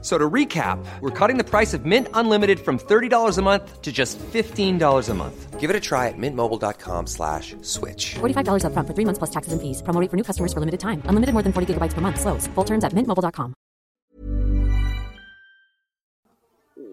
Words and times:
So 0.00 0.16
to 0.16 0.30
recap, 0.30 0.78
we're 1.00 1.10
cutting 1.10 1.38
the 1.38 1.44
price 1.44 1.74
of 1.74 1.84
Mint 1.84 2.06
Unlimited 2.14 2.60
from 2.60 2.78
$30 2.78 3.36
a 3.36 3.42
month 3.42 3.82
to 3.82 3.90
just 3.90 4.16
$15 4.32 5.08
a 5.10 5.14
month. 5.14 5.58
Give 5.58 5.70
it 5.70 5.76
a 5.76 5.80
try 5.80 6.06
at 6.06 6.14
mintmobile.com 6.16 7.08
slash 7.08 7.56
switch. 7.62 8.14
$45 8.22 8.62
upfront 8.62 8.86
for 8.86 8.94
three 8.94 9.04
months 9.04 9.18
plus 9.18 9.30
taxes 9.30 9.52
and 9.52 9.60
fees. 9.60 9.82
Promo 9.82 10.00
rate 10.00 10.08
for 10.10 10.16
new 10.16 10.22
customers 10.22 10.52
for 10.54 10.60
limited 10.60 10.78
time. 10.78 11.02
Unlimited 11.08 11.34
more 11.34 11.42
than 11.42 11.52
40 11.52 11.74
gigabytes 11.74 11.94
per 11.94 12.00
month. 12.00 12.20
Slows. 12.20 12.46
Full 12.54 12.64
terms 12.64 12.84
at 12.84 12.92
mintmobile.com. 12.94 13.54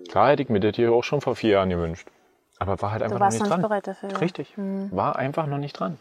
Klar 0.10 0.30
hätte 0.32 0.42
ich 0.44 0.50
mir 0.50 0.60
das 0.60 0.76
hier 0.76 0.92
auch 0.92 1.04
schon 1.04 1.22
vor 1.22 1.36
vier 1.36 1.52
Jahren 1.52 1.70
gewünscht. 1.70 2.08
Aber 2.58 2.82
war 2.82 2.92
halt 2.92 3.04
einfach 3.04 3.18
Du 3.18 3.20
noch 3.20 3.26
warst 3.26 3.40
nicht 3.40 3.42
noch 3.44 3.50
dran. 3.50 3.60
nicht 3.60 3.70
bereit 3.70 3.88
dafür. 3.88 4.22
Richtig. 4.22 4.54
War 4.92 5.16
einfach 5.18 5.46
noch 5.46 5.58
nicht 5.58 5.74
dran. 5.80 6.00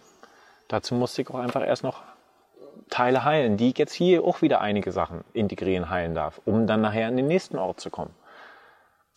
Dazu 0.69 0.95
musste 0.95 1.21
ich 1.23 1.29
auch 1.31 1.39
einfach 1.41 1.67
erst 1.67 1.83
noch 1.83 2.03
Teile 2.91 3.25
heilen, 3.25 3.57
die 3.57 3.71
ich 3.71 3.79
jetzt 3.79 3.93
hier 3.93 4.25
auch 4.25 4.43
wieder 4.43 4.61
einige 4.61 4.93
Sachen 4.93 5.25
integrieren, 5.33 5.91
heilen 5.91 6.15
darf, 6.15 6.41
um 6.45 6.67
dann 6.67 6.81
nachher 6.81 7.09
in 7.09 7.17
den 7.17 7.27
nächsten 7.27 7.59
Ort 7.59 7.81
zu 7.81 7.91
kommen. 7.91 8.15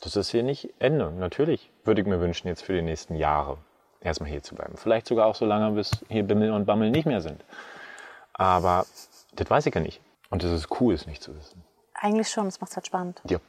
Das 0.01 0.15
ist 0.15 0.29
hier 0.29 0.43
nicht 0.43 0.73
Ende. 0.79 1.11
Natürlich 1.11 1.71
würde 1.83 2.01
ich 2.01 2.07
mir 2.07 2.19
wünschen, 2.19 2.47
jetzt 2.47 2.63
für 2.63 2.73
die 2.73 2.81
nächsten 2.81 3.15
Jahre 3.15 3.57
erstmal 4.01 4.29
hier 4.29 4.43
zu 4.43 4.55
bleiben. 4.55 4.77
Vielleicht 4.77 5.07
sogar 5.07 5.25
auch 5.25 5.35
so 5.35 5.45
lange, 5.45 5.71
bis 5.71 6.05
hier 6.07 6.23
Bimmel 6.23 6.51
und 6.51 6.65
Bammel 6.65 6.91
nicht 6.91 7.05
mehr 7.05 7.21
sind. 7.21 7.43
Aber 8.33 8.85
das 9.35 9.49
weiß 9.49 9.65
ich 9.65 9.75
ja 9.75 9.81
nicht. 9.81 10.01
Und 10.29 10.43
es 10.43 10.51
ist 10.51 10.79
cool, 10.79 10.93
es 10.93 11.07
nicht 11.07 11.23
zu 11.23 11.35
wissen. 11.35 11.63
Eigentlich 11.93 12.29
schon, 12.29 12.45
das 12.45 12.61
macht 12.61 12.75
halt 12.75 12.85
spannend. 12.85 13.21
Ja. 13.27 13.39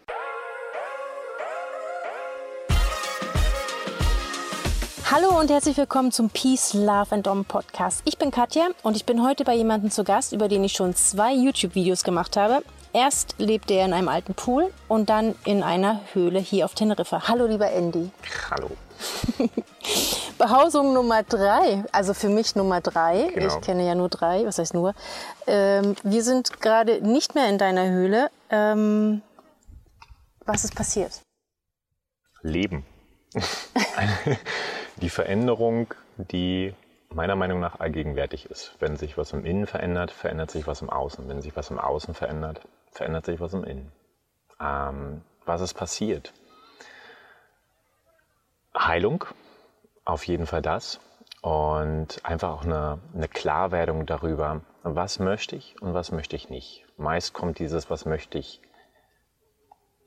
Hallo 5.10 5.40
und 5.40 5.50
herzlich 5.50 5.78
willkommen 5.78 6.12
zum 6.12 6.28
Peace, 6.28 6.74
Love 6.74 7.14
and 7.14 7.26
Dom 7.26 7.46
Podcast. 7.46 8.02
Ich 8.04 8.18
bin 8.18 8.30
Katja 8.30 8.68
und 8.82 8.94
ich 8.94 9.06
bin 9.06 9.22
heute 9.22 9.42
bei 9.42 9.54
jemandem 9.54 9.90
zu 9.90 10.04
Gast, 10.04 10.34
über 10.34 10.48
den 10.48 10.62
ich 10.64 10.74
schon 10.74 10.94
zwei 10.94 11.32
YouTube-Videos 11.32 12.04
gemacht 12.04 12.36
habe. 12.36 12.62
Erst 12.92 13.34
lebte 13.38 13.72
er 13.72 13.86
in 13.86 13.94
einem 13.94 14.08
alten 14.08 14.34
Pool 14.34 14.70
und 14.86 15.08
dann 15.08 15.34
in 15.46 15.62
einer 15.62 16.02
Höhle 16.12 16.38
hier 16.40 16.66
auf 16.66 16.74
Teneriffa. 16.74 17.26
Hallo 17.26 17.46
lieber 17.46 17.70
Andy. 17.70 18.10
Hallo. 18.50 18.70
Behausung 20.36 20.92
Nummer 20.92 21.22
drei, 21.22 21.84
also 21.90 22.12
für 22.12 22.28
mich 22.28 22.54
Nummer 22.54 22.82
drei. 22.82 23.30
Genau. 23.34 23.46
Ich 23.46 23.62
kenne 23.62 23.86
ja 23.86 23.94
nur 23.94 24.10
drei, 24.10 24.44
was 24.44 24.58
heißt 24.58 24.74
nur? 24.74 24.92
Ähm, 25.46 25.96
wir 26.02 26.22
sind 26.22 26.60
gerade 26.60 27.00
nicht 27.00 27.34
mehr 27.34 27.48
in 27.48 27.56
deiner 27.56 27.88
Höhle. 27.88 28.30
Ähm, 28.50 29.22
was 30.44 30.64
ist 30.64 30.74
passiert? 30.74 31.22
Leben. 32.42 32.84
die 35.00 35.10
Veränderung, 35.10 35.94
die 36.16 36.74
meiner 37.10 37.36
Meinung 37.36 37.60
nach 37.60 37.80
allgegenwärtig 37.80 38.50
ist. 38.50 38.74
Wenn 38.80 38.96
sich 38.96 39.16
was 39.16 39.32
im 39.32 39.44
Innen 39.44 39.66
verändert, 39.66 40.10
verändert 40.10 40.50
sich 40.50 40.66
was 40.66 40.82
im 40.82 40.90
Außen. 40.90 41.28
Wenn 41.28 41.40
sich 41.40 41.56
was 41.56 41.70
im 41.70 41.78
Außen 41.78 42.14
verändert, 42.14 42.60
verändert 42.90 43.26
sich 43.26 43.40
was 43.40 43.54
im 43.54 43.64
Innen. 43.64 43.92
Ähm, 44.60 45.22
was 45.44 45.60
ist 45.60 45.74
passiert? 45.74 46.32
Heilung, 48.76 49.24
auf 50.04 50.26
jeden 50.26 50.46
Fall 50.46 50.62
das. 50.62 51.00
Und 51.40 52.20
einfach 52.24 52.50
auch 52.50 52.64
eine, 52.64 52.98
eine 53.14 53.28
Klarwerdung 53.28 54.06
darüber, 54.06 54.60
was 54.82 55.18
möchte 55.18 55.56
ich 55.56 55.80
und 55.80 55.94
was 55.94 56.10
möchte 56.10 56.36
ich 56.36 56.50
nicht. 56.50 56.84
Meist 56.96 57.32
kommt 57.32 57.58
dieses, 57.60 57.90
was 57.90 58.04
möchte 58.04 58.38
ich, 58.38 58.60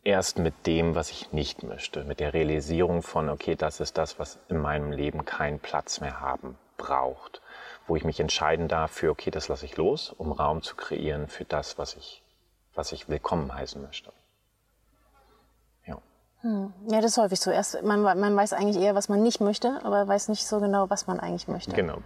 erst 0.03 0.39
mit 0.39 0.65
dem, 0.65 0.95
was 0.95 1.11
ich 1.11 1.31
nicht 1.31 1.63
möchte, 1.63 2.03
mit 2.03 2.19
der 2.19 2.33
Realisierung 2.33 3.03
von, 3.03 3.29
okay, 3.29 3.55
das 3.55 3.79
ist 3.79 3.97
das, 3.97 4.19
was 4.19 4.39
in 4.47 4.57
meinem 4.57 4.91
Leben 4.91 5.25
keinen 5.25 5.59
Platz 5.59 6.01
mehr 6.01 6.19
haben 6.19 6.57
braucht, 6.77 7.41
wo 7.87 7.95
ich 7.95 8.03
mich 8.03 8.19
entscheiden 8.19 8.67
darf 8.67 8.91
für, 8.91 9.11
okay, 9.11 9.31
das 9.31 9.47
lasse 9.47 9.65
ich 9.65 9.77
los, 9.77 10.13
um 10.17 10.31
Raum 10.31 10.63
zu 10.63 10.75
kreieren 10.75 11.27
für 11.27 11.45
das, 11.45 11.77
was 11.77 11.95
ich, 11.95 12.23
was 12.73 12.91
ich 12.91 13.09
willkommen 13.09 13.53
heißen 13.53 13.81
möchte. 13.81 14.11
Ja. 15.85 15.97
Ja, 16.43 17.01
das 17.01 17.11
ist 17.11 17.17
häufig 17.17 17.39
so. 17.39 17.51
Erst, 17.51 17.83
man, 17.83 18.01
man 18.01 18.35
weiß 18.35 18.53
eigentlich 18.53 18.83
eher, 18.83 18.95
was 18.95 19.09
man 19.09 19.21
nicht 19.21 19.41
möchte, 19.41 19.79
aber 19.83 20.07
weiß 20.07 20.29
nicht 20.29 20.47
so 20.47 20.59
genau, 20.59 20.89
was 20.89 21.05
man 21.05 21.19
eigentlich 21.19 21.47
möchte. 21.47 21.75
Genau. 21.75 21.99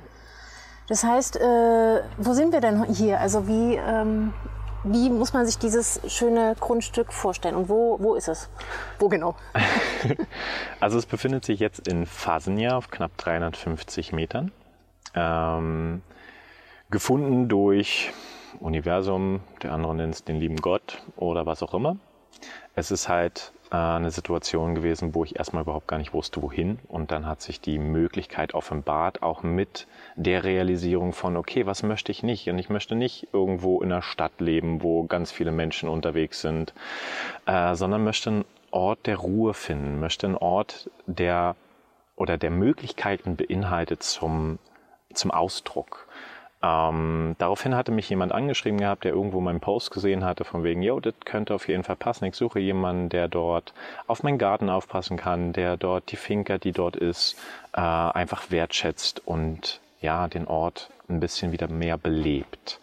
Das 0.90 1.03
heißt, 1.03 1.38
äh, 1.38 2.03
wo 2.18 2.34
sind 2.34 2.52
wir 2.52 2.59
denn 2.59 2.84
hier? 2.84 3.19
Also 3.22 3.48
wie, 3.48 3.75
ähm, 3.75 4.34
wie 4.85 5.09
muss 5.09 5.34
man 5.34 5.46
sich 5.46 5.57
dieses 5.57 6.00
schöne 6.07 6.56
Grundstück 6.59 7.12
vorstellen 7.12 7.56
und 7.56 7.69
wo, 7.69 7.97
wo 8.00 8.16
ist 8.16 8.28
es? 8.28 8.50
Wo 9.00 9.09
genau? 9.09 9.35
Also 10.79 11.00
es 11.00 11.06
befindet 11.06 11.46
sich 11.46 11.59
jetzt 11.59 11.88
in 11.88 12.06
Fasenja 12.06 12.78
auf 12.78 12.91
knapp 12.91 13.18
350 13.18 14.12
Metern. 14.12 14.51
Ähm, 15.16 16.03
gefunden 16.91 17.47
durch 17.47 18.12
Universum, 18.59 19.40
der 19.63 19.74
andere 19.74 19.95
nennt 19.95 20.13
es 20.13 20.24
den 20.24 20.40
lieben 20.40 20.57
Gott 20.57 21.01
oder 21.16 21.45
was 21.45 21.63
auch 21.63 21.74
immer. 21.74 21.97
Es 22.75 22.91
ist 22.91 23.09
halt 23.09 23.51
äh, 23.72 23.76
eine 23.76 24.12
Situation 24.12 24.76
gewesen, 24.76 25.16
wo 25.16 25.24
ich 25.24 25.38
erstmal 25.38 25.64
überhaupt 25.64 25.88
gar 25.88 25.98
nicht 25.98 26.14
wusste, 26.14 26.42
wohin. 26.42 26.80
Und 26.88 27.12
dann 27.12 27.26
hat 27.26 27.42
sich 27.42 27.62
die 27.62 27.80
Möglichkeit 27.80 28.53
offenbart, 28.53 29.24
auch 29.24 29.44
mit 29.44 29.88
der 30.16 30.44
Realisierung 30.44 31.14
von, 31.14 31.38
okay, 31.38 31.66
was 31.66 31.84
möchte 31.84 32.12
ich 32.12 32.24
nicht? 32.24 32.50
Und 32.50 32.59
ich 32.59 32.70
möchte 32.70 32.96
nicht 32.96 33.28
irgendwo 33.34 33.81
in 33.81 33.92
einer 33.92 34.02
Stadt 34.02 34.40
leben, 34.40 34.84
wo 34.84 35.04
ganz 35.06 35.31
viele 35.31 35.52
Menschen 35.52 35.90
unterwegs 35.90 36.42
sind, 36.42 36.74
äh, 37.46 37.75
sondern 37.75 38.04
möchte 38.04 38.30
einen 38.30 38.46
Ort 38.72 39.08
der 39.08 39.18
Ruhe 39.18 39.54
finden, 39.54 40.00
möchte 40.00 40.28
einen 40.28 40.38
Ort, 40.38 40.90
der 41.06 41.56
oder 42.16 42.38
der 42.38 42.52
Möglichkeiten 42.52 43.36
beinhaltet 43.36 44.04
zum, 44.04 44.59
zum 45.14 45.31
Ausdruck. 45.31 46.05
Ähm, 46.64 47.36
daraufhin 47.38 47.76
hatte 47.76 47.92
mich 47.92 48.10
jemand 48.10 48.32
angeschrieben 48.32 48.80
gehabt, 48.80 49.04
der 49.04 49.14
irgendwo 49.14 49.42
meinen 49.42 49.60
Post 49.60 49.92
gesehen 49.92 50.24
hatte, 50.24 50.46
von 50.46 50.64
wegen, 50.64 50.82
yo, 50.82 51.00
das 51.00 51.14
könnte 51.24 51.54
auf 51.54 51.68
jeden 51.68 51.84
Fall 51.84 51.96
passen. 51.96 52.26
Ich 52.26 52.36
suche 52.36 52.60
jemanden, 52.60 53.10
der 53.10 53.28
dort 53.28 53.74
auf 54.08 54.24
meinen 54.24 54.38
Garten 54.38 54.70
aufpassen 54.70 55.18
kann, 55.18 55.54
der 55.54 55.78
dort 55.78 56.12
die 56.12 56.16
Finca, 56.16 56.58
die 56.58 56.72
dort 56.72 56.96
ist, 56.96 57.38
äh, 57.74 57.82
einfach 57.82 58.50
wertschätzt 58.52 59.22
und 59.26 59.80
ja, 60.02 60.28
den 60.28 60.48
Ort 60.48 60.90
ein 61.10 61.20
bisschen 61.20 61.52
wieder 61.52 61.68
mehr 61.68 61.98
belebt. 61.98 62.80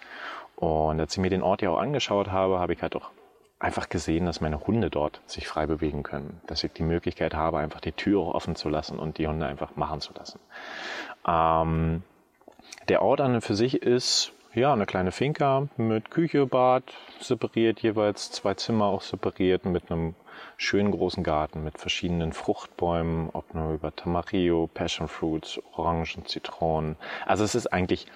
Und 0.56 1.00
als 1.00 1.15
ich 1.15 1.19
mir 1.19 1.31
den 1.31 1.43
Ort 1.43 1.62
ja 1.62 1.71
auch 1.71 1.78
angeschaut 1.78 2.31
habe, 2.31 2.59
habe 2.59 2.72
ich 2.72 2.83
halt 2.83 2.94
auch 2.94 3.10
einfach 3.59 3.89
gesehen, 3.89 4.27
dass 4.27 4.41
meine 4.41 4.60
Hunde 4.66 4.91
dort 4.91 5.21
sich 5.27 5.49
frei 5.49 5.66
bewegen 5.66 6.03
können. 6.03 6.41
Dass 6.47 6.62
ich 6.65 6.72
die 6.72 6.83
Möglichkeit 6.83 7.34
habe, 7.34 7.59
einfach 7.59 7.81
die 7.81 7.93
Tür 7.93 8.34
offen 8.34 8.56
zu 8.56 8.69
lassen 8.69 8.99
und 8.99 9.19
die 9.19 9.27
Hunde 9.27 9.47
einfach 9.47 9.77
machen 9.77 10.00
zu 10.00 10.12
lassen. 10.15 10.41
Ähm, 11.27 12.03
der 12.88 13.03
Ort 13.03 13.20
an 13.20 13.34
und 13.34 13.41
für 13.41 13.54
sich 13.54 13.82
ist 13.82 14.32
ja 14.54 14.72
eine 14.72 14.87
kleine 14.87 15.12
Finca 15.12 15.69
mit 15.76 16.10
Küche, 16.10 16.47
Bad 16.47 16.84
separiert, 17.20 17.81
jeweils 17.81 18.31
zwei 18.31 18.54
Zimmer 18.54 18.87
auch 18.87 19.03
separiert 19.03 19.65
mit 19.65 19.91
einem 19.91 20.15
schönen 20.56 20.91
großen 20.91 21.22
Garten 21.22 21.65
mit 21.65 21.78
verschiedenen 21.78 22.32
Fruchtbäumen, 22.32 23.31
ob 23.32 23.54
nur 23.54 23.72
über 23.72 23.94
Tamarillo, 23.94 24.69
Passion 24.72 25.09
Fruits, 25.09 25.60
Orangen, 25.72 26.26
Zitronen. 26.26 26.97
Also 27.26 27.44
es 27.44 27.54
ist 27.54 27.66
eigentlich 27.72 28.06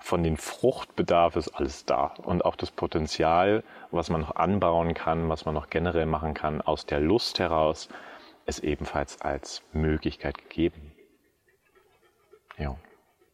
von 0.00 0.22
den 0.22 0.36
Fruchtbedarf 0.36 1.36
ist 1.36 1.48
alles 1.48 1.86
da 1.86 2.12
und 2.24 2.44
auch 2.44 2.56
das 2.56 2.70
Potenzial, 2.70 3.64
was 3.90 4.10
man 4.10 4.20
noch 4.20 4.36
anbauen 4.36 4.92
kann, 4.92 5.30
was 5.30 5.46
man 5.46 5.54
noch 5.54 5.70
generell 5.70 6.04
machen 6.04 6.34
kann, 6.34 6.60
aus 6.60 6.84
der 6.84 7.00
Lust 7.00 7.38
heraus, 7.38 7.88
ist 8.44 8.62
ebenfalls 8.62 9.22
als 9.22 9.62
Möglichkeit 9.72 10.36
gegeben. 10.36 10.92
Ja. 12.58 12.76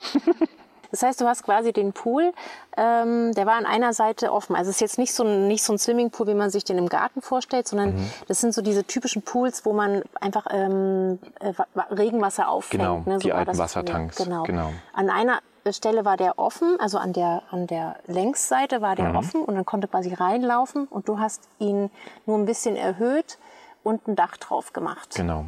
Das 0.92 1.02
heißt, 1.02 1.20
du 1.20 1.26
hast 1.26 1.42
quasi 1.42 1.72
den 1.72 1.92
Pool, 1.92 2.32
ähm, 2.76 3.32
der 3.34 3.46
war 3.46 3.54
an 3.54 3.66
einer 3.66 3.92
Seite 3.92 4.32
offen. 4.32 4.54
Also 4.54 4.70
es 4.70 4.76
ist 4.76 4.80
jetzt 4.80 4.98
nicht 4.98 5.12
so 5.12 5.24
ein, 5.24 5.48
nicht 5.48 5.64
so 5.64 5.72
ein 5.72 5.78
Swimmingpool, 5.78 6.28
wie 6.28 6.34
man 6.34 6.50
sich 6.50 6.62
den 6.62 6.78
im 6.78 6.88
Garten 6.88 7.20
vorstellt, 7.22 7.66
sondern 7.66 7.96
Mhm. 7.96 8.10
das 8.28 8.40
sind 8.40 8.54
so 8.54 8.62
diese 8.62 8.84
typischen 8.84 9.22
Pools, 9.22 9.64
wo 9.64 9.72
man 9.72 10.02
einfach 10.20 10.46
ähm, 10.50 11.18
äh, 11.40 11.52
Wa- 11.74 11.86
Regenwasser 11.90 12.48
auffängt. 12.48 12.80
Genau, 12.82 13.02
ne? 13.06 13.18
die 13.18 13.30
war 13.30 13.38
alten 13.38 13.58
Wassertanks, 13.58 14.16
Genau. 14.18 14.44
genau. 14.44 14.70
An 14.92 15.10
einer 15.10 15.40
Stelle 15.70 16.04
war 16.04 16.16
der 16.16 16.38
offen, 16.38 16.76
also 16.80 16.98
an 16.98 17.12
der, 17.12 17.42
an 17.50 17.66
der 17.66 17.96
Längsseite 18.06 18.80
war 18.82 18.94
der 18.94 19.10
Mhm. 19.10 19.16
offen 19.16 19.42
und 19.44 19.54
dann 19.54 19.64
konnte 19.64 19.88
quasi 19.88 20.12
reinlaufen 20.12 20.86
und 20.86 21.08
du 21.08 21.18
hast 21.18 21.48
ihn 21.58 21.90
nur 22.26 22.36
ein 22.36 22.44
bisschen 22.44 22.76
erhöht 22.76 23.38
und 23.82 24.06
ein 24.08 24.14
Dach 24.16 24.36
drauf 24.36 24.72
gemacht. 24.72 25.14
Genau. 25.14 25.44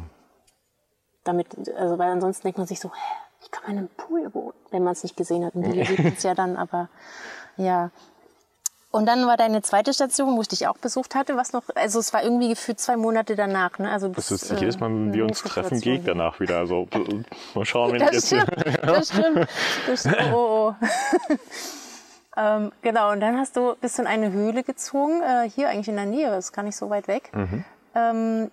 Damit, 1.23 1.47
also 1.77 1.97
weil 1.97 2.11
ansonsten 2.11 2.43
denkt 2.43 2.57
man 2.59 2.67
sich 2.67 2.79
so, 2.79 2.89
hä, 2.89 3.13
ich 3.45 3.51
kann 3.51 3.63
man 3.67 3.77
im 3.77 3.89
Pool 3.95 4.33
wohnen, 4.33 4.53
wenn 4.71 4.83
man 4.83 4.93
es 4.93 5.03
nicht 5.03 5.15
gesehen 5.15 5.45
hat. 5.45 5.55
Und 5.55 5.71
sieht 5.71 6.17
es 6.17 6.23
ja 6.23 6.33
dann, 6.33 6.57
aber 6.57 6.89
ja. 7.57 7.91
Und 8.89 9.07
dann 9.07 9.27
war 9.27 9.35
deine 9.35 9.61
zweite 9.61 9.93
Station, 9.93 10.37
wo 10.37 10.41
ich 10.41 10.47
dich 10.47 10.67
auch 10.67 10.77
besucht 10.77 11.15
hatte, 11.15 11.35
was 11.35 11.51
noch, 11.51 11.63
also 11.75 11.99
es 11.99 12.13
war 12.13 12.23
irgendwie 12.23 12.49
gefühlt 12.49 12.79
zwei 12.79 12.95
Monate 12.95 13.35
danach, 13.35 13.77
ne? 13.77 13.91
Also 13.91 14.07
Das 14.07 14.29
bis, 14.29 14.43
ist 14.43 14.51
äh, 14.51 14.55
jedes 14.55 14.79
Mal, 14.79 14.89
wenn 14.89 15.13
wir 15.13 15.25
uns 15.25 15.43
treffen, 15.43 15.81
gehe 15.81 15.95
ich 15.95 16.03
danach 16.05 16.39
wieder. 16.39 16.59
Also 16.59 16.87
mal 17.55 17.65
schauen, 17.65 17.91
wenn 17.91 18.01
ich 18.01 18.07
Das 18.07 18.29
jetzt 18.31 18.45
stimmt, 18.45 18.79
das 18.83 19.09
stimmt. 19.09 19.47
Das 19.85 19.99
stimmt. 19.99 20.33
Oh, 20.33 20.73
oh. 20.73 20.75
ähm, 22.37 22.71
genau, 22.81 23.11
und 23.11 23.19
dann 23.19 23.37
hast 23.37 23.57
du 23.57 23.75
bist 23.81 23.97
du 23.97 24.03
in 24.03 24.07
eine 24.07 24.31
Höhle 24.31 24.63
gezogen, 24.63 25.21
äh, 25.21 25.49
hier 25.49 25.69
eigentlich 25.69 25.89
in 25.89 25.97
der 25.97 26.05
Nähe, 26.05 26.29
das 26.29 26.45
ist 26.45 26.53
gar 26.53 26.63
nicht 26.63 26.77
so 26.77 26.89
weit 26.89 27.09
weg. 27.09 27.31
Ähm, 27.95 28.49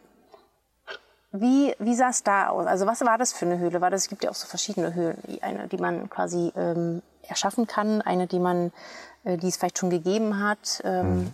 wie, 1.33 1.75
wie 1.79 1.95
sah 1.95 2.11
es 2.11 2.23
da 2.23 2.49
aus? 2.49 2.67
Also 2.67 2.87
was 2.87 3.01
war 3.01 3.19
das 3.19 3.33
für 3.33 3.47
eine 3.47 3.59
Höhle? 3.59 3.81
War 3.81 3.91
das, 3.91 4.03
es 4.03 4.09
gibt 4.09 4.25
ja 4.25 4.31
auch 4.31 4.35
so 4.35 4.47
verschiedene 4.47 4.95
Höhlen. 4.95 5.17
Eine, 5.41 5.67
die 5.69 5.79
man 5.79 6.09
quasi 6.11 6.53
ähm, 6.57 7.03
erschaffen 7.23 7.67
kann, 7.67 8.03
eine, 8.03 8.27
die 8.27 8.39
man, 8.39 8.73
äh, 9.25 9.37
die 9.39 9.49
es 9.49 9.57
vielleicht 9.57 9.79
schon 9.79 9.91
gegeben 9.91 10.43
hat. 10.43 10.83
Ähm, 10.85 11.33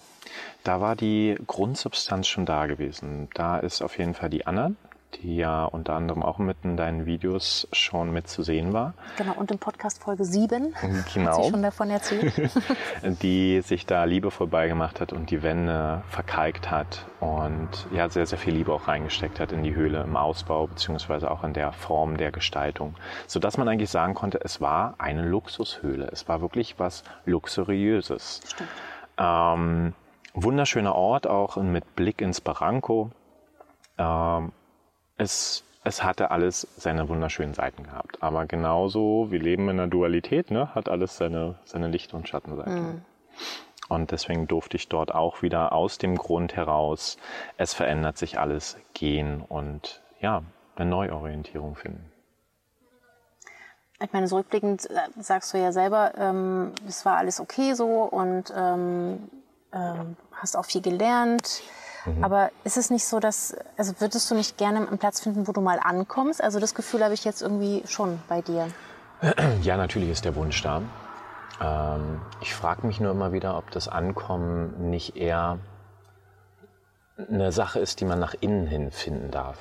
Da 0.65 0.81
war 0.81 0.95
die 0.97 1.37
Grundsubstanz 1.47 2.27
schon 2.29 2.47
da 2.47 2.67
gewesen. 2.67 3.29
Da 3.35 3.59
ist 3.59 3.83
auf 3.83 3.99
jeden 3.99 4.15
Fall 4.15 4.31
die 4.31 4.47
Anna, 4.47 4.73
die 5.15 5.37
ja 5.37 5.65
unter 5.65 5.95
anderem 5.95 6.23
auch 6.23 6.39
mit 6.39 6.59
in 6.63 6.77
deinen 6.77 7.07
Videos 7.07 7.67
schon 7.73 8.13
mit 8.13 8.29
zu 8.29 8.43
sehen 8.43 8.73
war. 8.73 8.95
Genau, 9.17 9.33
und 9.35 9.51
im 9.51 9.59
Podcast 9.59 10.03
Folge 10.03 10.25
7 10.25 10.75
hat 10.75 11.13
Genau. 11.15 11.43
sie 11.43 11.51
schon 11.51 11.63
davon 11.63 11.91
erzählt. 11.91 12.33
die 13.23 13.61
sich 13.63 13.87
da 13.87 14.05
liebevoll 14.05 14.47
beigemacht 14.47 15.01
hat 15.01 15.13
und 15.13 15.31
die 15.31 15.43
Wände 15.43 16.03
verkalkt 16.09 16.71
hat 16.71 17.07
und 17.21 17.69
ja 17.91 18.09
sehr, 18.09 18.27
sehr 18.27 18.39
viel 18.39 18.55
Liebe 18.55 18.73
auch 18.73 18.87
reingesteckt 18.89 19.41
hat 19.41 19.53
in 19.53 19.63
die 19.63 19.75
Höhle 19.75 20.03
im 20.03 20.17
Ausbau 20.17 20.67
beziehungsweise 20.67 21.31
auch 21.31 21.43
in 21.43 21.53
der 21.53 21.73
Form 21.73 22.17
der 22.17 22.31
Gestaltung, 22.31 22.95
sodass 23.27 23.57
man 23.59 23.67
eigentlich 23.69 23.91
sagen 23.91 24.15
konnte, 24.15 24.41
es 24.43 24.61
war 24.61 24.95
eine 24.99 25.23
Luxushöhle. 25.23 26.09
Es 26.13 26.29
war 26.29 26.41
wirklich 26.41 26.79
was 26.79 27.03
Luxuriöses. 27.25 28.41
Ähm, 29.19 29.95
wunderschöner 30.35 30.95
Ort, 30.95 31.27
auch 31.27 31.57
mit 31.57 31.97
Blick 31.97 32.21
ins 32.21 32.41
Barranco. 32.41 33.11
Ähm, 33.97 34.53
es, 35.19 35.65
es 35.85 36.03
hatte 36.03 36.31
alles 36.31 36.67
seine 36.77 37.09
wunderschönen 37.09 37.55
Seiten 37.55 37.83
gehabt. 37.83 38.23
Aber 38.23 38.47
genauso, 38.47 39.31
wir 39.31 39.41
leben 39.41 39.69
in 39.69 39.79
einer 39.79 39.89
Dualität, 39.89 40.51
ne? 40.51 40.75
hat 40.75 40.89
alles 40.89 41.17
seine, 41.17 41.57
seine 41.65 41.89
Licht- 41.89 42.15
und 42.15 42.29
Schattenseiten. 42.29 43.05
Und 43.89 44.11
deswegen 44.11 44.47
durfte 44.47 44.77
ich 44.77 44.89
dort 44.89 45.15
auch 45.15 45.43
wieder 45.43 45.73
aus 45.73 45.99
dem 45.99 46.17
Grund 46.17 46.57
heraus, 46.57 47.17
es 47.57 47.73
verändert 47.75 48.19
sich 48.19 48.39
alles, 48.39 48.77
gehen 48.93 49.41
und 49.41 50.03
ja, 50.21 50.43
eine 50.77 50.91
Neuorientierung 50.91 51.75
finden. 51.75 52.13
Ich 54.01 54.13
meine, 54.13 54.29
so 54.29 54.37
rückblickend 54.37 54.89
äh, 54.91 54.99
sagst 55.19 55.53
du 55.53 55.59
ja 55.59 55.73
selber, 55.73 56.13
ähm, 56.17 56.73
es 56.87 57.05
war 57.05 57.17
alles 57.17 57.41
okay 57.41 57.73
so 57.73 58.05
und 58.05 58.53
ähm, 58.55 59.29
ähm, 59.73 60.17
hast 60.33 60.57
auch 60.57 60.67
viel 60.67 60.83
gelernt. 60.83 61.63
Aber 62.23 62.51
ist 62.65 62.77
es 62.77 62.91
nicht 62.91 63.07
so, 63.07 63.21
dass, 63.21 63.57
also 63.77 64.01
würdest 64.01 64.31
du 64.31 64.35
nicht 64.35 64.57
gerne 64.57 64.87
einen 64.87 64.99
Platz 64.99 65.21
finden, 65.21 65.47
wo 65.47 65.53
du 65.53 65.61
mal 65.61 65.79
ankommst? 65.83 66.43
Also 66.43 66.61
das 66.61 66.75
Gefühl 66.75 67.03
habe 67.03 67.15
ich 67.15 67.25
jetzt 67.25 67.43
irgendwie 67.43 67.83
schon 67.87 68.21
bei 68.29 68.43
dir. 68.43 68.69
Ja, 69.63 69.77
natürlich 69.77 70.11
ist 70.11 70.25
der 70.25 70.37
Wunsch 70.37 70.63
da. 70.63 70.83
Ähm, 71.61 72.21
ich 72.41 72.55
frage 72.55 72.87
mich 72.87 73.01
nur 73.01 73.11
immer 73.11 73.33
wieder, 73.33 73.59
ob 73.59 73.71
das 73.73 73.89
Ankommen 73.89 74.91
nicht 74.91 75.17
eher 75.17 75.59
eine 77.17 77.51
Sache 77.51 77.81
ist, 77.81 78.01
die 78.01 78.05
man 78.05 78.21
nach 78.21 78.35
innen 78.41 78.67
hin 78.67 78.93
finden 78.93 79.31
darf. 79.31 79.59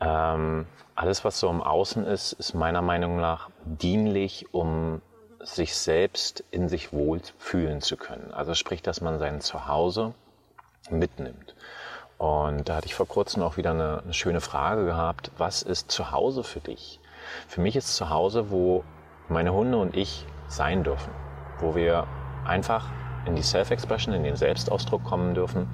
Ähm, 0.00 0.66
alles, 0.94 1.24
was 1.24 1.40
so 1.40 1.48
im 1.48 1.62
Außen 1.62 2.04
ist, 2.04 2.32
ist 2.34 2.54
meiner 2.54 2.82
Meinung 2.82 3.16
nach 3.16 3.48
dienlich, 3.64 4.52
um 4.52 5.00
sich 5.40 5.76
selbst 5.76 6.44
in 6.50 6.68
sich 6.68 6.92
wohl 6.92 7.20
fühlen 7.38 7.80
zu 7.80 7.96
können. 7.96 8.32
Also 8.32 8.54
sprich, 8.54 8.82
dass 8.82 9.00
man 9.00 9.18
sein 9.18 9.40
Zuhause 9.40 10.14
mitnimmt. 10.90 11.54
Und 12.18 12.68
da 12.68 12.76
hatte 12.76 12.86
ich 12.86 12.94
vor 12.94 13.06
kurzem 13.06 13.42
auch 13.42 13.56
wieder 13.56 13.70
eine, 13.70 14.02
eine 14.02 14.14
schöne 14.14 14.40
Frage 14.40 14.84
gehabt. 14.84 15.30
Was 15.38 15.62
ist 15.62 15.90
Zuhause 15.90 16.42
für 16.42 16.60
dich? 16.60 17.00
Für 17.46 17.60
mich 17.60 17.76
ist 17.76 17.94
Zuhause, 17.94 18.50
wo 18.50 18.84
meine 19.28 19.52
Hunde 19.52 19.78
und 19.78 19.96
ich 19.96 20.26
sein 20.48 20.82
dürfen. 20.82 21.12
Wo 21.60 21.74
wir 21.74 22.06
einfach 22.44 22.86
in 23.26 23.36
die 23.36 23.42
Self-Expression, 23.42 24.14
in 24.14 24.24
den 24.24 24.36
Selbstausdruck 24.36 25.04
kommen 25.04 25.34
dürfen. 25.34 25.68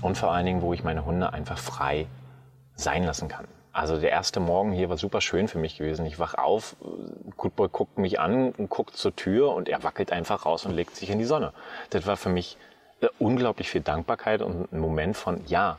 Und 0.00 0.16
vor 0.16 0.32
allen 0.32 0.46
Dingen, 0.46 0.62
wo 0.62 0.72
ich 0.72 0.84
meine 0.84 1.04
Hunde 1.04 1.32
einfach 1.32 1.58
frei 1.58 2.06
sein 2.74 3.04
lassen 3.04 3.28
kann. 3.28 3.46
Also 3.72 4.00
der 4.00 4.10
erste 4.10 4.40
Morgen 4.40 4.72
hier 4.72 4.88
war 4.88 4.96
super 4.96 5.20
schön 5.20 5.46
für 5.46 5.58
mich 5.58 5.76
gewesen. 5.78 6.04
Ich 6.06 6.18
wach 6.18 6.34
auf, 6.34 6.76
Goodboy 7.36 7.68
guckt 7.70 7.98
mich 7.98 8.18
an 8.18 8.50
und 8.52 8.68
guckt 8.68 8.96
zur 8.96 9.14
Tür 9.14 9.54
und 9.54 9.68
er 9.68 9.84
wackelt 9.84 10.10
einfach 10.10 10.44
raus 10.44 10.66
und 10.66 10.72
legt 10.72 10.96
sich 10.96 11.10
in 11.10 11.18
die 11.18 11.24
Sonne. 11.24 11.52
Das 11.90 12.06
war 12.06 12.16
für 12.16 12.30
mich 12.30 12.56
unglaublich 13.18 13.70
viel 13.70 13.80
Dankbarkeit 13.80 14.42
und 14.42 14.72
ein 14.72 14.80
Moment 14.80 15.16
von, 15.16 15.44
ja, 15.46 15.78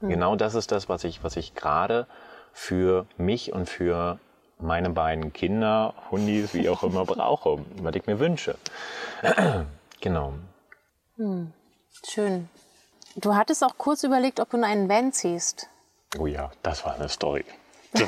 genau 0.00 0.36
das 0.36 0.54
ist 0.54 0.72
das, 0.72 0.88
was 0.88 1.04
ich, 1.04 1.22
was 1.24 1.36
ich 1.36 1.54
gerade 1.54 2.06
für 2.52 3.06
mich 3.16 3.52
und 3.52 3.68
für 3.68 4.18
meine 4.58 4.90
beiden 4.90 5.32
Kinder, 5.32 5.94
Hundis, 6.10 6.54
wie 6.54 6.68
auch 6.68 6.82
immer 6.82 7.04
brauche, 7.04 7.58
was 7.82 7.94
ich 7.94 8.06
mir 8.06 8.18
wünsche. 8.18 8.56
genau. 10.00 10.34
Schön. 12.08 12.48
Du 13.16 13.34
hattest 13.34 13.64
auch 13.64 13.76
kurz 13.76 14.04
überlegt, 14.04 14.40
ob 14.40 14.50
du 14.50 14.58
in 14.58 14.64
einen 14.64 14.88
Van 14.88 15.12
ziehst. 15.12 15.68
Oh 16.18 16.26
ja, 16.26 16.50
das 16.62 16.84
war 16.84 16.94
eine 16.94 17.08
Story. 17.08 17.44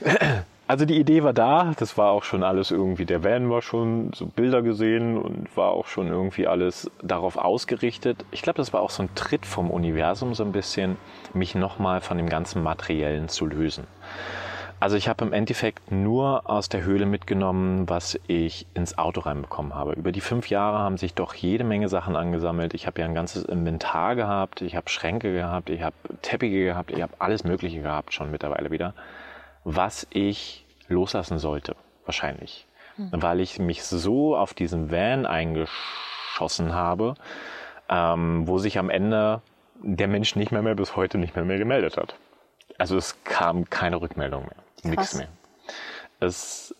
Also 0.70 0.84
die 0.84 1.00
Idee 1.00 1.24
war 1.24 1.32
da, 1.32 1.72
das 1.78 1.98
war 1.98 2.12
auch 2.12 2.22
schon 2.22 2.44
alles 2.44 2.70
irgendwie, 2.70 3.04
der 3.04 3.24
Van 3.24 3.50
war 3.50 3.60
schon 3.60 4.12
so 4.14 4.26
Bilder 4.26 4.62
gesehen 4.62 5.18
und 5.18 5.56
war 5.56 5.72
auch 5.72 5.88
schon 5.88 6.06
irgendwie 6.06 6.46
alles 6.46 6.88
darauf 7.02 7.36
ausgerichtet. 7.36 8.24
Ich 8.30 8.42
glaube, 8.42 8.58
das 8.58 8.72
war 8.72 8.80
auch 8.80 8.90
so 8.90 9.02
ein 9.02 9.12
Tritt 9.16 9.46
vom 9.46 9.68
Universum 9.68 10.32
so 10.32 10.44
ein 10.44 10.52
bisschen, 10.52 10.96
mich 11.34 11.56
nochmal 11.56 12.00
von 12.00 12.18
dem 12.18 12.28
ganzen 12.28 12.62
Materiellen 12.62 13.28
zu 13.28 13.46
lösen. 13.46 13.88
Also 14.78 14.94
ich 14.94 15.08
habe 15.08 15.24
im 15.24 15.32
Endeffekt 15.32 15.90
nur 15.90 16.48
aus 16.48 16.68
der 16.68 16.84
Höhle 16.84 17.04
mitgenommen, 17.04 17.88
was 17.88 18.20
ich 18.28 18.68
ins 18.72 18.96
Auto 18.96 19.22
reinbekommen 19.22 19.74
habe. 19.74 19.94
Über 19.94 20.12
die 20.12 20.20
fünf 20.20 20.50
Jahre 20.50 20.78
haben 20.78 20.98
sich 20.98 21.14
doch 21.14 21.34
jede 21.34 21.64
Menge 21.64 21.88
Sachen 21.88 22.14
angesammelt. 22.14 22.74
Ich 22.74 22.86
habe 22.86 23.00
ja 23.00 23.08
ein 23.08 23.14
ganzes 23.16 23.42
Inventar 23.42 24.14
gehabt, 24.14 24.62
ich 24.62 24.76
habe 24.76 24.88
Schränke 24.88 25.34
gehabt, 25.34 25.68
ich 25.68 25.82
habe 25.82 25.96
Teppiche 26.22 26.64
gehabt, 26.64 26.92
ich 26.92 27.02
habe 27.02 27.14
alles 27.18 27.42
Mögliche 27.42 27.82
gehabt 27.82 28.14
schon 28.14 28.30
mittlerweile 28.30 28.70
wieder, 28.70 28.94
was 29.64 30.06
ich 30.10 30.64
loslassen 30.88 31.38
sollte, 31.38 31.76
wahrscheinlich. 32.04 32.66
Mhm. 32.96 33.10
Weil 33.12 33.40
ich 33.40 33.58
mich 33.58 33.84
so 33.84 34.36
auf 34.36 34.54
diesen 34.54 34.90
Van 34.90 35.26
eingeschossen 35.26 36.74
habe, 36.74 37.14
ähm, 37.88 38.46
wo 38.46 38.58
sich 38.58 38.78
am 38.78 38.90
Ende 38.90 39.42
der 39.82 40.08
Mensch 40.08 40.36
nicht 40.36 40.52
mehr, 40.52 40.62
mehr 40.62 40.74
bis 40.74 40.96
heute 40.96 41.18
nicht 41.18 41.34
mehr, 41.34 41.44
mehr 41.44 41.58
gemeldet 41.58 41.96
hat. 41.96 42.14
Also 42.78 42.96
es 42.96 43.22
kam 43.24 43.68
keine 43.68 44.00
Rückmeldung 44.00 44.42
mehr, 44.42 44.90
nichts 44.90 45.14
mehr. 45.14 45.28
Es, 46.18 46.74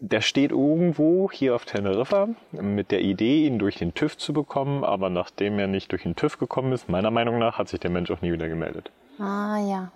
der 0.00 0.20
steht 0.20 0.50
irgendwo 0.50 1.30
hier 1.30 1.54
auf 1.54 1.64
Teneriffa 1.64 2.28
mit 2.52 2.90
der 2.90 3.00
Idee, 3.02 3.46
ihn 3.46 3.58
durch 3.58 3.76
den 3.76 3.94
TÜV 3.94 4.16
zu 4.16 4.32
bekommen, 4.32 4.84
aber 4.84 5.10
nachdem 5.10 5.58
er 5.58 5.66
nicht 5.66 5.92
durch 5.92 6.02
den 6.02 6.16
TÜV 6.16 6.38
gekommen 6.38 6.72
ist, 6.72 6.88
meiner 6.88 7.10
Meinung 7.10 7.38
nach, 7.38 7.58
hat 7.58 7.68
sich 7.68 7.80
der 7.80 7.90
Mensch 7.90 8.10
auch 8.10 8.20
nie 8.20 8.32
wieder 8.32 8.48
gemeldet. 8.48 8.90
Ah 9.18 9.58
ja. 9.58 9.92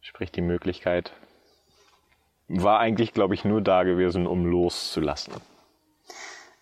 Sprich, 0.00 0.30
die 0.30 0.42
Möglichkeit 0.42 1.12
war 2.48 2.80
eigentlich, 2.80 3.12
glaube 3.12 3.34
ich, 3.34 3.44
nur 3.44 3.60
da 3.60 3.82
gewesen, 3.82 4.26
um 4.26 4.46
loszulassen. 4.46 5.34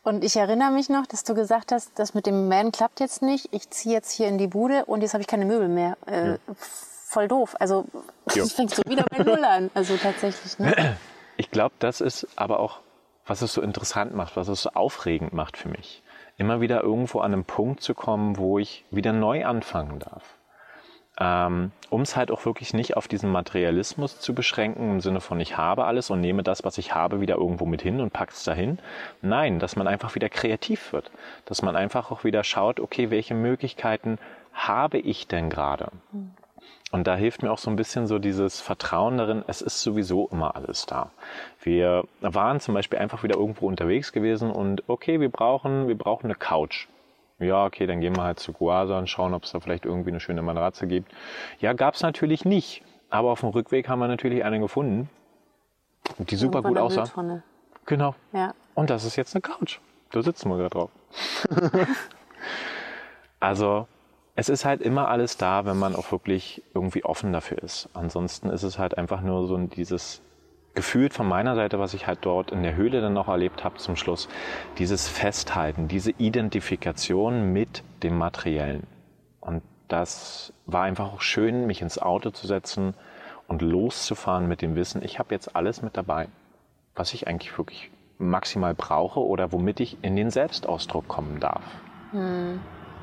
Und 0.03 0.23
ich 0.23 0.37
erinnere 0.37 0.71
mich 0.71 0.89
noch, 0.89 1.07
dass 1.07 1.25
du 1.25 1.35
gesagt 1.35 1.73
hast, 1.73 1.99
das 1.99 2.15
mit 2.15 2.27
dem 2.27 2.49
Man 2.49 2.71
klappt 2.71 3.01
jetzt 3.01 3.23
nicht. 3.23 3.49
Ich 3.53 3.71
ziehe 3.71 3.95
jetzt 3.95 4.13
hier 4.13 4.29
in 4.29 4.39
die 4.39 4.47
Bude 4.47 4.85
und 4.85 5.01
jetzt 5.01 5.15
habe 5.15 5.23
ich 5.23 5.27
keine 5.27 5.47
Möbel 5.47 5.69
mehr. 5.69 5.97
Äh, 6.07 6.31
ja. 6.31 6.37
Voll 6.57 7.29
doof. 7.29 7.57
Also 7.59 7.87
es 8.27 8.53
fängt 8.53 8.71
so 8.71 8.83
wieder 8.87 9.05
bei 9.11 9.23
Null 9.25 9.45
an. 9.45 9.71
Also 9.75 9.97
tatsächlich. 9.97 10.59
Ne? 10.59 10.97
Ich 11.39 11.51
glaube, 11.51 11.75
das 11.81 12.01
ist 12.01 12.27
aber 12.37 12.61
auch, 12.61 12.81
was 13.27 13.43
es 13.43 13.53
so 13.53 13.61
interessant 13.61 14.15
macht, 14.15 14.37
was 14.37 14.49
es 14.49 14.63
so 14.63 14.71
aufregend 14.71 15.35
macht 15.35 15.59
für 15.59 15.69
mich. 15.69 16.03
Immer 16.39 16.63
wieder 16.63 16.83
irgendwo 16.83 17.21
an 17.21 17.35
einen 17.35 17.45
Punkt 17.45 17.83
zu 17.83 17.93
kommen, 17.93 18.39
wo 18.39 18.59
ich 18.59 18.87
wieder 18.91 19.13
neu 19.13 19.45
anfangen 19.45 19.99
darf 19.99 20.36
ähm, 21.19 21.73
um 21.89 22.03
es 22.03 22.17
halt 22.17 22.31
auch 22.31 22.45
wirklich 22.45 22.75
nicht 22.75 22.97
auf 22.97 23.09
diesen 23.09 23.31
Materialismus 23.31 24.21
zu 24.21 24.35
beschränken, 24.35 24.91
im 24.91 25.01
Sinne 25.01 25.21
von 25.21 25.41
ich 25.41 25.57
habe 25.57 25.85
alles 25.85 26.11
und 26.11 26.21
nehme 26.21 26.43
das, 26.43 26.65
was 26.65 26.79
ich 26.79 26.95
habe, 26.95 27.21
wieder 27.21 27.37
irgendwo 27.37 27.65
mit 27.65 27.83
hin 27.83 28.01
und 28.01 28.13
pack's 28.13 28.45
dahin. 28.45 28.79
Nein, 29.23 29.59
dass 29.59 29.77
man 29.77 29.87
einfach 29.87 30.15
wieder 30.15 30.29
kreativ 30.29 30.93
wird, 30.93 31.11
dass 31.47 31.63
man 31.63 31.77
einfach 31.77 32.11
auch 32.11 32.25
wieder 32.25 32.45
schaut, 32.45 32.81
okay, 32.81 33.11
welche 33.11 33.35
Möglichkeiten 33.35 34.19
habe 34.53 34.99
ich 34.99 35.27
denn 35.27 35.49
gerade? 35.49 35.89
Und 36.93 37.07
da 37.07 37.17
hilft 37.17 37.43
mir 37.43 37.51
auch 37.51 37.59
so 37.59 37.71
ein 37.71 37.77
bisschen 37.77 38.07
so 38.07 38.19
dieses 38.19 38.61
Vertrauen 38.61 39.19
darin, 39.19 39.45
es 39.47 39.61
ist 39.61 39.83
sowieso 39.83 40.29
immer 40.29 40.55
alles 40.55 40.87
da. 40.87 41.11
Wir 41.61 42.05
waren 42.21 42.61
zum 42.61 42.75
Beispiel 42.75 42.99
einfach 42.99 43.23
wieder 43.23 43.37
irgendwo 43.37 43.67
unterwegs 43.67 44.13
gewesen 44.13 44.51
und 44.51 44.83
okay, 44.87 45.21
wir 45.21 45.31
brauchen, 45.31 45.89
wir 45.89 45.99
brauchen 45.99 46.27
eine 46.27 46.37
Couch 46.37 46.87
ja, 47.39 47.65
okay, 47.65 47.87
dann 47.87 48.01
gehen 48.01 48.17
wir 48.17 48.23
halt 48.23 48.41
zu 48.41 48.53
Guasa 48.53 48.99
und 48.99 49.09
schauen, 49.09 49.35
ob 49.35 49.45
es 49.45 49.53
da 49.53 49.61
vielleicht 49.61 49.85
irgendwie 49.85 50.11
eine 50.11 50.21
schöne 50.21 50.43
Matratze 50.43 50.87
gibt. 50.87 51.13
Ja, 51.61 51.73
gab 51.75 51.95
es 51.95 52.03
natürlich 52.03 52.45
nicht. 52.45 52.83
Aber 53.11 53.31
auf 53.31 53.41
dem 53.41 53.51
Rückweg 53.51 53.89
haben 53.89 53.99
wir 53.99 54.09
natürlich 54.09 54.45
eine 54.45 54.59
gefunden, 54.59 55.09
die 56.19 56.37
super 56.37 56.63
gut 56.63 56.79
aussah. 56.79 57.03
Mülltonne. 57.03 57.43
Genau. 57.85 58.15
Ja. 58.33 58.55
Und 58.75 58.91
das 58.91 59.05
ist 59.05 59.17
jetzt 59.17 59.35
eine 59.35 59.43
Couch. 59.43 59.79
Da 60.11 60.23
sitzen 60.23 60.49
wir 60.49 60.57
gerade 60.57 60.71
drauf. 60.71 60.91
also, 63.41 63.87
es 64.35 64.49
ist 64.49 64.65
halt 64.65 64.83
immer 64.83 65.09
alles 65.09 65.37
da, 65.37 65.65
wenn 65.65 65.79
man 65.79 65.95
auch 65.95 66.11
wirklich 66.13 66.63
irgendwie 66.75 67.05
offen 67.05 67.33
dafür 67.33 67.59
ist. 67.63 67.89
Ansonsten 67.95 68.51
ist 68.51 68.63
es 68.63 68.79
halt 68.79 68.99
einfach 68.99 69.21
nur 69.21 69.47
so 69.47 69.57
dieses 69.59 70.23
gefühlt 70.77 71.13
von 71.13 71.27
meiner 71.27 71.57
Seite, 71.57 71.81
was 71.81 71.95
ich 71.95 72.07
halt 72.07 72.21
dort 72.23 72.53
in 72.53 72.63
der 72.63 72.77
Höhle 72.77 73.01
dann 73.01 73.15
noch 73.15 73.27
erlebt 73.27 73.65
habe 73.65 73.79
zum 73.79 73.97
Schluss, 73.97 74.29
dieses 74.79 75.09
Festhalten, 75.09 75.89
diese 75.89 76.13
Identifikation 76.13 77.53
mit 77.53 77.83
dem 78.05 78.17
Materiellen. 78.17 78.87
Und 79.41 79.63
das 79.89 80.53
war 80.67 80.83
einfach 80.83 81.13
auch 81.13 81.21
schön, 81.21 81.67
mich 81.67 81.83
ins 81.83 81.99
Auto 81.99 82.31
zu 82.31 82.47
setzen 82.47 82.95
und 83.49 83.63
loszufahren 83.63 84.47
mit 84.47 84.63
dem 84.63 84.77
Wissen, 84.77 85.03
ich 85.03 85.19
habe 85.19 85.35
jetzt 85.35 85.57
alles 85.57 85.83
mit 85.83 85.97
dabei, 85.97 86.29
was 86.95 87.15
ich 87.15 87.27
eigentlich 87.27 87.57
wirklich 87.59 87.91
maximal 88.19 88.75
brauche 88.75 89.21
oder 89.21 89.53
womit 89.53 89.81
ich 89.81 89.99
in 90.03 90.15
den 90.15 90.31
Selbstausdruck 90.31 91.09
kommen 91.09 91.41
darf. 91.41 91.63
Hm. 92.13 92.61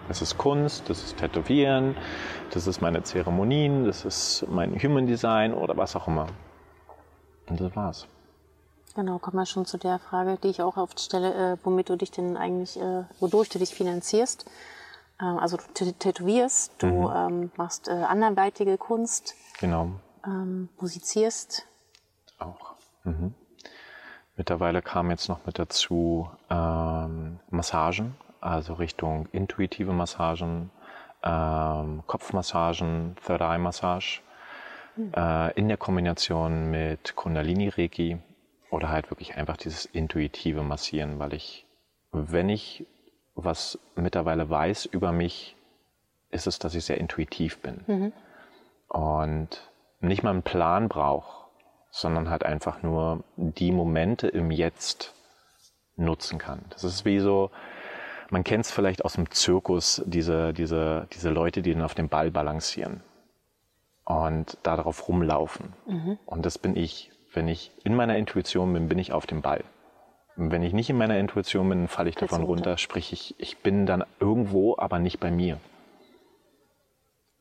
Das 0.07 0.21
ist 0.21 0.37
Kunst, 0.37 0.89
das 0.89 1.03
ist 1.03 1.17
Tätowieren, 1.17 1.95
das 2.51 2.67
ist 2.67 2.81
meine 2.81 3.03
Zeremonien, 3.03 3.85
das 3.85 4.03
ist 4.03 4.45
mein 4.49 4.77
Human 4.81 5.07
Design 5.07 5.53
oder 5.53 5.77
was 5.77 5.95
auch 5.95 6.07
immer. 6.07 6.27
Und 7.47 7.59
das 7.59 7.75
war's. 7.75 8.07
Genau, 8.95 9.17
kommen 9.17 9.37
wir 9.37 9.45
schon 9.45 9.65
zu 9.65 9.77
der 9.77 9.97
Frage, 9.97 10.37
die 10.43 10.49
ich 10.49 10.61
auch 10.61 10.77
oft 10.77 10.99
stelle, 10.99 11.53
äh, 11.53 11.57
womit 11.63 11.89
du 11.89 11.95
dich 11.95 12.11
denn 12.11 12.37
eigentlich, 12.37 12.79
äh, 12.79 13.03
wodurch 13.19 13.49
du 13.49 13.57
dich 13.57 13.73
finanzierst. 13.73 14.45
Ähm, 15.19 15.39
also 15.39 15.57
du 15.57 15.91
tätowierst, 15.91 16.73
du 16.77 16.87
mhm. 16.87 17.11
ähm, 17.15 17.51
machst 17.57 17.87
äh, 17.87 17.91
anderweitige 17.91 18.77
Kunst. 18.77 19.35
Genau. 19.59 19.91
Ähm, 20.25 20.69
musizierst. 20.79 21.65
Auch. 22.37 22.73
Mhm. 23.03 23.33
Mittlerweile 24.35 24.81
kam 24.81 25.09
jetzt 25.09 25.27
noch 25.27 25.45
mit 25.45 25.57
dazu 25.59 26.29
ähm, 26.49 27.39
Massagen, 27.49 28.15
also 28.41 28.73
Richtung 28.73 29.27
intuitive 29.31 29.91
Massagen, 29.91 30.71
ähm, 31.23 32.03
Kopfmassagen, 32.05 33.15
Third 33.25 33.41
Eye 33.41 33.57
Massage 33.57 34.21
äh, 35.15 35.53
in 35.53 35.67
der 35.67 35.77
Kombination 35.77 36.69
mit 36.69 37.15
Kundalini 37.15 37.69
Reiki 37.69 38.17
oder 38.69 38.89
halt 38.89 39.09
wirklich 39.09 39.35
einfach 39.35 39.57
dieses 39.57 39.85
intuitive 39.85 40.63
Massieren, 40.63 41.19
weil 41.19 41.33
ich, 41.33 41.65
wenn 42.11 42.49
ich 42.49 42.85
was 43.35 43.79
mittlerweile 43.95 44.49
weiß 44.49 44.85
über 44.85 45.11
mich, 45.11 45.55
ist 46.29 46.47
es, 46.47 46.59
dass 46.59 46.75
ich 46.75 46.85
sehr 46.85 46.97
intuitiv 46.97 47.59
bin 47.59 47.81
mhm. 47.87 48.13
und 48.87 49.71
nicht 49.99 50.23
mal 50.23 50.31
einen 50.31 50.43
Plan 50.43 50.89
brauche, 50.89 51.47
sondern 51.89 52.29
halt 52.29 52.43
einfach 52.43 52.81
nur 52.83 53.23
die 53.35 53.71
Momente 53.71 54.27
im 54.27 54.51
Jetzt 54.51 55.13
nutzen 55.95 56.39
kann. 56.39 56.65
Das 56.71 56.83
ist 56.83 57.05
wie 57.05 57.19
so, 57.19 57.51
man 58.31 58.43
kennt 58.43 58.65
es 58.65 58.71
vielleicht 58.71 59.05
aus 59.05 59.13
dem 59.13 59.29
Zirkus, 59.29 60.01
diese, 60.05 60.53
diese, 60.53 61.07
diese 61.13 61.29
Leute, 61.29 61.61
die 61.61 61.73
dann 61.73 61.83
auf 61.83 61.93
dem 61.93 62.09
Ball 62.09 62.31
balancieren 62.31 63.01
und 64.05 64.57
darauf 64.63 65.07
rumlaufen. 65.07 65.73
Mhm. 65.85 66.17
Und 66.25 66.45
das 66.45 66.57
bin 66.57 66.75
ich. 66.75 67.11
Wenn 67.33 67.47
ich 67.47 67.71
in 67.83 67.95
meiner 67.95 68.15
Intuition 68.15 68.73
bin, 68.73 68.87
bin 68.87 68.99
ich 68.99 69.11
auf 69.11 69.25
dem 69.25 69.41
Ball. 69.41 69.63
Und 70.35 70.51
wenn 70.51 70.61
ich 70.61 70.73
nicht 70.73 70.89
in 70.89 70.97
meiner 70.97 71.17
Intuition 71.17 71.67
bin, 71.67 71.87
falle 71.87 72.09
ich 72.09 72.15
davon 72.15 72.43
runter. 72.43 72.77
Sprich, 72.77 73.11
ich, 73.11 73.35
ich 73.39 73.57
bin 73.59 73.85
dann 73.87 74.03
irgendwo, 74.19 74.77
aber 74.77 74.99
nicht 74.99 75.19
bei 75.19 75.31
mir. 75.31 75.59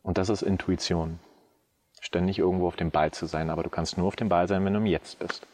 Und 0.02 0.18
das 0.18 0.30
ist 0.30 0.42
Intuition. 0.42 1.18
Ständig 2.00 2.38
irgendwo 2.38 2.66
auf 2.66 2.76
dem 2.76 2.90
Ball 2.90 3.10
zu 3.12 3.26
sein, 3.26 3.50
aber 3.50 3.62
du 3.62 3.70
kannst 3.70 3.96
nur 3.98 4.08
auf 4.08 4.16
dem 4.16 4.28
Ball 4.28 4.48
sein, 4.48 4.64
wenn 4.64 4.72
du 4.72 4.80
im 4.80 4.86
Jetzt 4.86 5.18
bist. 5.18 5.46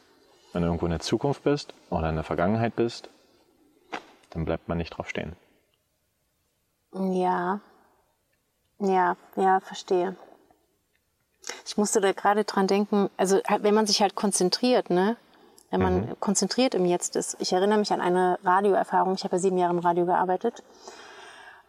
Wenn 0.52 0.62
du 0.62 0.68
irgendwo 0.68 0.86
in 0.86 0.92
der 0.92 1.00
Zukunft 1.00 1.44
bist 1.44 1.74
oder 1.90 2.08
in 2.08 2.14
der 2.14 2.24
Vergangenheit 2.24 2.74
bist, 2.74 3.10
dann 4.30 4.44
bleibt 4.44 4.68
man 4.68 4.78
nicht 4.78 4.90
drauf 4.90 5.08
stehen. 5.08 5.36
Ja. 6.92 7.60
Ja, 8.78 9.16
ja, 9.36 9.60
verstehe. 9.60 10.16
Ich 11.66 11.76
musste 11.76 12.00
da 12.00 12.12
gerade 12.12 12.44
dran 12.44 12.66
denken, 12.66 13.10
also 13.16 13.40
wenn 13.60 13.74
man 13.74 13.86
sich 13.86 14.02
halt 14.02 14.14
konzentriert, 14.14 14.90
ne? 14.90 15.16
Wenn 15.70 15.82
man 15.82 15.94
mhm. 16.00 16.20
konzentriert 16.20 16.74
im 16.74 16.86
Jetzt 16.86 17.14
ist. 17.14 17.36
Ich 17.40 17.52
erinnere 17.52 17.78
mich 17.78 17.92
an 17.92 18.00
eine 18.00 18.38
Radioerfahrung. 18.42 19.14
Ich 19.14 19.24
habe 19.24 19.36
ja 19.36 19.40
sieben 19.40 19.58
Jahre 19.58 19.74
im 19.74 19.80
Radio 19.80 20.06
gearbeitet 20.06 20.62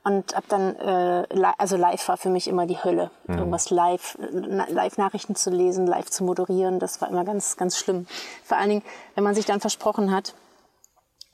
und 0.03 0.36
ab 0.36 0.45
dann, 0.48 0.75
äh, 0.75 1.25
also 1.57 1.75
live 1.75 2.07
war 2.07 2.17
für 2.17 2.29
mich 2.29 2.48
immer 2.48 2.65
die 2.65 2.81
Hölle. 2.83 3.12
Mhm. 3.27 3.38
Irgendwas 3.38 3.69
live, 3.69 4.17
live 4.31 4.98
Nachrichten 4.98 5.36
zu 5.36 5.50
lesen, 5.50 5.86
live 5.86 6.09
zu 6.09 6.24
moderieren, 6.24 6.79
das 6.79 7.01
war 7.01 7.09
immer 7.09 7.25
ganz, 7.25 7.57
ganz 7.57 7.77
schlimm. 7.77 8.07
Vor 8.43 8.57
allen 8.57 8.69
Dingen, 8.69 8.83
wenn 9.15 9.24
man 9.24 9.36
sich 9.36 9.45
dann 9.45 9.59
versprochen 9.59 10.12
hat, 10.12 10.33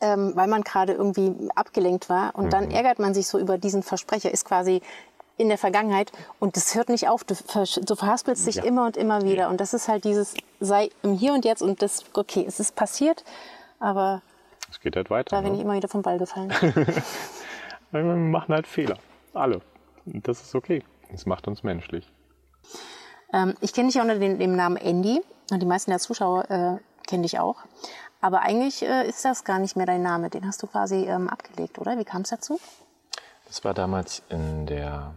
ähm, 0.02 0.34
weil 0.36 0.48
man 0.48 0.64
gerade 0.64 0.94
irgendwie 0.94 1.50
abgelenkt 1.56 2.10
war 2.10 2.36
und 2.36 2.46
mhm. 2.46 2.50
dann 2.50 2.72
ärgert 2.72 3.00
man 3.00 3.14
sich 3.14 3.28
so 3.28 3.40
über 3.40 3.58
diesen 3.58 3.84
Versprecher, 3.84 4.32
ist 4.32 4.46
quasi 4.46 4.82
in 5.38 5.50
der 5.50 5.58
Vergangenheit 5.58 6.12
und 6.40 6.56
das 6.56 6.76
hört 6.76 6.90
nicht 6.90 7.08
auf. 7.08 7.24
Du, 7.24 7.36
du 7.36 7.96
verhaspelst 7.96 8.48
dich 8.48 8.56
ja. 8.56 8.64
immer 8.64 8.86
und 8.86 8.98
immer 8.98 9.24
wieder. 9.24 9.50
Und 9.50 9.60
das 9.60 9.74
ist 9.74 9.88
halt 9.88 10.06
dieses, 10.06 10.36
sei 10.60 10.90
im 11.04 11.14
Hier 11.14 11.34
und 11.34 11.46
Jetzt 11.46 11.62
und 11.62 11.82
das, 11.82 12.06
okay, 12.14 12.46
es 12.48 12.60
ist 12.60 12.76
passiert, 12.76 13.24
aber 13.80 14.22
es 14.72 14.80
geht 14.80 14.96
halt 14.96 15.10
weiter. 15.10 15.36
Da 15.36 15.42
bin 15.42 15.54
ne? 15.54 15.58
ich 15.58 15.64
immer 15.64 15.76
wieder 15.76 15.88
vom 15.88 16.02
Ball 16.02 16.18
gefallen. 16.18 16.52
Wir 17.92 18.04
machen 18.04 18.54
halt 18.54 18.68
Fehler. 18.68 18.98
Alle. 19.34 19.62
Und 20.06 20.28
das 20.28 20.42
ist 20.42 20.56
okay. 20.56 20.84
Das 21.12 21.26
macht 21.26 21.48
uns 21.48 21.64
menschlich. 21.64 22.12
Ähm, 23.32 23.54
ich 23.62 23.74
kenne 23.74 23.88
dich 23.88 23.96
ja 23.96 24.02
unter 24.02 24.18
dem, 24.18 24.40
dem, 24.40 24.56
Namen 24.56 24.78
Andy 24.78 25.22
und 25.52 25.62
die 25.62 25.66
meisten 25.66 25.92
der 25.92 26.00
Zuschauer 26.00 26.50
äh, 26.50 26.78
kennen 27.08 27.24
dich 27.24 27.40
auch. 27.40 27.58
Aber 28.22 28.42
eigentlich 28.42 28.82
äh, 28.82 29.08
ist 29.08 29.24
das 29.24 29.44
gar 29.44 29.60
nicht 29.60 29.76
mehr 29.76 29.86
dein 29.86 30.02
Name. 30.02 30.30
Den 30.30 30.48
hast 30.48 30.62
du 30.64 30.68
quasi 30.68 31.06
ähm, 31.06 31.30
abgelegt, 31.30 31.80
oder? 31.80 31.98
Wie 31.98 32.06
kam 32.06 32.24
es 32.24 32.30
dazu? 32.30 32.60
Das 33.48 33.64
war 33.64 33.74
damals 33.74 34.24
in 34.30 34.66
der 34.66 35.14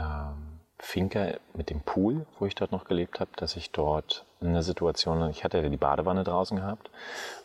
ähm, 0.00 0.60
Finca 0.78 1.34
mit 1.54 1.70
dem 1.70 1.82
Pool, 1.82 2.26
wo 2.38 2.46
ich 2.46 2.54
dort 2.54 2.72
noch 2.72 2.84
gelebt 2.84 3.20
habe, 3.20 3.30
dass 3.36 3.56
ich 3.56 3.70
dort 3.70 4.24
eine 4.40 4.62
Situation, 4.62 5.28
ich 5.28 5.44
hatte 5.44 5.68
die 5.68 5.76
Badewanne 5.76 6.24
draußen 6.24 6.56
gehabt 6.56 6.90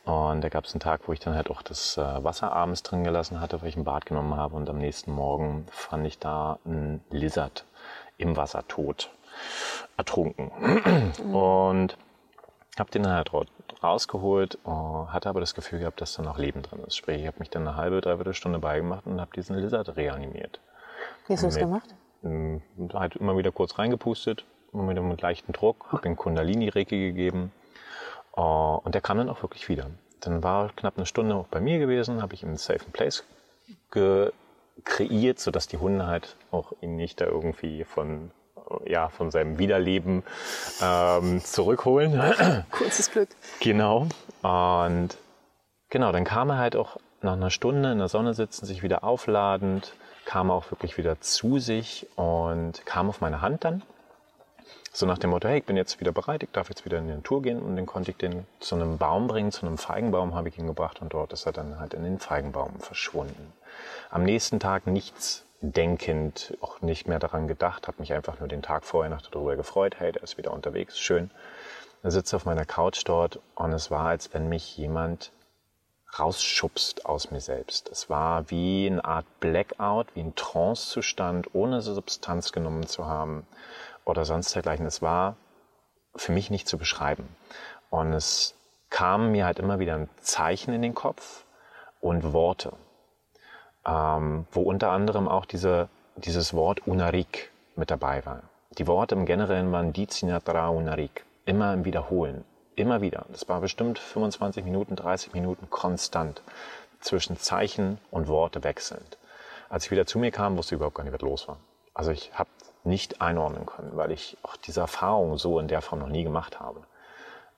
und 0.05 0.41
da 0.41 0.49
gab 0.49 0.63
es 0.63 0.73
einen 0.73 0.79
Tag, 0.79 1.01
wo 1.07 1.13
ich 1.13 1.19
dann 1.19 1.35
halt 1.35 1.51
auch 1.51 1.61
das 1.61 1.97
äh, 1.97 2.23
Wasser 2.23 2.53
abends 2.53 2.83
drin 2.83 3.03
gelassen 3.03 3.41
hatte, 3.41 3.61
weil 3.61 3.69
ich 3.69 3.75
ein 3.75 3.83
Bad 3.83 4.05
genommen 4.05 4.37
habe 4.37 4.55
und 4.55 4.69
am 4.69 4.77
nächsten 4.77 5.11
Morgen 5.11 5.65
fand 5.69 6.07
ich 6.07 6.17
da 6.17 6.59
einen 6.65 7.03
Lizard 7.09 7.65
im 8.17 8.37
Wasser 8.37 8.65
tot, 8.67 9.11
ertrunken 9.97 10.49
und 11.33 11.97
habe 12.79 12.91
den 12.91 13.03
dann 13.03 13.13
halt 13.13 13.31
rausgeholt, 13.83 14.57
uh, 14.65 15.07
hatte 15.07 15.29
aber 15.29 15.41
das 15.41 15.55
Gefühl 15.55 15.79
gehabt, 15.79 15.99
dass 15.99 16.13
da 16.13 16.23
noch 16.23 16.37
Leben 16.37 16.61
drin 16.61 16.83
ist. 16.85 16.95
Sprich, 16.95 17.21
ich 17.21 17.27
habe 17.27 17.39
mich 17.39 17.49
dann 17.49 17.67
eine 17.67 17.77
halbe, 17.77 18.01
dreiviertel 18.01 18.33
Stunde 18.33 18.59
beigemacht 18.59 19.05
und 19.05 19.19
habe 19.19 19.31
diesen 19.35 19.57
Lizard 19.57 19.95
reanimiert. 19.95 20.59
Wie 21.27 21.33
hast 21.33 21.43
du 21.43 21.47
das 21.47 21.57
gemacht? 21.57 21.95
Halt 22.93 23.15
immer 23.15 23.37
wieder 23.37 23.51
kurz 23.51 23.77
reingepustet, 23.77 24.45
immer 24.73 24.89
wieder 24.89 25.01
mit 25.01 25.21
leichtem 25.21 25.53
Druck, 25.53 25.91
habe 25.91 26.01
den 26.01 26.15
Kundalini-Reiki 26.15 26.97
gegeben 26.97 27.51
uh, 28.35 28.79
und 28.83 28.95
der 28.95 29.01
kam 29.01 29.17
dann 29.17 29.29
auch 29.29 29.43
wirklich 29.43 29.69
wieder. 29.69 29.89
Dann 30.21 30.41
war 30.41 30.69
knapp 30.75 30.97
eine 30.97 31.05
Stunde 31.05 31.35
auch 31.35 31.47
bei 31.47 31.61
mir 31.61 31.77
gewesen, 31.77 32.21
habe 32.21 32.33
ich 32.33 32.43
ihm 32.43 32.49
einen 32.49 32.57
safe 32.57 32.85
place 32.91 33.23
kreiert, 34.83 35.39
sodass 35.39 35.67
die 35.67 35.77
Hunde 35.77 36.07
halt 36.07 36.35
auch 36.51 36.73
ihn 36.81 36.95
nicht 36.95 37.21
da 37.21 37.25
irgendwie 37.25 37.83
von 37.83 38.31
ja, 38.85 39.09
von 39.09 39.31
seinem 39.31 39.59
Wiederleben 39.59 40.23
ähm, 40.81 41.39
zurückholen. 41.43 42.19
Kurzes 42.71 43.11
Glück. 43.11 43.29
Genau. 43.59 44.07
Und 44.41 45.09
genau, 45.89 46.11
dann 46.11 46.23
kam 46.23 46.49
er 46.49 46.57
halt 46.57 46.75
auch 46.75 46.97
nach 47.21 47.33
einer 47.33 47.51
Stunde 47.51 47.91
in 47.91 47.99
der 47.99 48.07
Sonne 48.07 48.33
sitzen, 48.33 48.65
sich 48.65 48.83
wieder 48.83 49.03
aufladend, 49.03 49.93
kam 50.25 50.51
auch 50.51 50.71
wirklich 50.71 50.97
wieder 50.97 51.21
zu 51.21 51.59
sich 51.59 52.07
und 52.15 52.85
kam 52.85 53.09
auf 53.09 53.21
meine 53.21 53.41
Hand 53.41 53.63
dann. 53.63 53.83
So 54.91 55.05
nach 55.05 55.17
dem 55.17 55.31
Motto, 55.31 55.49
hey, 55.49 55.59
ich 55.59 55.65
bin 55.65 55.75
jetzt 55.75 55.99
wieder 55.99 56.11
bereit, 56.11 56.43
ich 56.43 56.51
darf 56.51 56.69
jetzt 56.69 56.85
wieder 56.85 56.97
in 56.99 57.07
die 57.07 57.13
Natur 57.13 57.41
gehen. 57.41 57.61
Und 57.61 57.75
dann 57.75 57.85
konnte 57.85 58.11
ich 58.11 58.17
den 58.17 58.45
zu 58.59 58.75
einem 58.75 58.97
Baum 58.97 59.27
bringen, 59.27 59.51
zu 59.51 59.65
einem 59.65 59.77
Feigenbaum 59.77 60.35
habe 60.35 60.47
ich 60.47 60.57
ihn 60.57 60.67
gebracht 60.67 61.01
und 61.01 61.13
dort 61.13 61.33
ist 61.33 61.45
er 61.45 61.51
dann 61.51 61.79
halt 61.79 61.93
in 61.93 62.03
den 62.03 62.17
Feigenbaum 62.17 62.79
verschwunden. 62.79 63.51
Am 64.09 64.23
nächsten 64.23 64.59
Tag 64.59 64.87
nichts 64.87 65.43
denkend, 65.61 66.57
auch 66.61 66.81
nicht 66.81 67.07
mehr 67.07 67.19
daran 67.19 67.47
gedacht, 67.47 67.87
habe 67.87 67.97
mich 67.99 68.13
einfach 68.13 68.39
nur 68.39 68.47
den 68.47 68.61
Tag 68.61 68.85
vorher 68.85 69.09
noch 69.09 69.21
darüber 69.21 69.55
gefreut, 69.55 69.95
hey, 69.99 70.11
der 70.11 70.23
ist 70.23 70.37
wieder 70.37 70.53
unterwegs, 70.53 70.97
schön. 70.99 71.29
Er 72.03 72.11
sitze 72.11 72.35
auf 72.35 72.45
meiner 72.45 72.65
Couch 72.65 73.01
dort 73.05 73.39
und 73.55 73.73
es 73.73 73.89
war, 73.91 74.05
als 74.05 74.33
wenn 74.33 74.47
mich 74.47 74.77
jemand 74.77 75.31
rausschubst 76.19 77.05
aus 77.05 77.31
mir 77.31 77.41
selbst. 77.41 77.89
Es 77.89 78.09
war 78.09 78.49
wie 78.49 78.87
eine 78.87 79.03
Art 79.03 79.25
Blackout, 79.39 80.07
wie 80.15 80.21
ein 80.21 80.35
Trancezustand, 80.35 81.53
ohne 81.53 81.81
Substanz 81.81 82.51
genommen 82.51 82.87
zu 82.87 83.05
haben 83.05 83.45
oder 84.05 84.25
sonst 84.25 84.55
dergleichen. 84.55 84.85
Es 84.85 85.01
war 85.01 85.35
für 86.15 86.31
mich 86.31 86.49
nicht 86.49 86.67
zu 86.67 86.77
beschreiben. 86.77 87.27
Und 87.89 88.13
es 88.13 88.55
kam 88.89 89.31
mir 89.31 89.45
halt 89.45 89.59
immer 89.59 89.79
wieder 89.79 89.95
ein 89.95 90.09
Zeichen 90.21 90.73
in 90.73 90.81
den 90.81 90.95
Kopf 90.95 91.43
und 92.01 92.33
Worte 92.33 92.73
ähm, 93.85 94.45
wo 94.51 94.61
unter 94.61 94.91
anderem 94.91 95.27
auch 95.27 95.45
diese, 95.45 95.89
dieses 96.15 96.53
Wort 96.53 96.85
Unarik 96.87 97.51
mit 97.75 97.91
dabei 97.91 98.25
war. 98.25 98.43
Die 98.77 98.87
Worte 98.87 99.15
im 99.15 99.25
Generellen 99.25 99.71
waren 99.71 99.93
Dizinatra 99.93 100.69
Unarik, 100.69 101.25
immer 101.45 101.73
im 101.73 101.85
Wiederholen, 101.85 102.43
immer 102.75 103.01
wieder. 103.01 103.25
Das 103.29 103.47
war 103.49 103.61
bestimmt 103.61 103.99
25 103.99 104.63
Minuten, 104.63 104.95
30 104.95 105.33
Minuten 105.33 105.69
konstant 105.69 106.41
zwischen 106.99 107.37
Zeichen 107.37 107.99
und 108.11 108.27
Worte 108.27 108.63
wechselnd. 108.63 109.17
Als 109.69 109.85
ich 109.85 109.91
wieder 109.91 110.05
zu 110.05 110.19
mir 110.19 110.31
kam, 110.31 110.57
wusste 110.57 110.75
ich 110.75 110.77
überhaupt 110.77 110.95
gar 110.95 111.03
nicht, 111.03 111.13
was 111.13 111.21
los 111.21 111.47
war. 111.47 111.57
Also 111.93 112.11
ich 112.11 112.31
habe 112.33 112.49
nicht 112.83 113.21
einordnen 113.21 113.65
können, 113.65 113.91
weil 113.95 114.11
ich 114.11 114.37
auch 114.43 114.55
diese 114.57 114.81
Erfahrung 114.81 115.37
so 115.37 115.59
in 115.59 115.67
der 115.67 115.81
Form 115.81 115.99
noch 115.99 116.09
nie 116.09 116.23
gemacht 116.23 116.59
habe. 116.59 116.81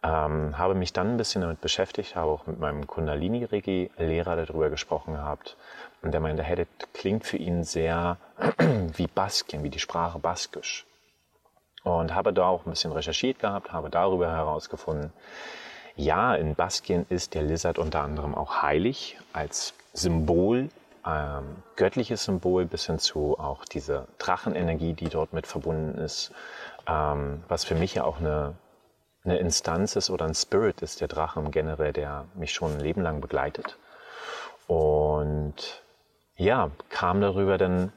Ähm, 0.03 0.57
habe 0.57 0.75
mich 0.75 0.93
dann 0.93 1.13
ein 1.13 1.17
bisschen 1.17 1.41
damit 1.41 1.59
beschäftigt, 1.59 2.15
habe 2.15 2.31
auch 2.31 2.45
mit 2.45 2.59
meinem 2.59 2.85
Kundalini-Regi-Lehrer 2.85 4.35
darüber 4.35 4.69
gesprochen 4.69 5.15
gehabt. 5.15 5.57
Und 6.01 6.11
der 6.11 6.21
meinte, 6.21 6.43
hey, 6.43 6.55
das 6.55 6.67
klingt 6.93 7.25
für 7.25 7.37
ihn 7.37 7.63
sehr 7.63 8.17
wie 8.95 9.07
Baskien, 9.07 9.63
wie 9.63 9.69
die 9.69 9.79
Sprache 9.79 10.19
Baskisch. 10.19 10.85
Und 11.83 12.13
habe 12.13 12.33
da 12.33 12.47
auch 12.47 12.65
ein 12.65 12.71
bisschen 12.71 12.91
recherchiert 12.91 13.39
gehabt, 13.39 13.71
habe 13.71 13.89
darüber 13.89 14.29
herausgefunden, 14.31 15.13
ja, 15.95 16.35
in 16.35 16.53
Baskien 16.53 17.05
ist 17.09 17.33
der 17.33 17.43
Lizard 17.43 17.79
unter 17.79 18.01
anderem 18.01 18.35
auch 18.35 18.61
heilig 18.61 19.17
als 19.33 19.73
Symbol, 19.93 20.69
ähm, 21.05 21.63
göttliches 21.75 22.25
Symbol, 22.25 22.65
bis 22.65 22.85
hin 22.85 22.99
zu 22.99 23.39
auch 23.39 23.65
diese 23.65 24.07
Drachenenergie, 24.19 24.93
die 24.93 25.09
dort 25.09 25.33
mit 25.33 25.47
verbunden 25.47 25.97
ist, 25.97 26.31
ähm, 26.87 27.43
was 27.47 27.63
für 27.63 27.75
mich 27.75 27.95
ja 27.95 28.03
auch 28.03 28.19
eine 28.19 28.55
eine 29.27 29.37
Instanz 29.39 29.95
ist 29.95 30.09
oder 30.09 30.25
ein 30.25 30.33
Spirit 30.33 30.81
ist, 30.81 31.01
der 31.01 31.07
Drache 31.07 31.39
im 31.39 31.51
generell, 31.51 31.93
der 31.93 32.25
mich 32.35 32.53
schon 32.53 32.73
ein 32.73 32.79
Leben 32.79 33.01
lang 33.01 33.21
begleitet. 33.21 33.77
Und 34.67 35.83
ja, 36.35 36.71
kam 36.89 37.21
darüber 37.21 37.57
dann 37.57 37.91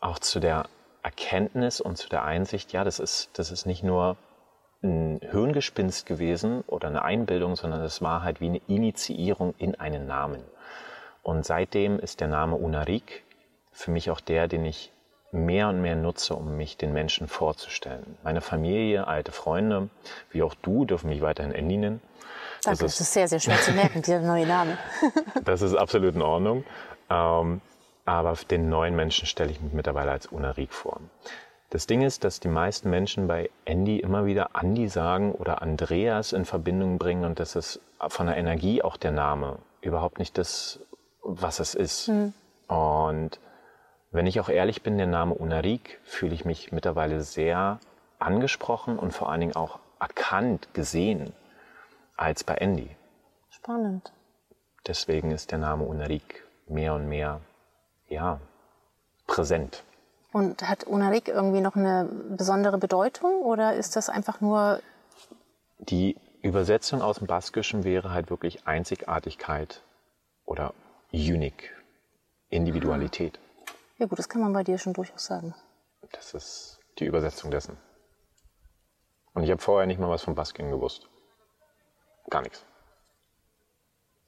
auch 0.00 0.18
zu 0.18 0.40
der 0.40 0.64
Erkenntnis 1.02 1.80
und 1.80 1.96
zu 1.96 2.08
der 2.08 2.24
Einsicht, 2.24 2.72
ja, 2.72 2.84
das 2.84 2.98
ist, 2.98 3.30
das 3.34 3.50
ist 3.50 3.66
nicht 3.66 3.82
nur 3.82 4.16
ein 4.82 5.20
Hirngespinst 5.22 6.06
gewesen 6.06 6.62
oder 6.66 6.88
eine 6.88 7.02
Einbildung, 7.02 7.56
sondern 7.56 7.82
es 7.82 8.02
war 8.02 8.22
halt 8.22 8.40
wie 8.40 8.48
eine 8.48 8.60
Initiierung 8.66 9.54
in 9.58 9.74
einen 9.76 10.06
Namen. 10.06 10.42
Und 11.22 11.46
seitdem 11.46 11.98
ist 11.98 12.20
der 12.20 12.28
Name 12.28 12.56
Unarik 12.56 13.22
für 13.72 13.90
mich 13.90 14.10
auch 14.10 14.20
der, 14.20 14.48
den 14.48 14.64
ich 14.64 14.92
mehr 15.30 15.68
und 15.68 15.80
mehr 15.80 15.96
nutze, 15.96 16.34
um 16.34 16.56
mich 16.56 16.76
den 16.76 16.92
Menschen 16.92 17.26
vorzustellen. 17.26 18.18
Meine 18.22 18.40
Familie, 18.40 19.06
alte 19.06 19.32
Freunde, 19.32 19.88
wie 20.30 20.42
auch 20.42 20.54
du, 20.54 20.84
dürfen 20.84 21.08
mich 21.08 21.22
weiterhin 21.22 21.52
Andy 21.52 21.78
nennen. 21.78 22.02
Danke, 22.64 22.84
das 22.84 22.92
ist, 22.92 23.00
das 23.00 23.08
ist 23.08 23.12
sehr, 23.14 23.28
sehr 23.28 23.40
schwer 23.40 23.58
zu 23.60 23.72
merken, 23.72 24.02
dieser 24.02 24.20
neue 24.20 24.46
Name. 24.46 24.76
das 25.44 25.62
ist 25.62 25.74
absolut 25.74 26.14
in 26.14 26.22
Ordnung. 26.22 26.64
Ähm, 27.08 27.60
aber 28.04 28.34
den 28.50 28.68
neuen 28.68 28.96
Menschen 28.96 29.26
stelle 29.26 29.50
ich 29.50 29.60
mich 29.60 29.72
mittlerweile 29.72 30.10
als 30.10 30.26
Unarik 30.26 30.72
vor. 30.72 31.00
Das 31.70 31.86
Ding 31.86 32.02
ist, 32.02 32.24
dass 32.24 32.40
die 32.40 32.48
meisten 32.48 32.90
Menschen 32.90 33.28
bei 33.28 33.48
Andy 33.64 33.98
immer 33.98 34.26
wieder 34.26 34.50
Andy 34.60 34.88
sagen 34.88 35.32
oder 35.32 35.62
Andreas 35.62 36.32
in 36.32 36.44
Verbindung 36.44 36.98
bringen 36.98 37.24
und 37.24 37.40
das 37.40 37.56
ist 37.56 37.80
von 38.08 38.26
der 38.26 38.36
Energie 38.36 38.82
auch 38.82 38.96
der 38.96 39.12
Name 39.12 39.58
überhaupt 39.80 40.18
nicht 40.18 40.36
das, 40.36 40.80
was 41.22 41.60
es 41.60 41.74
ist. 41.74 42.08
Mhm. 42.08 42.34
Und 42.68 43.40
wenn 44.10 44.26
ich 44.26 44.38
auch 44.40 44.50
ehrlich 44.50 44.82
bin, 44.82 44.98
der 44.98 45.06
Name 45.06 45.34
Unarik 45.34 45.98
fühle 46.04 46.34
ich 46.34 46.44
mich 46.44 46.72
mittlerweile 46.72 47.22
sehr 47.22 47.80
angesprochen 48.18 48.98
und 48.98 49.12
vor 49.12 49.30
allen 49.30 49.40
Dingen 49.40 49.56
auch 49.56 49.78
erkannt, 49.98 50.74
gesehen 50.74 51.32
als 52.16 52.44
bei 52.44 52.54
Andy. 52.56 52.94
Spannend. 53.48 54.12
Deswegen 54.86 55.30
ist 55.30 55.52
der 55.52 55.58
Name 55.58 55.84
Unarik 55.84 56.44
mehr 56.66 56.94
und 56.94 57.08
mehr, 57.08 57.40
ja, 58.12 58.40
präsent. 59.26 59.82
Und 60.32 60.66
hat 60.68 60.84
Unarik 60.84 61.28
irgendwie 61.28 61.60
noch 61.60 61.76
eine 61.76 62.08
besondere 62.36 62.78
Bedeutung 62.78 63.42
oder 63.42 63.74
ist 63.74 63.96
das 63.96 64.08
einfach 64.08 64.40
nur. 64.40 64.80
Die 65.78 66.16
Übersetzung 66.42 67.02
aus 67.02 67.18
dem 67.18 67.26
Baskischen 67.26 67.84
wäre 67.84 68.12
halt 68.12 68.30
wirklich 68.30 68.66
Einzigartigkeit 68.66 69.82
oder 70.44 70.72
Unique, 71.12 71.70
Individualität. 72.48 73.38
Ja 73.98 74.06
gut, 74.06 74.18
das 74.18 74.28
kann 74.28 74.40
man 74.40 74.52
bei 74.52 74.64
dir 74.64 74.78
schon 74.78 74.94
durchaus 74.94 75.26
sagen. 75.26 75.54
Das 76.12 76.34
ist 76.34 76.80
die 76.98 77.04
Übersetzung 77.04 77.50
dessen. 77.50 77.76
Und 79.34 79.44
ich 79.44 79.50
habe 79.50 79.60
vorher 79.60 79.86
nicht 79.86 80.00
mal 80.00 80.10
was 80.10 80.22
von 80.22 80.34
Basking 80.34 80.70
gewusst. 80.70 81.08
Gar 82.30 82.42
nichts. 82.42 82.64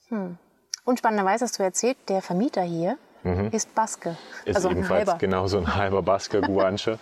Hm. 0.08 0.38
Und 0.84 0.98
spannenderweise 0.98 1.44
hast 1.44 1.58
du 1.58 1.62
erzählt, 1.62 1.96
der 2.08 2.20
Vermieter 2.20 2.62
hier 2.62 2.98
mhm. 3.24 3.48
ist 3.50 3.74
Baske. 3.74 4.16
Ist 4.44 4.56
also 4.56 4.70
ebenfalls 4.70 5.08
ein 5.08 5.18
genauso 5.18 5.58
ein 5.58 5.74
halber 5.74 6.02
Baske, 6.02 6.40
Guanche. 6.42 6.98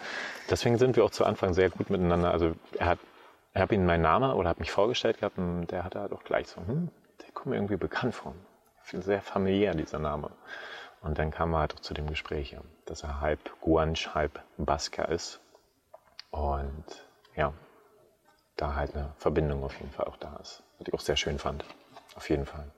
Deswegen 0.51 0.79
sind 0.79 0.97
wir 0.97 1.05
auch 1.05 1.11
zu 1.11 1.25
Anfang 1.25 1.53
sehr 1.55 1.71
gut 1.71 1.91
miteinander. 1.91 2.31
Also 2.33 2.55
er 2.79 2.87
hat, 2.87 2.99
er 3.53 3.63
hat 3.63 3.73
ihm 3.73 3.85
meinen 3.85 4.03
Namen 4.03 4.33
oder 4.33 4.49
hat 4.49 4.61
mich 4.61 4.71
vorgestellt 4.71 5.19
gehabt 5.19 5.39
und 5.39 5.67
der 5.67 5.85
hatte 5.85 6.01
halt 6.01 6.13
auch 6.13 6.25
gleich 6.25 6.49
so, 6.49 6.61
hm, 6.61 6.91
der 7.21 7.31
kommt 7.33 7.47
mir 7.47 7.57
irgendwie 7.57 7.77
bekannt 7.77 8.15
vor. 8.15 8.35
Sehr 8.85 9.23
familiär, 9.23 9.75
dieser 9.75 9.99
Name. 9.99 10.31
Und 11.03 11.19
dann 11.19 11.31
kam 11.31 11.55
er 11.55 11.61
halt 11.61 11.75
auch 11.75 11.81
zu 11.81 11.95
dem 11.95 12.07
Gespräch, 12.09 12.57
dass 12.85 13.03
er 13.03 13.21
halb 13.21 13.39
Guanch, 13.61 14.15
halb 14.15 14.41
Basker 14.57 15.09
ist. 15.09 15.41
Und 16.31 16.85
ja, 17.35 17.53
da 18.57 18.75
halt 18.75 18.95
eine 18.95 19.13
Verbindung 19.17 19.65
auf 19.65 19.79
jeden 19.79 19.91
Fall 19.91 20.07
auch 20.07 20.17
da 20.17 20.37
ist. 20.37 20.63
Was 20.79 20.89
ich 20.89 20.95
auch 20.95 21.01
sehr 21.01 21.17
schön 21.17 21.39
fand. 21.39 21.65
Auf 22.15 22.29
jeden 22.31 22.47
Fall. 22.47 22.71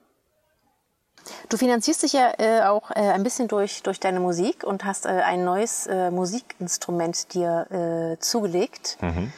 Du 1.49 1.57
finanzierst 1.57 2.03
dich 2.03 2.13
ja 2.13 2.33
äh, 2.39 2.63
auch 2.63 2.91
äh, 2.91 2.95
ein 2.95 3.23
bisschen 3.23 3.49
durch, 3.49 3.83
durch 3.83 4.01
deine 4.01 4.21
Musik 4.21 4.65
und 4.65 4.85
hast 4.85 5.07
äh, 5.07 5.09
ein 5.09 5.45
neues 5.45 5.87
äh, 5.87 6.11
Musikinstrument 6.11 7.35
dir 7.35 8.15
äh, 8.17 8.19
zugelegt. 8.21 8.99
Mhm. 9.01 9.33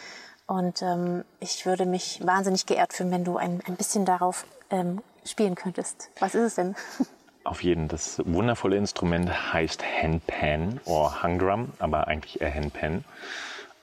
Und 0.46 0.82
ähm, 0.82 1.24
ich 1.40 1.66
würde 1.66 1.86
mich 1.86 2.20
wahnsinnig 2.24 2.66
geehrt 2.66 2.92
fühlen, 2.92 3.10
wenn 3.10 3.24
du 3.24 3.36
ein, 3.36 3.62
ein 3.66 3.76
bisschen 3.76 4.04
darauf 4.04 4.44
ähm, 4.70 5.02
spielen 5.24 5.54
könntest. 5.54 6.10
Was 6.20 6.34
ist 6.34 6.42
es 6.42 6.54
denn? 6.54 6.76
auf 7.46 7.62
jeden. 7.62 7.88
Das 7.88 8.20
wundervolle 8.24 8.76
Instrument 8.76 9.52
heißt 9.52 9.82
Handpan 10.02 10.80
oder 10.84 11.22
Hungdrum, 11.22 11.72
aber 11.78 12.08
eigentlich 12.08 12.40
eher 12.40 12.52
Handpan. 12.52 13.04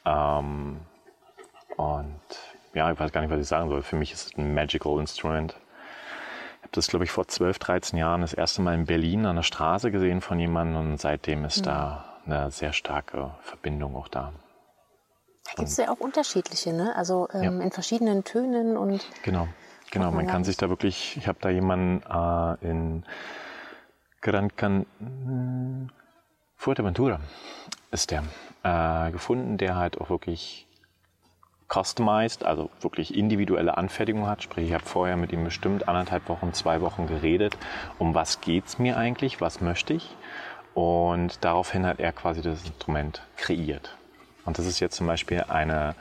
Ähm, 0.06 0.78
und 1.78 2.20
ja, 2.74 2.92
ich 2.92 3.00
weiß 3.00 3.12
gar 3.12 3.22
nicht, 3.22 3.32
was 3.32 3.40
ich 3.40 3.48
sagen 3.48 3.70
soll. 3.70 3.82
Für 3.82 3.96
mich 3.96 4.12
ist 4.12 4.28
es 4.28 4.38
ein 4.38 4.54
magical 4.54 5.00
Instrument. 5.00 5.56
Das, 6.74 6.88
glaube 6.88 7.06
ich, 7.06 7.12
vor 7.12 7.28
12, 7.28 7.60
13 7.60 8.00
Jahren 8.00 8.22
das 8.22 8.34
erste 8.34 8.62
Mal 8.62 8.74
in 8.74 8.86
Berlin 8.86 9.26
an 9.28 9.36
der 9.36 9.44
Straße 9.44 9.92
gesehen 9.92 10.22
von 10.22 10.40
jemandem 10.40 10.78
und 10.78 10.98
seitdem 10.98 11.46
ist 11.46 11.66
da 11.68 12.04
eine 12.26 12.50
sehr 12.52 12.74
starke 12.74 13.32
Verbindung 13.42 13.96
auch 13.96 14.08
da. 14.08 14.34
Da 15.46 15.52
gibt 15.56 15.70
es 15.70 15.78
ja 15.78 15.90
auch 15.90 16.00
unterschiedliche, 16.00 16.74
ne? 16.74 16.96
Also 16.96 17.28
ähm, 17.32 17.60
Ja. 17.60 17.66
in 17.66 17.72
verschiedenen 17.72 18.24
Tönen 18.24 18.76
und 18.76 19.06
Genau, 19.22 19.48
genau. 19.92 20.06
man 20.08 20.16
Man 20.16 20.28
kann 20.28 20.44
sich 20.44 20.58
da 20.58 20.68
wirklich, 20.70 21.16
ich 21.16 21.28
habe 21.28 21.38
da 21.42 21.50
jemanden 21.50 22.02
äh, 22.10 22.68
in 22.70 23.06
Gran 24.22 24.56
Can 24.56 25.92
Fuerteventura 26.56 27.20
ist 27.92 28.10
der 28.10 28.24
äh, 28.64 29.12
gefunden, 29.12 29.58
der 29.58 29.76
halt 29.76 30.00
auch 30.00 30.10
wirklich 30.10 30.66
customized, 31.68 32.44
also 32.44 32.70
wirklich 32.82 33.16
individuelle 33.16 33.78
Anfertigung 33.78 34.28
hat. 34.28 34.44
Sprich, 34.44 34.68
ich 34.68 34.74
habe 34.74 34.86
vorher 34.86 35.18
mit 35.18 35.32
ihm 35.32 35.44
bestimmt 35.44 35.88
anderthalb 35.88 36.30
Wochen, 36.30 36.54
zwei 36.54 36.82
Wochen 36.82 37.08
geredet, 37.08 37.58
um 38.00 38.14
was 38.14 38.42
geht's 38.42 38.80
mir 38.80 38.98
eigentlich, 38.98 39.42
was 39.42 39.62
möchte 39.62 39.94
ich. 39.94 40.10
Und 40.74 41.44
daraufhin 41.44 41.86
hat 41.86 42.00
er 42.00 42.12
quasi 42.12 42.42
das 42.42 42.66
Instrument 42.66 43.22
kreiert. 43.38 43.96
Und 44.46 44.58
das 44.58 44.66
ist 44.66 44.80
jetzt 44.80 44.96
zum 44.96 45.08
Beispiel 45.08 45.46
eine 45.48 45.96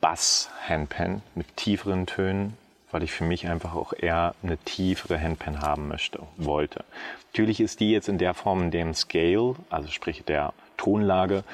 Bass-Handpan 0.00 1.22
mit 1.34 1.56
tieferen 1.56 2.06
Tönen, 2.06 2.56
weil 2.90 3.02
ich 3.02 3.12
für 3.12 3.24
mich 3.24 3.48
einfach 3.48 3.74
auch 3.74 3.92
eher 3.92 4.34
eine 4.42 4.56
tiefere 4.56 5.20
Handpan 5.20 5.60
haben 5.60 5.88
möchte, 5.88 6.20
wollte. 6.36 6.84
Natürlich 7.32 7.60
ist 7.60 7.80
die 7.80 7.90
jetzt 7.90 8.08
in 8.08 8.18
der 8.18 8.34
Form, 8.34 8.62
in 8.62 8.70
dem 8.70 8.94
Scale, 8.94 9.56
also 9.68 9.88
sprich 9.88 10.24
der 10.24 10.54
Tonlage, 10.76 11.44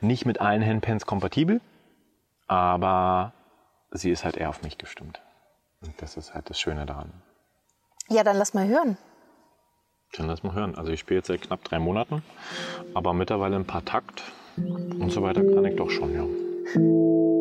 nicht 0.00 0.24
mit 0.24 0.40
allen 0.40 0.64
Handpans 0.64 1.04
kompatibel, 1.04 1.60
aber 2.48 3.32
sie 3.92 4.10
ist 4.10 4.24
halt 4.24 4.36
eher 4.36 4.48
auf 4.48 4.62
mich 4.62 4.78
gestimmt. 4.78 5.20
Und 5.80 6.00
das 6.02 6.16
ist 6.16 6.34
halt 6.34 6.50
das 6.50 6.58
Schöne 6.60 6.86
daran. 6.86 7.12
ja, 8.08 8.24
dann 8.24 8.36
lass 8.36 8.54
mal 8.54 8.66
hören. 8.66 8.98
Dann 10.16 10.26
lass 10.26 10.42
mal 10.42 10.54
hören. 10.54 10.74
Also 10.74 10.90
ich 10.90 11.00
spiele 11.00 11.18
jetzt 11.18 11.28
seit 11.28 11.42
knapp 11.42 11.62
drei 11.64 11.78
Monaten, 11.78 12.22
aber 12.94 13.12
mittlerweile 13.12 13.56
ein 13.56 13.66
paar 13.66 13.84
Takt 13.84 14.22
und 14.56 15.12
so 15.12 15.22
weiter 15.22 15.42
kann 15.44 15.64
ich 15.66 15.76
doch 15.76 15.90
schon, 15.90 16.14
ja. 16.14 17.37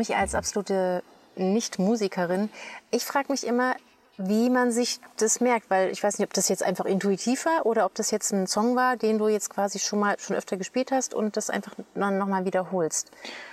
Mich 0.00 0.16
als 0.16 0.34
absolute 0.34 1.02
Nicht-Musikerin, 1.36 2.48
ich 2.90 3.04
frage 3.04 3.30
mich 3.30 3.46
immer, 3.46 3.76
wie 4.16 4.50
man 4.50 4.70
sich 4.70 5.00
das 5.16 5.40
merkt, 5.40 5.70
weil 5.70 5.90
ich 5.90 6.02
weiß 6.02 6.18
nicht, 6.18 6.26
ob 6.26 6.34
das 6.34 6.48
jetzt 6.48 6.62
einfach 6.62 6.84
intuitiv 6.84 7.46
war 7.46 7.64
oder 7.64 7.86
ob 7.86 7.94
das 7.94 8.10
jetzt 8.10 8.32
ein 8.32 8.46
Song 8.46 8.76
war, 8.76 8.96
den 8.96 9.18
du 9.18 9.28
jetzt 9.28 9.50
quasi 9.50 9.78
schon 9.78 9.98
mal 10.00 10.18
schon 10.18 10.36
öfter 10.36 10.56
gespielt 10.56 10.90
hast 10.90 11.14
und 11.14 11.36
das 11.36 11.48
einfach 11.48 11.74
dann 11.94 12.18
nochmal 12.18 12.44
wiederholst. 12.44 13.10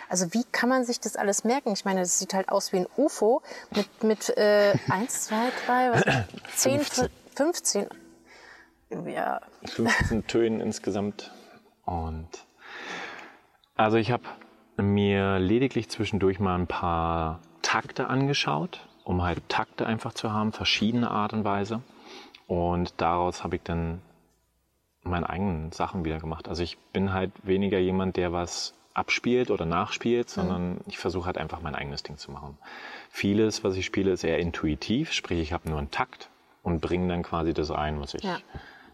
Also 0.09 0.33
wie 0.33 0.43
kann 0.51 0.69
man 0.69 0.83
sich 0.83 0.99
das 0.99 1.15
alles 1.15 1.43
merken? 1.43 1.71
Ich 1.71 1.85
meine, 1.85 2.01
das 2.01 2.19
sieht 2.19 2.33
halt 2.33 2.49
aus 2.49 2.73
wie 2.73 2.77
ein 2.77 2.87
UFO 2.97 3.41
mit, 3.75 4.03
mit 4.03 4.37
äh, 4.37 4.73
1, 4.89 5.25
2, 5.25 5.35
3, 5.65 5.91
was, 5.91 6.25
10, 6.55 6.81
15. 7.35 7.87
Ja, 9.05 9.41
15 9.65 10.27
Tönen 10.27 10.59
insgesamt. 10.59 11.31
Und 11.85 12.29
also 13.75 13.97
ich 13.97 14.11
habe 14.11 14.23
mir 14.77 15.39
lediglich 15.39 15.89
zwischendurch 15.89 16.39
mal 16.39 16.55
ein 16.55 16.67
paar 16.67 17.39
Takte 17.61 18.07
angeschaut, 18.07 18.87
um 19.03 19.21
halt 19.23 19.47
Takte 19.49 19.85
einfach 19.85 20.13
zu 20.13 20.31
haben, 20.31 20.51
verschiedene 20.51 21.11
Art 21.11 21.33
und 21.33 21.43
Weise. 21.43 21.81
Und 22.47 22.93
daraus 22.97 23.43
habe 23.43 23.57
ich 23.57 23.63
dann 23.63 24.01
meine 25.03 25.29
eigenen 25.29 25.71
Sachen 25.71 26.05
wieder 26.05 26.19
gemacht. 26.19 26.47
Also 26.47 26.63
ich 26.63 26.77
bin 26.93 27.13
halt 27.13 27.31
weniger 27.43 27.79
jemand, 27.79 28.17
der 28.17 28.31
was 28.31 28.73
abspielt 28.93 29.51
oder 29.51 29.65
nachspielt, 29.65 30.29
sondern 30.29 30.79
ich 30.87 30.97
versuche 30.97 31.27
halt 31.27 31.37
einfach 31.37 31.61
mein 31.61 31.75
eigenes 31.75 32.01
Ding 32.01 32.17
zu 32.17 32.31
machen. 32.31 32.57
Vieles, 33.11 33.63
was 33.63 33.75
ich 33.75 33.85
spiele, 33.85 34.11
ist 34.11 34.23
eher 34.23 34.39
intuitiv, 34.39 35.13
sprich 35.13 35.39
ich 35.39 35.53
habe 35.53 35.69
nur 35.69 35.77
einen 35.77 35.91
Takt 35.91 36.29
und 36.63 36.81
bringe 36.81 37.07
dann 37.07 37.21
quasi 37.21 37.53
das 37.53 37.69
ein, 37.69 38.01
was 38.01 38.15
ich, 38.15 38.23
Ja. 38.23 38.39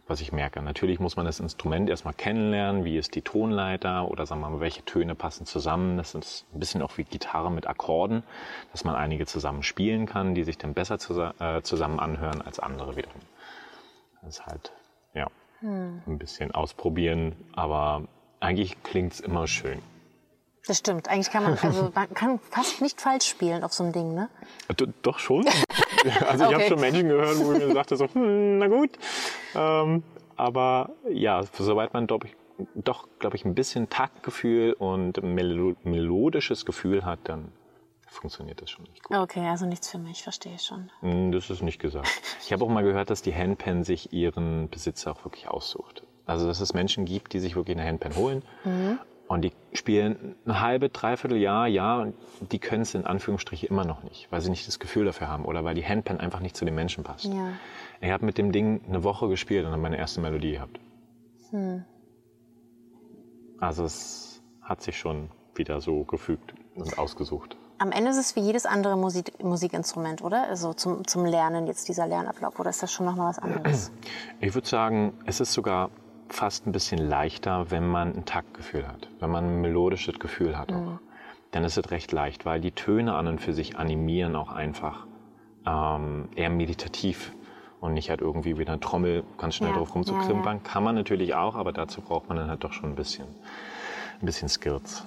Was 0.08 0.20
ich 0.20 0.32
merke. 0.32 0.62
Natürlich 0.62 1.00
muss 1.00 1.16
man 1.16 1.26
das 1.26 1.40
Instrument 1.40 1.90
erstmal 1.90 2.14
kennenlernen, 2.14 2.84
wie 2.84 2.98
ist 2.98 3.16
die 3.16 3.22
Tonleiter 3.22 4.10
oder 4.10 4.26
sagen 4.26 4.42
wir 4.42 4.50
mal, 4.50 4.60
welche 4.60 4.84
Töne 4.84 5.16
passen 5.16 5.46
zusammen. 5.46 5.98
Das 5.98 6.14
ist 6.14 6.46
ein 6.54 6.60
bisschen 6.60 6.82
auch 6.82 6.98
wie 6.98 7.04
Gitarre 7.04 7.52
mit 7.52 7.68
Akkorden, 7.68 8.24
dass 8.72 8.84
man 8.84 8.96
einige 8.96 9.26
zusammen 9.26 9.64
spielen 9.64 10.06
kann, 10.06 10.36
die 10.36 10.44
sich 10.44 10.58
dann 10.58 10.74
besser 10.74 10.96
äh, 11.40 11.62
zusammen 11.62 12.00
anhören 12.00 12.42
als 12.42 12.60
andere 12.60 12.96
wiederum. 12.96 13.22
Das 14.22 14.40
ist 14.40 14.46
halt, 14.46 14.74
ja, 15.14 15.28
ein 16.08 16.18
bisschen 16.18 16.52
ausprobieren, 16.52 17.36
aber 17.54 18.04
eigentlich 18.40 18.84
klingt 18.84 19.14
es 19.14 19.20
immer 19.22 19.48
schön. 19.48 19.80
Das 20.68 20.78
stimmt. 20.80 21.08
Eigentlich 21.10 21.30
kann 21.32 21.44
man, 21.44 21.58
also 21.62 21.92
man 21.96 22.14
kann 22.14 22.40
fast 22.52 22.82
nicht 22.82 23.02
falsch 23.02 23.28
spielen 23.28 23.64
auf 23.64 23.74
so 23.74 23.84
einem 23.84 23.94
Ding, 23.94 24.14
ne? 24.14 24.30
Do- 24.78 24.88
Doch 25.02 25.20
schon. 25.20 25.46
Also 26.28 26.44
ich 26.44 26.50
habe 26.54 26.56
Okay. 26.56 26.68
schon 26.68 26.80
Menschen 26.82 27.08
gehört, 27.08 27.40
wo 27.40 27.54
ich 27.54 27.60
mir 27.60 27.72
sagte 27.74 27.96
so, 27.96 28.08
hm, 28.14 28.58
na 28.58 28.68
gut. 28.68 28.90
Ähm, 29.56 30.04
aber 30.36 30.90
ja, 31.10 31.44
soweit 31.58 31.94
man 31.94 32.08
glaub 32.08 32.26
ich, 32.26 32.36
doch, 32.76 33.08
glaube 33.20 33.38
ich, 33.38 33.46
ein 33.46 33.56
bisschen 33.56 33.90
Taktgefühl 33.90 34.74
und 34.74 35.24
melo 35.24 35.76
melodisches 35.86 36.66
Gefühl 36.66 37.06
hat, 37.06 37.20
dann 37.24 37.54
funktioniert 38.10 38.62
das 38.62 38.70
schon 38.70 38.84
nicht 38.84 39.02
gut. 39.04 39.16
Okay, 39.16 39.48
also 39.48 39.66
nichts 39.66 39.90
für 39.90 39.98
mich, 39.98 40.24
verstehe 40.24 40.56
ich 40.56 40.64
schon. 40.64 40.92
Hm, 41.00 41.32
Das 41.32 41.50
ist 41.50 41.62
nicht 41.62 41.80
gesagt. 41.80 42.10
Ich 42.46 42.52
habe 42.52 42.66
auch 42.66 42.70
mal 42.70 42.84
gehört, 42.84 43.10
dass 43.10 43.22
die 43.22 43.34
Handpan 43.34 43.86
sich 43.86 44.12
ihren 44.12 44.70
Besitzer 44.70 45.12
auch 45.14 45.24
wirklich 45.24 45.48
aussucht. 45.48 46.04
Also 46.26 46.48
dass 46.48 46.60
es 46.60 46.74
Menschen 46.74 47.06
gibt, 47.06 47.32
die 47.32 47.40
sich 47.40 47.56
wirklich 47.56 47.78
eine 47.78 47.88
Handpan 47.88 48.16
holen 48.18 48.44
und 49.34 49.42
die 49.42 49.52
spielen 49.74 50.36
ein 50.46 50.62
halbe, 50.62 50.90
dreiviertel 50.90 51.38
Jahr, 51.38 51.68
Jahr 51.68 52.02
und 52.02 52.16
die 52.52 52.60
können 52.60 52.84
es 52.84 52.94
in 52.94 53.06
Anführungsstrichen 53.06 53.68
immer 53.70 53.84
noch 53.84 54.04
nicht, 54.04 54.32
weil 54.32 54.42
sie 54.42 54.50
nicht 54.50 54.68
das 54.68 54.80
Gefühl 54.80 55.06
dafür 55.06 55.28
haben 55.28 55.46
oder 55.46 55.64
weil 55.64 55.76
die 55.76 55.86
Handpan 55.86 56.20
einfach 56.20 56.40
nicht 56.40 56.56
zu 56.56 56.66
den 56.66 56.76
Menschen 56.76 57.04
passt. 57.04 57.26
Ja. 57.26 57.54
Ich 58.02 58.12
habe 58.12 58.26
mit 58.26 58.38
dem 58.38 58.52
Ding 58.52 58.82
eine 58.88 59.04
Woche 59.04 59.28
gespielt 59.30 59.66
und 59.66 59.72
habe 59.72 59.82
meine 59.82 59.98
erste 59.98 60.22
Melodie 60.22 60.52
gehabt. 60.52 60.80
Also 63.60 63.86
es 63.86 64.42
hat 64.62 64.82
sich 64.82 64.98
schon 64.98 65.30
wieder 65.56 65.82
so 65.82 66.04
gefügt 66.04 66.54
und 66.76 66.98
ausgesucht. 66.98 67.58
Am 67.78 67.92
Ende 67.92 68.12
ist 68.12 68.18
es 68.18 68.36
wie 68.36 68.40
jedes 68.40 68.66
andere 68.66 68.98
Musik, 68.98 69.44
Musikinstrument, 69.44 70.24
oder? 70.24 70.48
Also 70.48 70.74
zum, 70.74 71.06
zum 71.06 71.26
Lernen 71.26 71.68
jetzt 71.68 71.90
dieser 71.90 72.08
Lernablauf. 72.08 72.60
Oder 72.60 72.70
ist 72.70 72.82
das 72.82 72.92
schon 72.92 73.06
nochmal 73.06 73.30
was 73.30 73.40
anderes? 73.40 73.92
Ich 74.40 74.54
würde 74.56 74.68
sagen, 74.68 75.14
es 75.26 75.40
ist 75.40 75.54
sogar 75.54 75.90
fast 76.34 76.66
ein 76.66 76.72
bisschen 76.72 76.98
leichter, 76.98 77.70
wenn 77.72 77.88
man 77.88 78.14
ein 78.16 78.26
Taktgefühl 78.26 78.88
hat, 78.88 79.08
wenn 79.20 79.30
man 79.30 79.46
ein 79.46 79.62
melodisches 79.62 80.20
Gefühl 80.20 80.58
hat 80.58 80.72
auch. 80.72 81.00
Dann 81.52 81.64
ist 81.64 81.78
es 81.78 81.92
recht 81.92 82.12
leicht, 82.12 82.46
weil 82.46 82.60
die 82.60 82.72
Töne 82.72 83.14
an 83.14 83.28
und 83.28 83.40
für 83.40 83.54
sich 83.54 83.78
animieren 83.78 84.36
auch 84.36 84.52
einfach 84.52 85.06
ähm, 85.66 86.28
eher 86.36 86.50
meditativ 86.50 87.32
und 87.80 87.94
nicht 87.94 88.10
halt 88.10 88.22
irgendwie 88.22 88.58
wie 88.58 88.66
eine 88.66 88.80
Trommel 88.80 89.24
ganz 89.38 89.56
schnell 89.56 89.70
Ja, 89.70 89.78
drauf 89.78 89.94
rumzukrimpern. 89.94 90.64
Kann 90.64 90.84
man 90.84 90.96
natürlich 90.96 91.36
auch, 91.36 91.56
aber 91.56 91.72
dazu 91.72 92.02
braucht 92.02 92.28
man 92.30 92.38
dann 92.38 92.50
halt 92.50 92.64
doch 92.64 92.74
schon 92.74 92.90
ein 92.92 92.96
bisschen. 92.96 93.28
ein 94.20 94.26
bisschen 94.26 94.50
Skirts. 94.50 95.04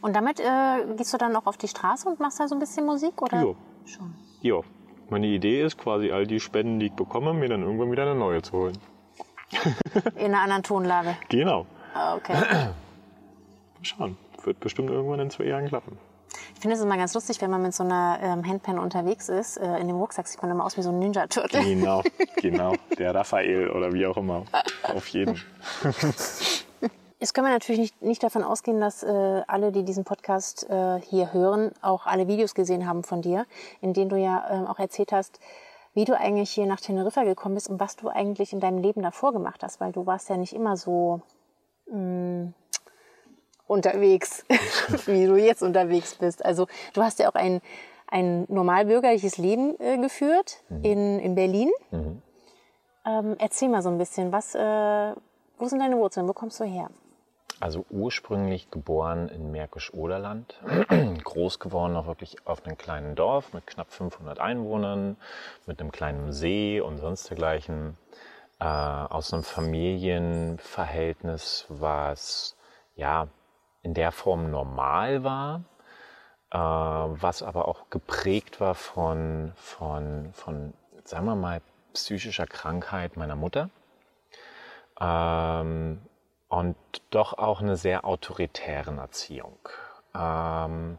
Und 0.00 0.12
damit 0.14 0.40
äh, 0.40 0.94
gehst 0.96 1.12
du 1.12 1.18
dann 1.18 1.34
auch 1.36 1.46
auf 1.46 1.56
die 1.56 1.68
Straße 1.68 2.08
und 2.08 2.20
machst 2.20 2.40
da 2.40 2.48
so 2.48 2.54
ein 2.54 2.58
bisschen 2.58 2.86
Musik? 2.86 3.20
Oder? 3.20 3.42
Jo. 3.42 3.56
Schon. 3.84 4.14
Ja, 4.40 4.60
meine 5.10 5.26
Idee 5.26 5.62
ist 5.62 5.78
quasi 5.78 6.10
all 6.10 6.26
die 6.26 6.40
Spenden, 6.40 6.78
die 6.80 6.86
ich 6.86 6.92
bekomme, 6.92 7.32
mir 7.34 7.48
dann 7.48 7.62
irgendwann 7.62 7.90
wieder 7.90 8.02
eine 8.02 8.14
neue 8.14 8.42
zu 8.42 8.52
holen. 8.52 8.78
In 10.16 10.26
einer 10.26 10.40
anderen 10.40 10.62
Tonlage. 10.62 11.16
Genau. 11.28 11.66
Ah, 11.94 12.16
Okay. 12.16 12.32
Mal 12.34 12.74
schauen. 13.82 14.16
Wird 14.42 14.60
bestimmt 14.60 14.90
irgendwann 14.90 15.20
in 15.20 15.30
zwei 15.30 15.44
Jahren 15.44 15.68
klappen. 15.68 15.96
Ich 16.54 16.60
finde 16.60 16.76
es 16.76 16.82
immer 16.82 16.96
ganz 16.96 17.14
lustig, 17.14 17.40
wenn 17.40 17.50
man 17.50 17.62
mit 17.62 17.72
so 17.74 17.82
einer 17.84 18.18
ähm, 18.22 18.46
Handpan 18.46 18.78
unterwegs 18.78 19.28
ist. 19.28 19.56
Äh, 19.56 19.78
in 19.78 19.86
dem 19.88 19.96
Rucksack 19.96 20.26
sieht 20.26 20.42
man 20.42 20.50
immer 20.50 20.64
aus 20.64 20.76
wie 20.76 20.82
so 20.82 20.90
ein 20.90 20.98
Ninja-Turtle. 20.98 21.62
Genau, 21.62 22.02
genau. 22.36 22.74
Der 22.98 23.14
Raphael 23.14 23.70
oder 23.70 23.92
wie 23.92 24.06
auch 24.06 24.16
immer. 24.16 24.44
Auf 24.94 25.08
jeden. 25.08 25.40
Jetzt 27.24 27.32
können 27.32 27.46
wir 27.46 27.54
natürlich 27.54 27.80
nicht, 27.80 28.02
nicht 28.02 28.22
davon 28.22 28.42
ausgehen, 28.42 28.82
dass 28.82 29.02
äh, 29.02 29.42
alle, 29.46 29.72
die 29.72 29.82
diesen 29.82 30.04
Podcast 30.04 30.68
äh, 30.68 31.00
hier 31.00 31.32
hören, 31.32 31.72
auch 31.80 32.04
alle 32.04 32.28
Videos 32.28 32.54
gesehen 32.54 32.86
haben 32.86 33.02
von 33.02 33.22
dir, 33.22 33.46
in 33.80 33.94
denen 33.94 34.10
du 34.10 34.16
ja 34.16 34.46
ähm, 34.50 34.66
auch 34.66 34.78
erzählt 34.78 35.10
hast, 35.10 35.40
wie 35.94 36.04
du 36.04 36.14
eigentlich 36.14 36.50
hier 36.50 36.66
nach 36.66 36.82
Teneriffa 36.82 37.24
gekommen 37.24 37.54
bist 37.54 37.70
und 37.70 37.80
was 37.80 37.96
du 37.96 38.10
eigentlich 38.10 38.52
in 38.52 38.60
deinem 38.60 38.76
Leben 38.76 39.00
davor 39.00 39.32
gemacht 39.32 39.62
hast, 39.62 39.80
weil 39.80 39.90
du 39.90 40.04
warst 40.04 40.28
ja 40.28 40.36
nicht 40.36 40.52
immer 40.52 40.76
so 40.76 41.22
mh, 41.86 42.52
unterwegs, 43.68 44.44
wie 45.06 45.24
du 45.24 45.36
jetzt 45.36 45.62
unterwegs 45.62 46.16
bist. 46.16 46.44
Also 46.44 46.66
du 46.92 47.02
hast 47.02 47.20
ja 47.20 47.30
auch 47.30 47.36
ein, 47.36 47.62
ein 48.06 48.44
normalbürgerliches 48.50 49.38
Leben 49.38 49.80
äh, 49.80 49.96
geführt 49.96 50.62
in, 50.82 51.18
in 51.20 51.34
Berlin. 51.34 51.70
Ähm, 53.06 53.36
erzähl 53.38 53.70
mal 53.70 53.80
so 53.80 53.88
ein 53.88 53.96
bisschen, 53.96 54.30
was, 54.30 54.54
äh, 54.54 55.14
wo 55.56 55.68
sind 55.68 55.78
deine 55.78 55.96
Wurzeln, 55.96 56.28
wo 56.28 56.34
kommst 56.34 56.60
du 56.60 56.64
her? 56.64 56.90
Also 57.60 57.86
ursprünglich 57.88 58.70
geboren 58.70 59.28
in 59.28 59.50
Märkisch-Oderland, 59.50 60.60
groß 61.24 61.60
geworden 61.60 61.96
auch 61.96 62.06
wirklich 62.06 62.46
auf 62.46 62.64
einem 62.64 62.76
kleinen 62.76 63.14
Dorf 63.14 63.52
mit 63.52 63.66
knapp 63.66 63.92
500 63.92 64.40
Einwohnern, 64.40 65.16
mit 65.66 65.80
einem 65.80 65.92
kleinen 65.92 66.32
See 66.32 66.80
und 66.80 66.98
sonst 66.98 67.30
dergleichen. 67.30 67.96
Äh, 68.60 68.64
aus 68.64 69.32
einem 69.32 69.42
Familienverhältnis, 69.42 71.66
was 71.68 72.56
ja 72.94 73.28
in 73.82 73.94
der 73.94 74.12
Form 74.12 74.50
normal 74.50 75.24
war, 75.24 75.64
äh, 76.50 76.58
was 76.58 77.42
aber 77.42 77.66
auch 77.68 77.90
geprägt 77.90 78.60
war 78.60 78.74
von, 78.74 79.52
von, 79.56 80.32
von, 80.32 80.74
sagen 81.04 81.26
wir 81.26 81.34
mal, 81.34 81.60
psychischer 81.92 82.46
Krankheit 82.46 83.16
meiner 83.16 83.36
Mutter. 83.36 83.70
Ähm, 85.00 86.00
und 86.54 86.76
doch 87.10 87.36
auch 87.38 87.60
eine 87.60 87.76
sehr 87.76 88.04
autoritären 88.04 88.98
Erziehung. 88.98 89.58
Ähm, 90.14 90.98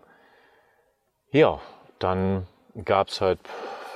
ja, 1.31 1.59
dann 1.99 2.47
gab 2.83 3.09
es 3.09 3.21
halt 3.21 3.39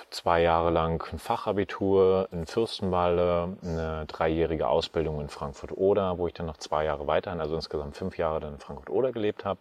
zwei 0.09 0.41
Jahre 0.41 0.71
lang 0.71 1.03
ein 1.11 1.19
Fachabitur 1.19 2.27
in 2.31 2.45
Fürstenwalde, 2.45 3.57
eine 3.63 4.05
dreijährige 4.07 4.67
Ausbildung 4.67 5.21
in 5.21 5.29
Frankfurt-Oder, 5.29 6.17
wo 6.17 6.27
ich 6.27 6.33
dann 6.33 6.45
noch 6.45 6.57
zwei 6.57 6.85
Jahre 6.85 7.07
weiterhin, 7.07 7.41
also 7.41 7.55
insgesamt 7.55 7.95
fünf 7.95 8.17
Jahre 8.17 8.39
dann 8.39 8.53
in 8.53 8.59
Frankfurt-Oder 8.59 9.11
gelebt 9.11 9.45
habe. 9.45 9.59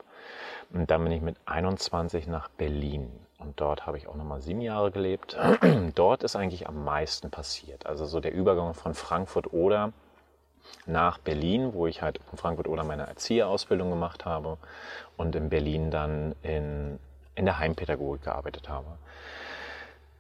Und 0.73 0.91
dann 0.91 1.03
bin 1.03 1.13
ich 1.13 1.23
mit 1.23 1.37
21 1.47 2.27
nach 2.27 2.49
Berlin. 2.49 3.11
Und 3.39 3.61
dort 3.61 3.87
habe 3.87 3.99
ich 3.99 4.09
auch 4.09 4.15
nochmal 4.15 4.41
sieben 4.41 4.61
Jahre 4.61 4.91
gelebt. 4.91 5.37
dort 5.95 6.23
ist 6.23 6.37
eigentlich 6.37 6.69
am 6.69 6.85
meisten 6.85 7.31
passiert. 7.31 7.87
Also 7.87 8.07
so 8.07 8.21
der 8.21 8.33
Übergang 8.33 8.75
von 8.75 8.95
Frankfurt-Oder 8.95 9.93
nach 10.87 11.19
Berlin, 11.19 11.75
wo 11.75 11.87
ich 11.87 12.03
halt 12.03 12.21
in 12.33 12.39
Frankfurt 12.39 12.69
oder 12.69 12.85
meine 12.85 13.07
Erzieherausbildung 13.07 13.91
gemacht 13.91 14.25
habe 14.25 14.59
und 15.17 15.37
in 15.37 15.49
Berlin 15.49 15.91
dann 15.91 16.35
in, 16.43 16.99
in 17.35 17.45
der 17.45 17.59
Heimpädagogik 17.59 18.23
gearbeitet 18.25 18.69
habe. 18.69 18.87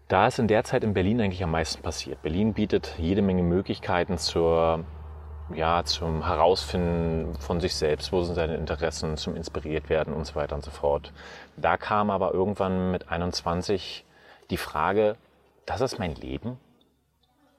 Da 0.08 0.26
ist 0.26 0.38
in 0.38 0.48
der 0.48 0.64
Zeit 0.64 0.84
in 0.84 0.94
Berlin 0.94 1.20
eigentlich 1.20 1.42
am 1.42 1.50
meisten 1.50 1.82
passiert. 1.82 2.22
Berlin 2.22 2.54
bietet 2.54 2.94
jede 2.98 3.20
Menge 3.20 3.42
Möglichkeiten 3.42 4.16
zur, 4.16 4.84
ja, 5.54 5.84
zum 5.84 6.24
Herausfinden 6.26 7.34
von 7.38 7.61
sich 7.61 7.74
selbst, 7.74 8.11
wo 8.11 8.22
sind 8.22 8.34
seine 8.34 8.56
Interessen, 8.56 9.18
zum 9.18 9.37
inspiriert 9.37 9.90
werden 9.90 10.14
und 10.14 10.26
so 10.26 10.34
weiter 10.34 10.54
und 10.54 10.64
so 10.64 10.70
fort. 10.70 11.12
Da 11.56 11.76
kam 11.76 12.11
aber 12.11 12.32
irgendwann 12.32 12.90
mit 12.90 13.11
21 13.11 14.06
die 14.50 14.56
Frage, 14.56 15.16
das 15.66 15.82
ist 15.82 15.98
mein 15.98 16.14
Leben? 16.14 16.58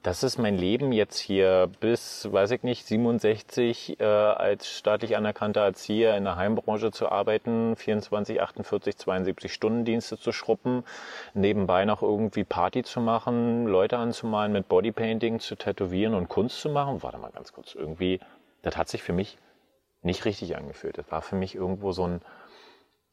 Das 0.02 0.22
ist 0.22 0.38
mein 0.38 0.56
Leben 0.56 0.92
jetzt 0.92 1.18
hier 1.18 1.70
bis, 1.78 2.26
weiß 2.32 2.52
ich 2.52 2.62
nicht, 2.62 2.86
67 2.86 4.00
äh, 4.00 4.04
als 4.04 4.66
staatlich 4.66 5.14
anerkannter 5.14 5.60
Erzieher 5.60 6.16
in 6.16 6.24
der 6.24 6.36
Heimbranche 6.36 6.90
zu 6.90 7.10
arbeiten, 7.10 7.76
24, 7.76 8.40
48, 8.40 8.96
72 8.96 9.52
Stunden 9.52 9.84
Dienste 9.84 10.16
zu 10.16 10.32
schruppen, 10.32 10.84
nebenbei 11.34 11.84
noch 11.84 12.00
irgendwie 12.00 12.44
Party 12.44 12.82
zu 12.82 13.02
machen, 13.02 13.66
Leute 13.66 13.98
anzumalen, 13.98 14.52
mit 14.52 14.68
Bodypainting 14.70 15.38
zu 15.38 15.54
tätowieren 15.54 16.14
und 16.14 16.30
Kunst 16.30 16.62
zu 16.62 16.70
machen. 16.70 17.02
Warte 17.02 17.18
mal 17.18 17.30
ganz 17.30 17.52
kurz, 17.52 17.74
irgendwie, 17.74 18.20
das 18.62 18.78
hat 18.78 18.88
sich 18.88 19.02
für 19.02 19.12
mich 19.12 19.36
nicht 20.00 20.24
richtig 20.24 20.56
angefühlt. 20.56 20.96
Das 20.96 21.10
war 21.10 21.20
für 21.20 21.36
mich 21.36 21.54
irgendwo 21.54 21.92
so 21.92 22.06
ein, 22.06 22.22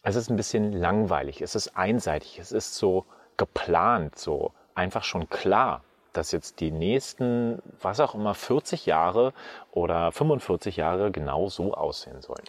es 0.04 0.16
ist 0.16 0.30
ein 0.30 0.38
bisschen 0.38 0.72
langweilig, 0.72 1.42
es 1.42 1.54
ist 1.54 1.76
einseitig, 1.76 2.40
es 2.40 2.54
ist 2.54 2.76
so 2.76 3.06
geplant, 3.36 4.18
so 4.18 4.54
einfach 4.74 5.04
schon 5.04 5.28
klar 5.28 5.84
dass 6.18 6.32
jetzt 6.32 6.60
die 6.60 6.72
nächsten, 6.72 7.62
was 7.82 8.00
auch 8.00 8.16
immer, 8.16 8.34
40 8.34 8.86
Jahre 8.86 9.34
oder 9.72 10.12
45 10.12 10.78
Jahre 10.78 11.12
genau 11.12 11.48
so 11.48 11.74
aussehen 11.74 12.22
sollen. 12.22 12.44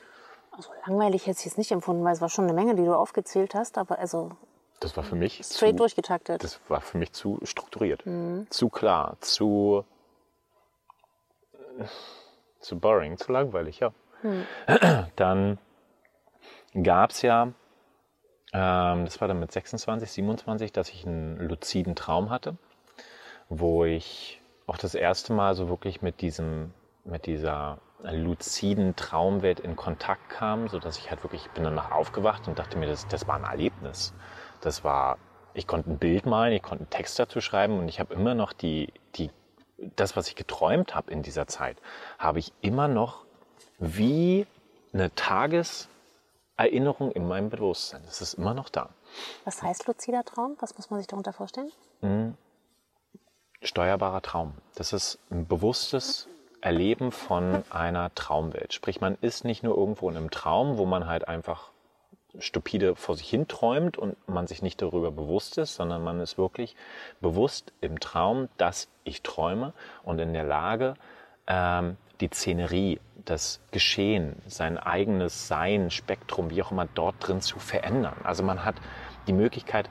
Also 0.52 0.70
langweilig 0.86 1.26
hätte 1.26 1.38
ich 1.38 1.44
jetzt 1.44 1.58
nicht 1.58 1.70
empfunden, 1.70 2.04
weil 2.04 2.12
es 2.14 2.20
war 2.20 2.28
schon 2.28 2.44
eine 2.44 2.54
Menge, 2.54 2.74
die 2.74 2.84
du 2.84 2.94
aufgezählt 2.94 3.54
hast, 3.54 3.78
aber 3.78 3.98
also 3.98 4.30
Das 4.80 4.96
war 4.96 5.04
für 5.04 5.14
mich 5.14 5.34
straight 5.44 5.72
zu, 5.72 5.76
durchgetaktet. 5.76 6.42
das 6.42 6.60
war 6.68 6.80
für 6.80 6.98
mich 6.98 7.12
zu 7.12 7.38
strukturiert, 7.44 8.02
zu 8.50 8.68
klar, 8.68 9.16
zu 9.20 9.84
zu 12.60 12.78
boring, 12.80 13.16
zu 13.18 13.30
langweilig, 13.30 13.80
ja. 13.80 13.92
Dann 15.16 15.58
gab 16.82 17.10
es 17.10 17.22
ja, 17.22 17.52
ähm, 18.52 19.04
das 19.04 19.20
war 19.20 19.28
dann 19.28 19.38
mit 19.38 19.52
26, 19.52 20.10
27, 20.10 20.72
dass 20.72 20.88
ich 20.88 21.06
einen 21.06 21.36
luziden 21.36 21.94
Traum 21.94 22.30
hatte, 22.30 22.56
wo 23.48 23.84
ich 23.84 24.40
auch 24.66 24.76
das 24.76 24.94
erste 24.94 25.32
Mal 25.32 25.54
so 25.54 25.68
wirklich 25.68 26.02
mit 26.02 26.20
diesem, 26.20 26.72
mit 27.04 27.26
dieser 27.26 27.78
luziden 28.02 28.94
Traumwelt 28.96 29.60
in 29.60 29.76
Kontakt 29.76 30.28
kam, 30.28 30.68
so 30.68 30.78
dass 30.78 30.98
ich 30.98 31.10
halt 31.10 31.24
wirklich, 31.24 31.46
ich 31.46 31.52
bin 31.52 31.64
danach 31.64 31.90
aufgewacht 31.90 32.46
und 32.46 32.58
dachte 32.58 32.78
mir, 32.78 32.86
das, 32.86 33.08
das 33.08 33.26
war 33.26 33.36
ein 33.36 33.44
Erlebnis. 33.44 34.12
Das 34.60 34.84
war, 34.84 35.18
ich 35.54 35.66
konnte 35.66 35.90
ein 35.90 35.98
Bild 35.98 36.26
malen, 36.26 36.52
ich 36.52 36.62
konnte 36.62 36.82
einen 36.84 36.90
Text 36.90 37.18
dazu 37.18 37.40
schreiben 37.40 37.78
und 37.78 37.88
ich 37.88 37.98
habe 37.98 38.14
immer 38.14 38.34
noch 38.34 38.52
die, 38.52 38.92
die, 39.16 39.30
das, 39.96 40.16
was 40.16 40.28
ich 40.28 40.36
geträumt 40.36 40.94
habe 40.94 41.10
in 41.10 41.22
dieser 41.22 41.46
Zeit, 41.46 41.78
habe 42.18 42.38
ich 42.38 42.52
immer 42.60 42.88
noch 42.88 43.24
wie 43.78 44.46
eine 44.92 45.14
Tageserinnerung 45.14 47.10
in 47.12 47.26
meinem 47.26 47.50
Bewusstsein. 47.50 48.02
Das 48.04 48.20
ist 48.20 48.34
immer 48.34 48.54
noch 48.54 48.68
da. 48.68 48.90
Was 49.44 49.62
heißt 49.62 49.86
luzider 49.86 50.24
Traum? 50.24 50.56
Was 50.60 50.76
muss 50.76 50.90
man 50.90 51.00
sich 51.00 51.06
darunter 51.06 51.32
vorstellen? 51.32 51.72
Steuerbarer 53.62 54.22
Traum. 54.22 54.54
Das 54.76 54.92
ist 54.92 55.18
ein 55.30 55.46
bewusstes 55.46 56.28
Erleben 56.60 57.12
von 57.12 57.64
einer 57.70 58.14
Traumwelt. 58.14 58.72
Sprich, 58.72 59.00
man 59.00 59.16
ist 59.20 59.44
nicht 59.44 59.62
nur 59.62 59.76
irgendwo 59.76 60.08
in 60.08 60.16
einem 60.16 60.30
Traum, 60.30 60.78
wo 60.78 60.86
man 60.86 61.06
halt 61.06 61.26
einfach 61.26 61.70
stupide 62.38 62.94
vor 62.94 63.16
sich 63.16 63.28
hin 63.28 63.48
träumt 63.48 63.96
und 63.96 64.16
man 64.28 64.46
sich 64.46 64.62
nicht 64.62 64.80
darüber 64.80 65.10
bewusst 65.10 65.58
ist, 65.58 65.74
sondern 65.74 66.04
man 66.04 66.20
ist 66.20 66.38
wirklich 66.38 66.76
bewusst 67.20 67.72
im 67.80 67.98
Traum, 68.00 68.48
dass 68.58 68.88
ich 69.04 69.22
träume 69.22 69.72
und 70.04 70.18
in 70.18 70.34
der 70.34 70.44
Lage, 70.44 70.94
ähm, 71.46 71.96
die 72.20 72.28
Szenerie, 72.28 73.00
das 73.24 73.60
Geschehen, 73.72 74.40
sein 74.46 74.78
eigenes 74.78 75.48
Sein, 75.48 75.90
Spektrum, 75.90 76.50
wie 76.50 76.62
auch 76.62 76.70
immer 76.70 76.86
dort 76.86 77.16
drin 77.20 77.40
zu 77.40 77.58
verändern. 77.58 78.16
Also 78.24 78.42
man 78.42 78.64
hat 78.64 78.76
die 79.26 79.32
Möglichkeit, 79.32 79.88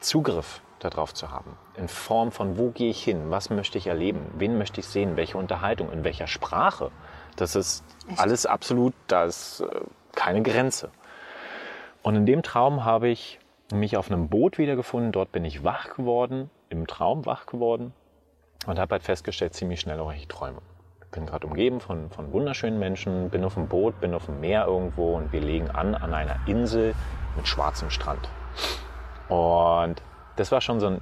Zugriff 0.00 0.60
darauf 0.84 1.14
zu 1.14 1.30
haben. 1.30 1.56
In 1.76 1.88
Form 1.88 2.32
von, 2.32 2.58
wo 2.58 2.70
gehe 2.70 2.90
ich 2.90 3.02
hin, 3.02 3.30
was 3.30 3.50
möchte 3.50 3.78
ich 3.78 3.86
erleben, 3.86 4.26
wen 4.36 4.58
möchte 4.58 4.80
ich 4.80 4.86
sehen, 4.86 5.16
welche 5.16 5.38
Unterhaltung, 5.38 5.90
in 5.90 6.04
welcher 6.04 6.26
Sprache. 6.26 6.90
Das 7.36 7.56
ist 7.56 7.84
alles 8.16 8.46
absolut, 8.46 8.94
da 9.06 9.24
ist 9.24 9.60
äh, 9.60 9.80
keine 10.14 10.42
Grenze. 10.42 10.90
Und 12.02 12.16
in 12.16 12.26
dem 12.26 12.42
Traum 12.42 12.84
habe 12.84 13.08
ich 13.08 13.40
mich 13.72 13.96
auf 13.96 14.10
einem 14.10 14.28
Boot 14.28 14.58
wiedergefunden. 14.58 15.12
Dort 15.12 15.32
bin 15.32 15.44
ich 15.44 15.64
wach 15.64 15.94
geworden, 15.94 16.50
im 16.68 16.86
Traum 16.86 17.26
wach 17.26 17.46
geworden 17.46 17.92
und 18.66 18.78
habe 18.78 18.92
halt 18.92 19.02
festgestellt, 19.02 19.54
ziemlich 19.54 19.80
schnell, 19.80 19.98
auch 20.00 20.12
ich 20.12 20.28
träume. 20.28 20.60
Ich 21.00 21.10
bin 21.10 21.26
gerade 21.26 21.46
umgeben 21.46 21.80
von, 21.80 22.10
von 22.10 22.32
wunderschönen 22.32 22.78
Menschen, 22.78 23.30
bin 23.30 23.44
auf 23.44 23.54
dem 23.54 23.68
Boot, 23.68 24.00
bin 24.00 24.14
auf 24.14 24.26
dem 24.26 24.40
Meer 24.40 24.66
irgendwo 24.66 25.16
und 25.16 25.32
wir 25.32 25.40
legen 25.40 25.70
an 25.70 25.94
an 25.94 26.12
einer 26.12 26.36
Insel 26.46 26.94
mit 27.36 27.46
schwarzem 27.46 27.90
Strand. 27.90 28.28
Und 29.28 30.02
das 30.36 30.52
war 30.52 30.60
schon 30.60 30.80
so 30.80 30.86
ein, 30.86 31.00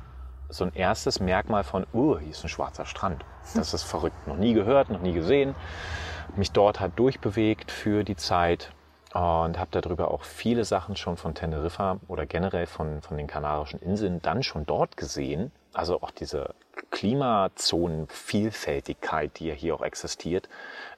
so 0.49 0.65
ein 0.65 0.73
erstes 0.75 1.21
Merkmal 1.21 1.65
von, 1.65 1.87
uh, 1.95 2.19
hier 2.19 2.31
ist 2.31 2.45
ein 2.45 2.49
schwarzer 2.49 2.87
Strand. 2.87 3.25
Das 3.55 3.75
ist 3.75 3.83
verrückt. 3.83 4.27
Noch 4.27 4.37
nie 4.37 4.55
gehört, 4.55 4.91
noch 4.91 5.01
nie 5.01 5.13
gesehen. 5.13 5.55
Mich 6.37 6.53
dort 6.53 6.81
halt 6.81 6.99
durchbewegt 6.99 7.71
für 7.71 8.05
die 8.05 8.17
Zeit 8.17 8.73
und 9.13 9.59
habe 9.59 9.69
darüber 9.71 10.11
auch 10.11 10.23
viele 10.23 10.65
Sachen 10.65 10.97
schon 10.97 11.19
von 11.19 11.35
Teneriffa 11.35 11.99
oder 12.09 12.25
generell 12.25 12.65
von, 12.67 13.03
von 13.03 13.19
den 13.19 13.27
Kanarischen 13.27 13.79
Inseln 13.81 14.23
dann 14.23 14.43
schon 14.43 14.65
dort 14.65 14.97
gesehen. 14.97 15.53
Also 15.75 16.01
auch 16.01 16.11
diese 16.11 16.55
Klimazonenvielfältigkeit, 16.91 19.39
die 19.39 19.49
ja 19.49 19.55
hier 19.55 19.75
auch 19.75 19.83
existiert, 19.83 20.49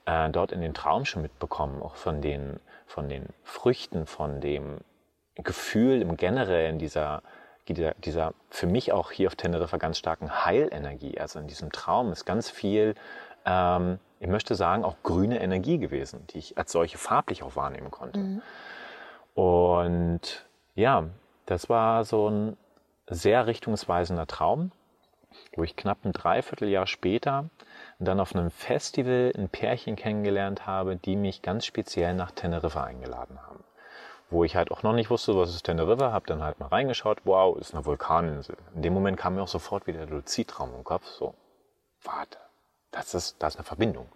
äh, 0.05 0.29
dort 0.29 0.53
in 0.53 0.61
den 0.61 0.73
Traum 0.73 1.03
schon 1.05 1.23
mitbekommen, 1.23 1.81
auch 1.81 1.95
von 1.95 2.21
den, 2.21 2.61
von 2.85 3.09
den 3.09 3.25
Früchten, 3.43 4.05
von 4.05 4.39
dem 4.39 4.77
Gefühl 5.35 6.01
im 6.01 6.15
Generellen 6.15 6.79
dieser, 6.79 7.21
dieser, 7.73 7.93
dieser 7.95 8.33
für 8.49 8.67
mich 8.67 8.91
auch 8.91 9.11
hier 9.11 9.27
auf 9.27 9.35
Teneriffa 9.35 9.77
ganz 9.77 9.97
starken 9.97 10.45
Heilenergie. 10.45 11.19
Also 11.19 11.39
in 11.39 11.47
diesem 11.47 11.71
Traum 11.71 12.11
ist 12.11 12.25
ganz 12.25 12.49
viel 12.49 12.95
ähm, 13.45 13.99
ich 14.19 14.27
möchte 14.27 14.55
sagen, 14.55 14.83
auch 14.83 14.95
grüne 15.03 15.39
Energie 15.39 15.77
gewesen, 15.77 16.25
die 16.31 16.39
ich 16.39 16.57
als 16.57 16.71
solche 16.71 16.97
farblich 16.97 17.43
auch 17.43 17.55
wahrnehmen 17.55 17.91
konnte. 17.91 18.19
Mhm. 18.19 18.41
Und 19.35 20.45
ja, 20.73 21.05
das 21.45 21.69
war 21.69 22.05
so 22.05 22.29
ein 22.29 22.57
sehr 23.07 23.45
richtungsweisender 23.45 24.25
Traum, 24.25 24.71
wo 25.55 25.63
ich 25.63 25.75
knapp 25.75 26.03
ein 26.05 26.11
Dreivierteljahr 26.11 26.87
später 26.87 27.49
dann 27.99 28.19
auf 28.19 28.35
einem 28.35 28.49
Festival 28.49 29.31
ein 29.37 29.49
Pärchen 29.49 29.95
kennengelernt 29.95 30.65
habe, 30.65 30.95
die 30.95 31.15
mich 31.15 31.41
ganz 31.41 31.65
speziell 31.65 32.13
nach 32.15 32.31
Teneriffa 32.31 32.83
eingeladen 32.83 33.39
haben. 33.41 33.63
Wo 34.29 34.43
ich 34.43 34.55
halt 34.55 34.71
auch 34.71 34.83
noch 34.83 34.93
nicht 34.93 35.09
wusste, 35.09 35.35
was 35.35 35.51
ist 35.51 35.63
Teneriffa, 35.63 36.11
habe 36.11 36.25
dann 36.25 36.41
halt 36.41 36.59
mal 36.59 36.67
reingeschaut, 36.67 37.19
wow, 37.25 37.57
ist 37.57 37.73
eine 37.73 37.85
Vulkaninsel. 37.85 38.57
In 38.73 38.81
dem 38.81 38.93
Moment 38.93 39.17
kam 39.17 39.35
mir 39.35 39.43
auch 39.43 39.47
sofort 39.47 39.85
wieder 39.87 40.05
der 40.05 40.15
Luzidraum 40.15 40.73
im 40.75 40.83
Kopf, 40.83 41.05
so, 41.05 41.35
warte, 42.03 42.39
das 42.91 43.13
ist, 43.13 43.35
das 43.39 43.53
ist 43.53 43.59
eine 43.59 43.65
Verbindung. 43.65 44.09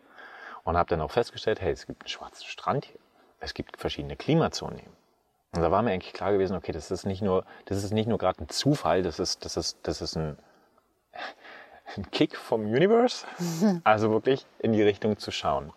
Und 0.64 0.78
habe 0.78 0.90
dann 0.90 1.02
auch 1.02 1.12
festgestellt, 1.12 1.62
hey, 1.62 1.72
es 1.72 1.86
gibt 1.86 2.04
einen 2.04 2.10
schwarzen 2.10 2.46
Strand 2.46 2.86
hier. 2.86 3.00
Es 3.40 3.54
gibt 3.54 3.78
verschiedene 3.78 4.16
Klimazonen 4.16 4.80
hier. 4.80 4.90
Und 5.56 5.62
da 5.62 5.72
war 5.72 5.82
mir 5.82 5.92
eigentlich 5.92 6.14
klar 6.14 6.32
gewesen, 6.32 6.56
okay, 6.56 6.72
das 6.72 6.92
ist 6.92 7.06
nicht 7.06 7.22
nur, 7.22 7.46
das 7.66 7.84
ist 7.84 7.92
nicht 7.92 8.08
nur 8.08 8.18
gerade 8.18 8.44
ein 8.44 8.50
Zufall, 8.50 9.02
das 9.02 9.20
ist, 9.20 9.46
das 9.46 9.58
ist, 9.58 9.80
das 9.84 10.02
ist 10.02 10.16
ein, 10.16 10.38
ein 11.98 12.12
Kick 12.12 12.36
vom 12.36 12.62
Universe. 12.62 13.26
Also 13.84 14.12
wirklich 14.12 14.46
in 14.60 14.74
die 14.74 14.84
Richtung 14.84 15.18
zu 15.18 15.32
schauen. 15.32 15.74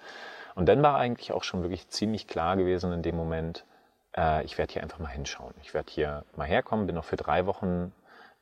Und 0.55 0.67
dann 0.67 0.83
war 0.83 0.97
eigentlich 0.97 1.33
auch 1.33 1.45
schon 1.45 1.63
wirklich 1.63 1.89
ziemlich 1.89 2.27
klar 2.27 2.57
gewesen 2.57 2.93
in 2.93 3.03
dem 3.03 3.17
Moment, 3.17 3.65
äh, 4.17 4.45
ich 4.45 4.59
werde 4.59 4.73
hier 4.73 4.83
einfach 4.83 4.99
mal 4.99 5.09
hinschauen. 5.09 5.55
Ich 5.63 5.75
werde 5.75 5.91
hier 5.91 6.25
mal 6.37 6.47
herkommen, 6.47 6.87
bin 6.87 6.95
noch 6.95 7.05
für 7.05 7.17
drei 7.17 7.47
Wochen 7.47 7.93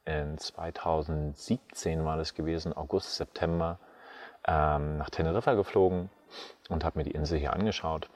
in 0.04 0.38
2017 0.38 2.04
war 2.04 2.16
das 2.16 2.34
gewesen, 2.34 2.76
August, 2.76 3.16
September, 3.16 3.78
ähm, 4.46 4.96
nach 4.96 5.10
Teneriffa 5.10 5.54
geflogen 5.54 6.10
und 6.68 6.84
habe 6.84 6.98
mir 6.98 7.04
die 7.04 7.10
Insel 7.12 7.38
hier 7.38 7.52
angeschaut. 7.52 8.08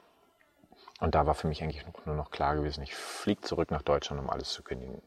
Und 0.99 1.13
da 1.13 1.27
war 1.27 1.35
für 1.35 1.47
mich 1.47 1.61
eigentlich 1.61 1.85
nur 2.05 2.15
noch 2.15 2.31
klar 2.31 2.55
gewesen, 2.55 2.81
ich 2.81 2.95
fliege 2.95 3.41
zurück 3.41 3.69
nach 3.71 3.81
Deutschland, 3.81 4.21
um 4.21 4.29
alles 4.29 4.51
zu 4.51 4.63
kündigen. 4.63 5.01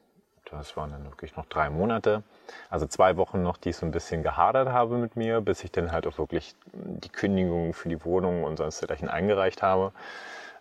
Das 0.50 0.76
waren 0.78 0.92
dann 0.92 1.04
wirklich 1.04 1.36
noch 1.36 1.44
drei 1.44 1.68
Monate, 1.68 2.22
also 2.70 2.86
zwei 2.86 3.18
Wochen 3.18 3.42
noch, 3.42 3.58
die 3.58 3.70
ich 3.70 3.76
so 3.76 3.84
ein 3.84 3.92
bisschen 3.92 4.22
gehadert 4.22 4.70
habe 4.70 4.96
mit 4.96 5.14
mir, 5.14 5.42
bis 5.42 5.62
ich 5.62 5.70
dann 5.70 5.92
halt 5.92 6.06
auch 6.06 6.16
wirklich 6.16 6.54
die 6.72 7.10
Kündigung 7.10 7.74
für 7.74 7.90
die 7.90 8.02
Wohnung 8.02 8.44
und 8.44 8.56
sonst 8.56 8.80
dergleichen 8.80 9.08
eingereicht 9.08 9.62
habe. 9.62 9.92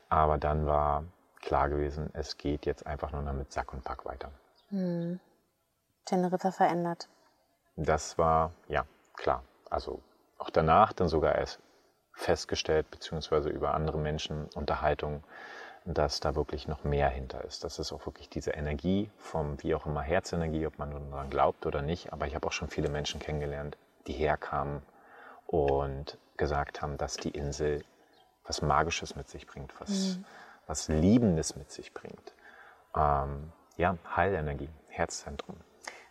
Aber 0.10 0.38
dann 0.38 0.65
war 0.65 1.06
klar 1.48 1.70
gewesen, 1.70 2.10
es 2.12 2.38
geht 2.38 2.66
jetzt 2.66 2.86
einfach 2.86 3.14
nur 3.14 3.22
noch 3.22 3.32
mit 3.32 3.54
Sack 3.54 3.72
und 3.74 3.82
Pack 3.86 4.06
weiter. 4.06 4.30
Hm. 4.70 5.18
Teneriffa 6.04 6.52
verändert. 6.52 7.08
Das 7.78 8.18
war, 8.18 8.52
ja, 8.68 8.86
klar. 9.16 9.44
Also 9.70 10.02
auch 10.40 10.50
danach 10.50 10.92
dann 10.92 11.08
sogar 11.08 11.36
erst 11.36 11.60
festgestellt, 12.12 12.92
beziehungsweise 12.92 13.50
über 13.50 13.74
andere 13.74 13.98
Menschen 13.98 14.50
Unterhaltung, 14.56 15.24
dass 15.86 16.20
da 16.20 16.36
wirklich 16.36 16.68
noch 16.68 16.84
mehr 16.84 17.08
hinter 17.08 17.46
ist. 17.46 17.64
Das 17.64 17.80
ist 17.80 17.94
auch 17.94 18.06
wirklich 18.06 18.28
diese 18.28 18.52
Energie 18.52 19.10
vom, 19.18 19.64
wie 19.64 19.74
auch 19.74 19.86
immer, 19.86 20.02
Herzenergie, 20.02 20.68
ob 20.68 20.78
man 20.78 20.92
daran 20.92 21.30
glaubt 21.30 21.66
oder 21.66 21.82
nicht. 21.82 22.12
Aber 22.12 22.28
ich 22.28 22.36
habe 22.36 22.46
auch 22.46 22.52
schon 22.52 22.68
viele 22.68 22.90
Menschen 22.90 23.22
kennengelernt, 23.22 23.78
die 24.06 24.14
herkamen 24.14 24.82
und 25.46 26.18
gesagt 26.36 26.82
haben, 26.82 26.98
dass 26.98 27.16
die 27.16 27.30
Insel 27.30 27.86
was 28.44 28.62
Magisches 28.62 29.16
mit 29.16 29.30
sich 29.30 29.48
bringt, 29.48 29.80
was, 29.80 30.18
mhm. 30.18 30.26
Was 30.67 30.88
Liebendes 30.88 31.56
mit 31.56 31.71
sich 31.71 31.93
bringt. 31.93 32.36
Ähm, 32.95 33.51
ja, 33.77 33.97
Heilenergie, 34.15 34.69
Herzzentrum 34.89 35.58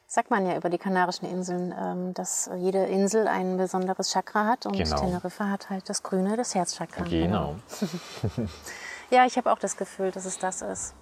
sagt 0.06 0.30
man 0.30 0.46
ja 0.46 0.56
über 0.56 0.70
die 0.70 0.78
Kanarischen 0.78 1.28
Inseln, 1.28 1.74
ähm, 1.78 2.14
dass 2.14 2.48
jede 2.56 2.84
Insel 2.86 3.26
ein 3.26 3.56
besonderes 3.56 4.12
Chakra 4.12 4.46
hat 4.46 4.66
und 4.66 4.76
genau. 4.76 4.96
Teneriffa 4.96 5.50
hat 5.50 5.68
halt 5.68 5.88
das 5.88 6.02
Grüne, 6.02 6.36
das 6.36 6.54
Herzchakra. 6.54 7.04
Genau. 7.04 7.56
ja, 9.10 9.26
ich 9.26 9.36
habe 9.36 9.50
auch 9.50 9.58
das 9.58 9.76
Gefühl, 9.76 10.12
dass 10.12 10.24
es 10.24 10.38
das 10.38 10.62
ist. 10.62 10.94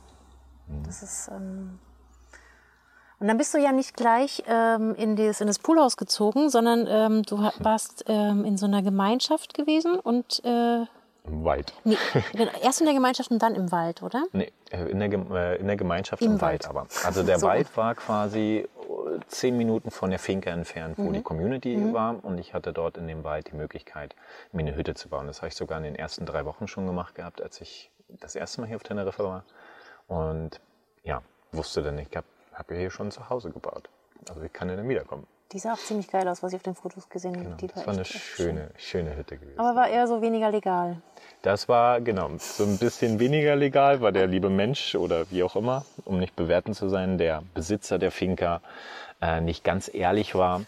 Mhm. 0.66 0.82
Das 0.84 1.02
ist 1.02 1.28
ähm 1.28 1.78
und 3.20 3.28
dann 3.28 3.38
bist 3.38 3.54
du 3.54 3.58
ja 3.58 3.72
nicht 3.72 3.96
gleich 3.96 4.42
ähm, 4.48 4.94
in, 4.96 5.16
das, 5.16 5.40
in 5.40 5.46
das 5.46 5.58
Poolhaus 5.58 5.96
gezogen, 5.96 6.50
sondern 6.50 6.86
ähm, 6.86 7.22
du 7.22 7.38
warst 7.60 8.04
ähm, 8.08 8.44
in 8.44 8.58
so 8.58 8.66
einer 8.66 8.82
Gemeinschaft 8.82 9.54
gewesen 9.54 9.98
und 9.98 10.44
äh, 10.44 10.84
im 11.26 11.44
Wald. 11.44 11.72
Nee, 11.84 11.96
genau. 12.32 12.52
Erst 12.62 12.80
in 12.80 12.86
der 12.86 12.94
Gemeinschaft 12.94 13.30
und 13.30 13.42
dann 13.42 13.54
im 13.54 13.72
Wald, 13.72 14.02
oder? 14.02 14.24
Nee, 14.32 14.52
äh, 14.70 14.84
in 14.84 15.00
der, 15.00 15.10
äh, 15.12 15.56
in 15.56 15.66
der 15.66 15.76
Gemeinschaft 15.76 16.22
Im, 16.22 16.32
im 16.32 16.40
Wald. 16.40 16.64
Wald. 16.64 16.70
aber. 16.70 16.86
Also 17.04 17.22
der 17.22 17.38
so. 17.40 17.46
Wald 17.46 17.74
war 17.76 17.94
quasi 17.94 18.66
äh, 18.66 19.20
zehn 19.28 19.56
Minuten 19.56 19.90
von 19.90 20.10
der 20.10 20.18
Finke 20.18 20.50
entfernt, 20.50 20.98
wo 20.98 21.04
mhm. 21.04 21.12
die 21.14 21.22
Community 21.22 21.76
mhm. 21.76 21.94
war. 21.94 22.22
Und 22.22 22.38
ich 22.38 22.52
hatte 22.52 22.72
dort 22.72 22.96
in 22.98 23.06
dem 23.06 23.24
Wald 23.24 23.50
die 23.50 23.56
Möglichkeit, 23.56 24.14
mir 24.52 24.60
eine 24.60 24.76
Hütte 24.76 24.94
zu 24.94 25.08
bauen. 25.08 25.26
Das 25.26 25.38
habe 25.38 25.48
ich 25.48 25.56
sogar 25.56 25.78
in 25.78 25.84
den 25.84 25.96
ersten 25.96 26.26
drei 26.26 26.44
Wochen 26.44 26.68
schon 26.68 26.86
gemacht 26.86 27.14
gehabt, 27.14 27.42
als 27.42 27.60
ich 27.60 27.90
das 28.08 28.34
erste 28.34 28.60
Mal 28.60 28.66
hier 28.66 28.76
auf 28.76 28.82
Teneriffa 28.82 29.24
war. 29.24 29.44
Und 30.08 30.60
ja, 31.02 31.22
wusste 31.52 31.82
dann, 31.82 31.98
ich 31.98 32.14
habe 32.14 32.26
hab 32.52 32.70
hier 32.70 32.90
schon 32.90 33.10
zu 33.10 33.30
Hause 33.30 33.50
gebaut. 33.50 33.88
Also 34.28 34.42
ich 34.42 34.52
kann 34.52 34.68
ja 34.68 34.76
dann 34.76 34.88
wiederkommen. 34.88 35.26
Die 35.52 35.58
sah 35.58 35.74
auch 35.74 35.78
ziemlich 35.78 36.08
geil 36.08 36.26
aus, 36.26 36.42
was 36.42 36.52
ich 36.52 36.56
auf 36.56 36.62
den 36.62 36.74
Fotos 36.74 37.08
gesehen 37.08 37.36
habe. 37.36 37.44
Genau, 37.44 37.56
die 37.56 37.66
das 37.68 37.76
war, 37.78 37.86
war 37.86 37.94
eine 37.94 38.04
schöne, 38.04 38.70
schöne 38.76 39.16
Hütte 39.16 39.36
gewesen. 39.36 39.58
Aber 39.58 39.76
war 39.76 39.88
eher 39.88 40.06
so 40.06 40.20
weniger 40.20 40.50
legal. 40.50 41.00
Das 41.42 41.68
war, 41.68 42.00
genau, 42.00 42.30
so 42.38 42.64
ein 42.64 42.78
bisschen 42.78 43.20
weniger 43.20 43.54
legal, 43.54 44.00
weil 44.00 44.12
der 44.12 44.26
liebe 44.26 44.50
Mensch 44.50 44.94
oder 44.94 45.30
wie 45.30 45.42
auch 45.42 45.56
immer, 45.56 45.84
um 46.04 46.18
nicht 46.18 46.34
bewerten 46.34 46.74
zu 46.74 46.88
sein, 46.88 47.18
der 47.18 47.42
Besitzer 47.54 47.98
der 47.98 48.10
Finca 48.10 48.62
äh, 49.20 49.40
nicht 49.40 49.62
ganz 49.62 49.90
ehrlich 49.92 50.34
war 50.34 50.62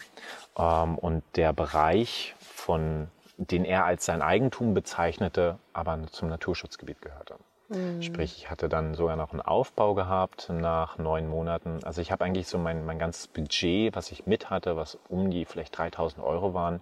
ähm, 0.59 0.99
und 0.99 1.23
der 1.35 1.53
Bereich, 1.53 2.35
von, 2.39 3.09
den 3.39 3.65
er 3.65 3.87
als 3.87 4.05
sein 4.05 4.23
Eigentum 4.23 4.75
bezeichnete, 4.75 5.59
aber 5.73 5.99
zum 6.11 6.29
Naturschutzgebiet 6.29 7.01
gehörte. 7.01 7.37
Mhm. 7.69 8.03
Sprich, 8.03 8.37
ich 8.39 8.51
hatte 8.51 8.69
dann 8.69 8.95
sogar 8.95 9.17
noch 9.17 9.33
einen 9.33 9.41
Aufbau 9.41 9.95
gehabt 9.95 10.49
nach 10.51 10.99
neun 10.99 11.29
Monaten. 11.29 11.81
Also 11.83 12.01
ich 12.01 12.13
habe 12.13 12.25
eigentlich 12.25 12.47
so 12.47 12.59
mein, 12.59 12.85
mein 12.85 12.99
ganzes 12.99 13.27
Budget, 13.27 13.95
was 13.97 14.13
ich 14.13 14.27
mit 14.27 14.51
hatte, 14.51 14.77
was 14.77 14.99
um 15.09 15.31
die 15.31 15.45
vielleicht 15.45 15.77
3000 15.77 16.25
Euro 16.25 16.55
waren, 16.55 16.81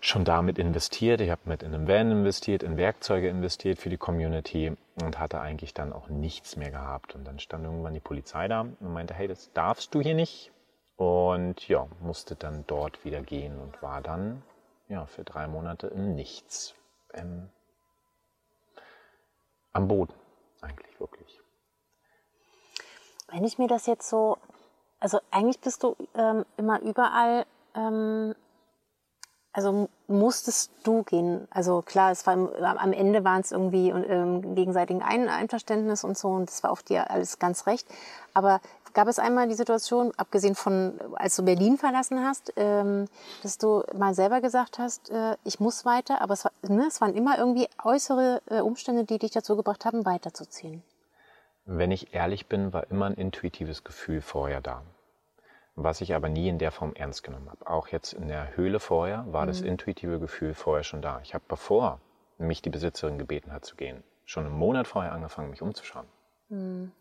schon 0.00 0.24
damit 0.24 0.58
investiert. 0.58 1.20
Ich 1.20 1.30
habe 1.30 1.42
mit 1.44 1.62
in 1.62 1.74
einem 1.74 1.88
Van 1.88 2.10
investiert, 2.10 2.62
in 2.62 2.76
Werkzeuge 2.76 3.28
investiert 3.28 3.78
für 3.78 3.90
die 3.90 3.96
Community 3.96 4.72
und 5.02 5.18
hatte 5.18 5.40
eigentlich 5.40 5.74
dann 5.74 5.92
auch 5.92 6.08
nichts 6.08 6.56
mehr 6.56 6.70
gehabt. 6.70 7.14
Und 7.14 7.24
dann 7.24 7.38
stand 7.38 7.64
irgendwann 7.64 7.94
die 7.94 8.00
Polizei 8.00 8.48
da 8.48 8.60
und 8.62 8.92
meinte, 8.92 9.14
hey, 9.14 9.28
das 9.28 9.52
darfst 9.52 9.94
du 9.94 10.00
hier 10.00 10.14
nicht. 10.14 10.50
Und 10.96 11.66
ja, 11.68 11.88
musste 12.00 12.36
dann 12.36 12.64
dort 12.66 13.04
wieder 13.04 13.20
gehen 13.20 13.58
und 13.58 13.82
war 13.82 14.00
dann 14.00 14.42
ja 14.88 15.06
für 15.06 15.24
drei 15.24 15.46
Monate 15.46 15.88
im 15.88 16.14
Nichts. 16.14 16.74
Ähm, 17.12 17.48
am 19.74 19.88
Boden, 19.88 20.14
eigentlich 20.62 20.98
wirklich. 20.98 21.40
Wenn 23.28 23.44
ich 23.44 23.58
mir 23.58 23.68
das 23.68 23.86
jetzt 23.86 24.08
so, 24.08 24.38
also 25.00 25.18
eigentlich 25.30 25.60
bist 25.60 25.82
du 25.82 25.96
ähm, 26.14 26.46
immer 26.56 26.80
überall, 26.80 27.44
ähm, 27.74 28.34
also 29.52 29.88
musstest 30.08 30.72
du 30.82 31.02
gehen. 31.02 31.46
Also 31.50 31.82
klar, 31.82 32.10
es 32.10 32.26
war 32.26 32.34
am 32.34 32.92
Ende 32.92 33.24
waren 33.24 33.40
es 33.40 33.52
irgendwie 33.52 33.90
ähm, 33.90 34.54
gegenseitigen 34.54 35.02
Ein 35.02 35.28
Einverständnis 35.28 36.02
und 36.04 36.16
so 36.18 36.28
und 36.28 36.48
das 36.48 36.62
war 36.62 36.70
auf 36.70 36.82
dir 36.82 37.10
alles 37.10 37.38
ganz 37.38 37.66
recht. 37.66 37.86
Aber 38.32 38.60
Gab 38.94 39.08
es 39.08 39.18
einmal 39.18 39.48
die 39.48 39.54
Situation, 39.54 40.12
abgesehen 40.16 40.54
von, 40.54 41.00
als 41.16 41.34
du 41.34 41.44
Berlin 41.44 41.78
verlassen 41.78 42.24
hast, 42.24 42.52
ähm, 42.56 43.06
dass 43.42 43.58
du 43.58 43.82
mal 43.92 44.14
selber 44.14 44.40
gesagt 44.40 44.78
hast, 44.78 45.10
äh, 45.10 45.36
ich 45.42 45.58
muss 45.58 45.84
weiter, 45.84 46.22
aber 46.22 46.34
es, 46.34 46.44
war, 46.44 46.52
ne, 46.62 46.86
es 46.86 47.00
waren 47.00 47.14
immer 47.14 47.36
irgendwie 47.36 47.66
äußere 47.82 48.40
äh, 48.48 48.60
Umstände, 48.60 49.04
die 49.04 49.18
dich 49.18 49.32
dazu 49.32 49.56
gebracht 49.56 49.84
haben, 49.84 50.06
weiterzuziehen? 50.06 50.84
Wenn 51.66 51.90
ich 51.90 52.14
ehrlich 52.14 52.46
bin, 52.46 52.72
war 52.72 52.88
immer 52.88 53.06
ein 53.06 53.14
intuitives 53.14 53.82
Gefühl 53.82 54.20
vorher 54.20 54.60
da. 54.60 54.82
Was 55.74 56.00
ich 56.00 56.14
aber 56.14 56.28
nie 56.28 56.48
in 56.48 56.58
der 56.58 56.70
Form 56.70 56.94
ernst 56.94 57.24
genommen 57.24 57.50
habe. 57.50 57.66
Auch 57.68 57.88
jetzt 57.88 58.12
in 58.12 58.28
der 58.28 58.56
Höhle 58.56 58.78
vorher 58.78 59.24
war 59.26 59.42
mhm. 59.42 59.48
das 59.48 59.60
intuitive 59.60 60.20
Gefühl 60.20 60.54
vorher 60.54 60.84
schon 60.84 61.02
da. 61.02 61.20
Ich 61.24 61.34
habe 61.34 61.44
bevor 61.48 62.00
mich 62.38 62.62
die 62.62 62.70
Besitzerin 62.70 63.18
gebeten 63.18 63.52
hat 63.52 63.64
zu 63.64 63.74
gehen, 63.74 64.04
schon 64.24 64.46
einen 64.46 64.54
Monat 64.54 64.86
vorher 64.86 65.12
angefangen, 65.12 65.50
mich 65.50 65.62
umzuschauen. 65.62 66.06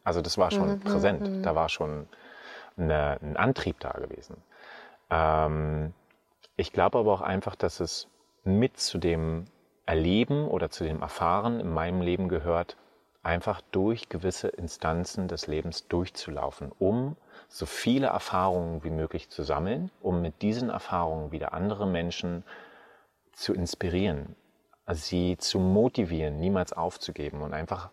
Also 0.03 0.21
das 0.21 0.37
war 0.37 0.51
schon 0.51 0.69
mhm, 0.69 0.79
präsent. 0.79 1.21
Mhm. 1.21 1.43
Da 1.43 1.55
war 1.55 1.69
schon 1.69 2.07
eine, 2.77 3.19
ein 3.21 3.37
Antrieb 3.37 3.79
da 3.79 3.91
gewesen. 3.91 4.37
Ähm, 5.09 5.93
ich 6.55 6.71
glaube 6.71 6.99
aber 6.99 7.13
auch 7.13 7.21
einfach, 7.21 7.55
dass 7.55 7.79
es 7.79 8.07
mit 8.43 8.79
zu 8.79 8.97
dem 8.97 9.45
Erleben 9.85 10.47
oder 10.47 10.69
zu 10.69 10.83
dem 10.83 11.01
Erfahren 11.01 11.59
in 11.59 11.73
meinem 11.73 12.01
Leben 12.01 12.29
gehört, 12.29 12.77
einfach 13.21 13.61
durch 13.71 14.09
gewisse 14.09 14.49
Instanzen 14.49 15.27
des 15.27 15.47
Lebens 15.47 15.87
durchzulaufen, 15.87 16.71
um 16.77 17.15
so 17.47 17.65
viele 17.65 18.07
Erfahrungen 18.07 18.83
wie 18.83 18.89
möglich 18.89 19.29
zu 19.29 19.43
sammeln, 19.43 19.91
um 20.01 20.21
mit 20.21 20.41
diesen 20.41 20.69
Erfahrungen 20.69 21.31
wieder 21.31 21.53
andere 21.53 21.87
Menschen 21.87 22.43
zu 23.31 23.53
inspirieren, 23.53 24.35
sie 24.91 25.37
zu 25.37 25.59
motivieren, 25.59 26.39
niemals 26.39 26.73
aufzugeben 26.73 27.41
und 27.41 27.53
einfach 27.53 27.89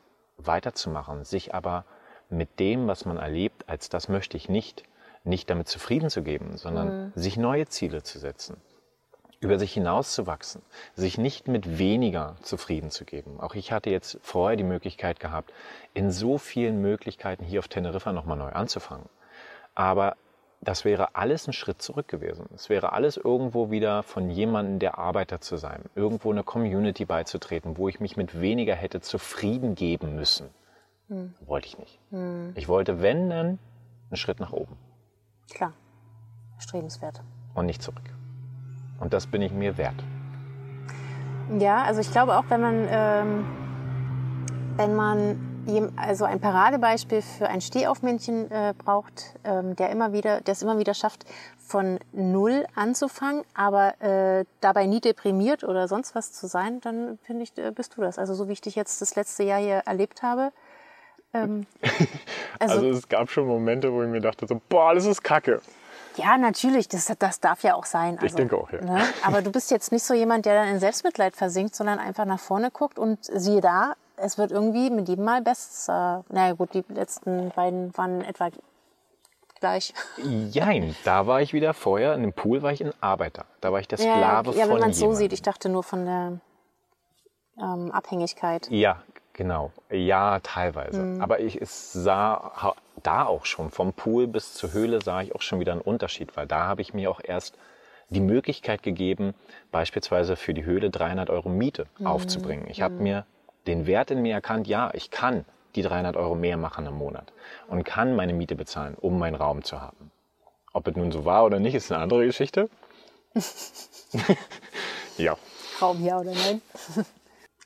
weiterzumachen, 0.46 1.24
sich 1.24 1.54
aber 1.54 1.84
mit 2.28 2.60
dem, 2.60 2.86
was 2.86 3.04
man 3.04 3.16
erlebt, 3.16 3.68
als 3.68 3.88
das 3.88 4.08
möchte 4.08 4.36
ich 4.36 4.48
nicht, 4.48 4.84
nicht 5.24 5.50
damit 5.50 5.68
zufrieden 5.68 6.10
zu 6.10 6.22
geben, 6.22 6.56
sondern 6.56 7.06
mhm. 7.06 7.12
sich 7.14 7.36
neue 7.36 7.66
Ziele 7.66 8.02
zu 8.02 8.18
setzen, 8.18 8.56
über 9.40 9.58
sich 9.58 9.72
hinauszuwachsen, 9.72 10.62
sich 10.94 11.18
nicht 11.18 11.48
mit 11.48 11.78
weniger 11.78 12.36
zufrieden 12.42 12.90
zu 12.90 13.04
geben. 13.04 13.40
Auch 13.40 13.54
ich 13.54 13.72
hatte 13.72 13.90
jetzt 13.90 14.18
vorher 14.22 14.56
die 14.56 14.64
Möglichkeit 14.64 15.20
gehabt, 15.20 15.52
in 15.92 16.10
so 16.10 16.38
vielen 16.38 16.80
Möglichkeiten 16.80 17.44
hier 17.44 17.58
auf 17.58 17.68
Teneriffa 17.68 18.12
nochmal 18.12 18.38
neu 18.38 18.50
anzufangen. 18.50 19.08
Aber 19.74 20.16
das 20.62 20.84
wäre 20.84 21.14
alles 21.14 21.46
ein 21.46 21.52
Schritt 21.52 21.80
zurück 21.80 22.08
gewesen. 22.08 22.46
Es 22.54 22.68
wäre 22.68 22.92
alles 22.92 23.16
irgendwo 23.16 23.70
wieder 23.70 24.02
von 24.02 24.28
jemandem 24.28 24.78
der 24.78 24.98
Arbeiter 24.98 25.40
zu 25.40 25.56
sein, 25.56 25.84
irgendwo 25.94 26.30
eine 26.30 26.44
Community 26.44 27.06
beizutreten, 27.06 27.78
wo 27.78 27.88
ich 27.88 28.00
mich 28.00 28.16
mit 28.16 28.40
weniger 28.40 28.74
hätte 28.74 29.00
zufrieden 29.00 29.74
geben 29.74 30.14
müssen. 30.16 30.50
Hm. 31.08 31.34
Wollte 31.40 31.66
ich 31.66 31.78
nicht. 31.78 31.98
Hm. 32.10 32.52
Ich 32.56 32.68
wollte, 32.68 33.00
wenn, 33.00 33.30
dann 33.30 33.58
einen 34.10 34.16
Schritt 34.16 34.38
nach 34.38 34.52
oben. 34.52 34.76
Klar, 35.50 35.72
strebenswert. 36.58 37.22
Und 37.54 37.66
nicht 37.66 37.82
zurück. 37.82 38.04
Und 39.00 39.14
das 39.14 39.26
bin 39.26 39.40
ich 39.40 39.52
mir 39.52 39.78
wert. 39.78 40.04
Ja, 41.58 41.82
also 41.82 42.00
ich 42.00 42.12
glaube 42.12 42.36
auch, 42.36 42.44
wenn 42.48 42.60
man, 42.60 42.86
ähm, 42.88 43.44
wenn 44.76 44.94
man 44.94 45.49
also 45.96 46.24
ein 46.24 46.40
Paradebeispiel 46.40 47.22
für 47.22 47.48
ein 47.48 47.60
Stehaufmännchen 47.60 48.50
äh, 48.50 48.74
braucht, 48.76 49.34
ähm, 49.44 49.76
der 49.76 49.90
immer 49.90 50.12
wieder, 50.12 50.40
der 50.40 50.52
es 50.52 50.62
immer 50.62 50.78
wieder 50.78 50.94
schafft, 50.94 51.24
von 51.58 51.98
null 52.12 52.66
anzufangen, 52.74 53.44
aber 53.54 54.00
äh, 54.00 54.44
dabei 54.60 54.86
nie 54.86 55.00
deprimiert 55.00 55.64
oder 55.64 55.88
sonst 55.88 56.14
was 56.14 56.32
zu 56.32 56.46
sein, 56.46 56.80
dann 56.80 57.18
finde 57.22 57.44
ich, 57.44 57.56
äh, 57.58 57.70
bist 57.70 57.96
du 57.96 58.00
das. 58.00 58.18
Also 58.18 58.34
so 58.34 58.48
wie 58.48 58.52
ich 58.52 58.60
dich 58.60 58.74
jetzt 58.74 59.00
das 59.00 59.14
letzte 59.14 59.44
Jahr 59.44 59.60
hier 59.60 59.82
erlebt 59.86 60.22
habe. 60.22 60.52
Ähm, 61.32 61.66
also, 62.58 62.74
also, 62.74 62.90
es 62.90 63.08
gab 63.08 63.30
schon 63.30 63.46
Momente, 63.46 63.92
wo 63.92 64.02
ich 64.02 64.08
mir 64.08 64.20
dachte, 64.20 64.46
so, 64.46 64.60
boah, 64.68 64.88
alles 64.88 65.06
ist 65.06 65.22
Kacke. 65.22 65.60
Ja, 66.16 66.36
natürlich, 66.36 66.88
das, 66.88 67.12
das 67.18 67.40
darf 67.40 67.62
ja 67.62 67.74
auch 67.74 67.86
sein. 67.86 68.14
Also, 68.14 68.26
ich 68.26 68.34
denke 68.34 68.56
auch, 68.56 68.70
ja. 68.72 68.80
Ne? 68.80 69.00
Aber 69.24 69.42
du 69.42 69.52
bist 69.52 69.70
jetzt 69.70 69.92
nicht 69.92 70.02
so 70.02 70.12
jemand, 70.12 70.44
der 70.44 70.54
dann 70.54 70.68
in 70.68 70.80
Selbstmitleid 70.80 71.36
versinkt, 71.36 71.74
sondern 71.74 71.98
einfach 71.98 72.24
nach 72.24 72.40
vorne 72.40 72.70
guckt 72.70 72.98
und 72.98 73.18
siehe 73.24 73.60
da, 73.60 73.94
es 74.20 74.38
wird 74.38 74.52
irgendwie 74.52 74.90
mit 74.90 75.08
jedem 75.08 75.24
Mal 75.24 75.42
besser. 75.42 76.24
Na 76.28 76.42
naja, 76.42 76.52
gut, 76.54 76.74
die 76.74 76.84
letzten 76.88 77.50
beiden 77.50 77.96
waren 77.96 78.22
etwa 78.22 78.50
gleich. 79.60 79.94
Jein, 80.50 80.96
da 81.04 81.26
war 81.26 81.42
ich 81.42 81.52
wieder 81.52 81.74
vorher, 81.74 82.14
in 82.14 82.22
dem 82.22 82.32
Pool 82.32 82.62
war 82.62 82.72
ich 82.72 82.82
ein 82.82 82.92
Arbeiter. 83.00 83.44
Da 83.60 83.72
war 83.72 83.80
ich 83.80 83.88
der 83.88 83.98
Sklave 83.98 84.50
ja, 84.52 84.56
ja, 84.56 84.64
von 84.64 84.74
wenn 84.74 84.80
man 84.80 84.90
es 84.90 84.98
so 84.98 85.12
sieht, 85.12 85.32
ich 85.32 85.42
dachte 85.42 85.68
nur 85.68 85.82
von 85.82 86.06
der 86.06 86.40
ähm, 87.58 87.92
Abhängigkeit. 87.92 88.68
Ja, 88.70 89.02
genau. 89.32 89.70
Ja, 89.90 90.40
teilweise. 90.40 91.02
Mhm. 91.02 91.20
Aber 91.20 91.40
ich 91.40 91.58
sah 91.62 92.74
da 93.02 93.26
auch 93.26 93.44
schon, 93.44 93.70
vom 93.70 93.92
Pool 93.92 94.26
bis 94.26 94.54
zur 94.54 94.72
Höhle 94.72 95.00
sah 95.02 95.20
ich 95.22 95.34
auch 95.34 95.42
schon 95.42 95.60
wieder 95.60 95.72
einen 95.72 95.80
Unterschied, 95.82 96.36
weil 96.36 96.46
da 96.46 96.66
habe 96.66 96.82
ich 96.82 96.94
mir 96.94 97.10
auch 97.10 97.20
erst 97.22 97.56
die 98.08 98.20
Möglichkeit 98.20 98.82
gegeben, 98.82 99.34
beispielsweise 99.70 100.36
für 100.36 100.52
die 100.52 100.64
Höhle 100.64 100.90
300 100.90 101.30
Euro 101.30 101.48
Miete 101.48 101.86
mhm. 101.98 102.06
aufzubringen. 102.06 102.66
Ich 102.68 102.82
habe 102.82 102.94
mhm. 102.94 103.02
mir 103.02 103.26
den 103.66 103.86
Wert 103.86 104.10
in 104.10 104.22
mir 104.22 104.34
erkannt, 104.34 104.66
ja, 104.66 104.90
ich 104.94 105.10
kann 105.10 105.44
die 105.74 105.82
300 105.82 106.16
Euro 106.16 106.34
mehr 106.34 106.56
machen 106.56 106.86
im 106.86 106.94
Monat 106.94 107.32
und 107.68 107.84
kann 107.84 108.16
meine 108.16 108.32
Miete 108.32 108.56
bezahlen, 108.56 108.96
um 109.00 109.18
meinen 109.18 109.36
Raum 109.36 109.62
zu 109.62 109.80
haben. 109.80 110.10
Ob 110.72 110.86
es 110.88 110.96
nun 110.96 111.12
so 111.12 111.24
war 111.24 111.44
oder 111.44 111.58
nicht, 111.58 111.74
ist 111.74 111.90
eine 111.92 112.02
andere 112.02 112.26
Geschichte. 112.26 112.68
ja. 115.16 115.36
Raum 115.80 116.04
ja 116.04 116.18
oder 116.18 116.32
nein? 116.32 116.62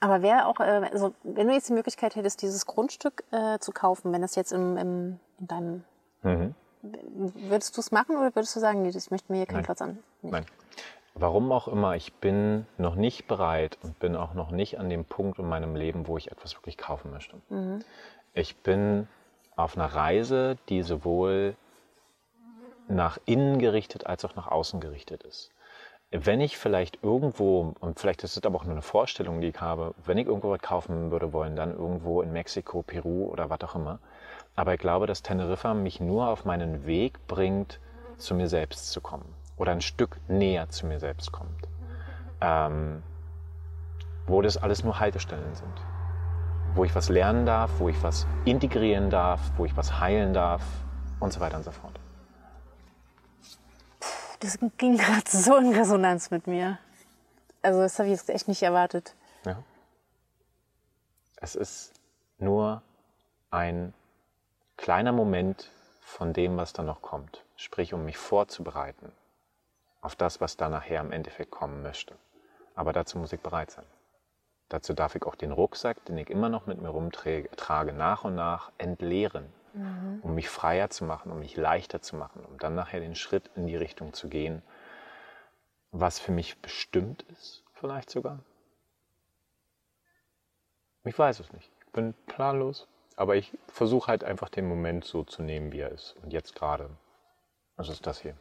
Aber 0.00 0.20
wäre 0.20 0.46
auch, 0.46 0.60
äh, 0.60 0.88
also 0.92 1.14
wenn 1.22 1.48
du 1.48 1.54
jetzt 1.54 1.68
die 1.68 1.72
Möglichkeit 1.72 2.14
hättest, 2.14 2.42
dieses 2.42 2.66
Grundstück 2.66 3.24
äh, 3.30 3.58
zu 3.58 3.72
kaufen, 3.72 4.12
wenn 4.12 4.20
das 4.20 4.34
jetzt 4.34 4.52
im, 4.52 4.76
im 4.76 5.20
in 5.40 5.46
deinem, 5.46 5.84
mhm. 6.22 6.54
würdest 6.82 7.76
du 7.76 7.80
es 7.80 7.90
machen 7.90 8.16
oder 8.16 8.34
würdest 8.34 8.54
du 8.56 8.60
sagen, 8.60 8.82
nee, 8.82 8.90
ich 8.90 9.10
möchte 9.10 9.32
mir 9.32 9.38
hier 9.38 9.46
keinen 9.46 9.56
Nein. 9.56 9.64
Platz 9.64 9.82
an? 9.82 9.98
Nicht? 10.22 10.32
Nein. 10.32 10.46
Warum 11.16 11.52
auch 11.52 11.68
immer, 11.68 11.94
ich 11.94 12.12
bin 12.14 12.66
noch 12.76 12.96
nicht 12.96 13.28
bereit 13.28 13.78
und 13.82 14.00
bin 14.00 14.16
auch 14.16 14.34
noch 14.34 14.50
nicht 14.50 14.80
an 14.80 14.90
dem 14.90 15.04
Punkt 15.04 15.38
in 15.38 15.48
meinem 15.48 15.76
Leben, 15.76 16.08
wo 16.08 16.18
ich 16.18 16.32
etwas 16.32 16.56
wirklich 16.56 16.76
kaufen 16.76 17.12
möchte. 17.12 17.36
Mhm. 17.50 17.84
Ich 18.32 18.56
bin 18.56 19.06
auf 19.54 19.76
einer 19.76 19.86
Reise, 19.86 20.58
die 20.68 20.82
sowohl 20.82 21.56
nach 22.88 23.18
innen 23.26 23.60
gerichtet 23.60 24.06
als 24.06 24.24
auch 24.24 24.34
nach 24.34 24.48
außen 24.48 24.80
gerichtet 24.80 25.22
ist. 25.22 25.52
Wenn 26.10 26.40
ich 26.40 26.58
vielleicht 26.58 27.02
irgendwo, 27.02 27.74
und 27.78 28.00
vielleicht 28.00 28.24
ist 28.24 28.36
es 28.36 28.44
aber 28.44 28.56
auch 28.56 28.64
nur 28.64 28.72
eine 28.72 28.82
Vorstellung, 28.82 29.40
die 29.40 29.48
ich 29.48 29.60
habe, 29.60 29.94
wenn 30.04 30.18
ich 30.18 30.26
irgendwo 30.26 30.50
was 30.50 30.60
kaufen 30.60 31.12
würde 31.12 31.32
wollen, 31.32 31.54
dann 31.54 31.72
irgendwo 31.72 32.22
in 32.22 32.32
Mexiko, 32.32 32.82
Peru 32.82 33.26
oder 33.26 33.50
was 33.50 33.60
auch 33.62 33.76
immer. 33.76 34.00
Aber 34.56 34.74
ich 34.74 34.80
glaube, 34.80 35.06
dass 35.06 35.22
Teneriffa 35.22 35.74
mich 35.74 36.00
nur 36.00 36.28
auf 36.28 36.44
meinen 36.44 36.86
Weg 36.86 37.24
bringt, 37.28 37.78
zu 38.16 38.34
mir 38.34 38.48
selbst 38.48 38.90
zu 38.90 39.00
kommen 39.00 39.43
oder 39.56 39.72
ein 39.72 39.80
Stück 39.80 40.18
näher 40.28 40.68
zu 40.68 40.86
mir 40.86 40.98
selbst 40.98 41.32
kommt. 41.32 41.68
Ähm, 42.40 43.02
wo 44.26 44.42
das 44.42 44.56
alles 44.56 44.84
nur 44.84 45.00
Haltestellen 45.00 45.54
sind. 45.54 45.82
Wo 46.74 46.84
ich 46.84 46.94
was 46.94 47.08
lernen 47.08 47.46
darf, 47.46 47.70
wo 47.78 47.88
ich 47.88 48.02
was 48.02 48.26
integrieren 48.44 49.10
darf, 49.10 49.40
wo 49.56 49.64
ich 49.64 49.76
was 49.76 50.00
heilen 50.00 50.32
darf 50.32 50.62
und 51.20 51.32
so 51.32 51.40
weiter 51.40 51.56
und 51.56 51.64
so 51.64 51.70
fort. 51.70 51.98
Das 54.40 54.58
ging 54.78 54.96
gerade 54.98 55.28
so 55.28 55.56
in 55.56 55.72
Resonanz 55.74 56.30
mit 56.30 56.46
mir. 56.46 56.78
Also 57.62 57.80
das 57.80 57.98
habe 57.98 58.08
ich 58.08 58.16
jetzt 58.16 58.28
echt 58.28 58.48
nicht 58.48 58.62
erwartet. 58.62 59.14
Ja. 59.44 59.62
Es 61.36 61.54
ist 61.54 61.92
nur 62.38 62.82
ein 63.50 63.94
kleiner 64.76 65.12
Moment 65.12 65.70
von 66.00 66.32
dem, 66.32 66.56
was 66.56 66.72
dann 66.72 66.86
noch 66.86 67.00
kommt. 67.00 67.44
Sprich, 67.56 67.94
um 67.94 68.04
mich 68.04 68.18
vorzubereiten 68.18 69.12
auf 70.04 70.14
das, 70.14 70.40
was 70.40 70.58
da 70.58 70.68
nachher 70.68 71.00
im 71.00 71.12
Endeffekt 71.12 71.50
kommen 71.50 71.82
möchte. 71.82 72.14
Aber 72.74 72.92
dazu 72.92 73.18
muss 73.18 73.32
ich 73.32 73.40
bereit 73.40 73.70
sein. 73.70 73.86
Dazu 74.68 74.92
darf 74.92 75.14
ich 75.14 75.22
auch 75.24 75.34
den 75.34 75.50
Rucksack, 75.50 76.04
den 76.04 76.18
ich 76.18 76.28
immer 76.28 76.50
noch 76.50 76.66
mit 76.66 76.80
mir 76.80 76.90
rumtrage, 76.90 77.92
nach 77.92 78.24
und 78.24 78.34
nach 78.34 78.70
entleeren, 78.76 79.50
mhm. 79.72 80.20
um 80.22 80.34
mich 80.34 80.50
freier 80.50 80.90
zu 80.90 81.04
machen, 81.04 81.32
um 81.32 81.38
mich 81.38 81.56
leichter 81.56 82.02
zu 82.02 82.16
machen, 82.16 82.44
um 82.44 82.58
dann 82.58 82.74
nachher 82.74 83.00
den 83.00 83.14
Schritt 83.14 83.50
in 83.56 83.66
die 83.66 83.76
Richtung 83.76 84.12
zu 84.12 84.28
gehen, 84.28 84.62
was 85.90 86.18
für 86.18 86.32
mich 86.32 86.60
bestimmt 86.60 87.22
ist, 87.30 87.64
vielleicht 87.72 88.10
sogar. 88.10 88.40
Ich 91.04 91.18
weiß 91.18 91.40
es 91.40 91.52
nicht. 91.52 91.70
Ich 91.86 91.92
bin 91.92 92.14
planlos, 92.26 92.88
aber 93.16 93.36
ich 93.36 93.56
versuche 93.68 94.08
halt 94.08 94.22
einfach 94.22 94.50
den 94.50 94.68
Moment 94.68 95.04
so 95.04 95.24
zu 95.24 95.42
nehmen, 95.42 95.72
wie 95.72 95.80
er 95.80 95.92
ist. 95.92 96.14
Und 96.22 96.32
jetzt 96.32 96.54
gerade, 96.54 96.90
was 97.76 97.88
ist 97.88 98.06
das 98.06 98.20
hier? 98.20 98.36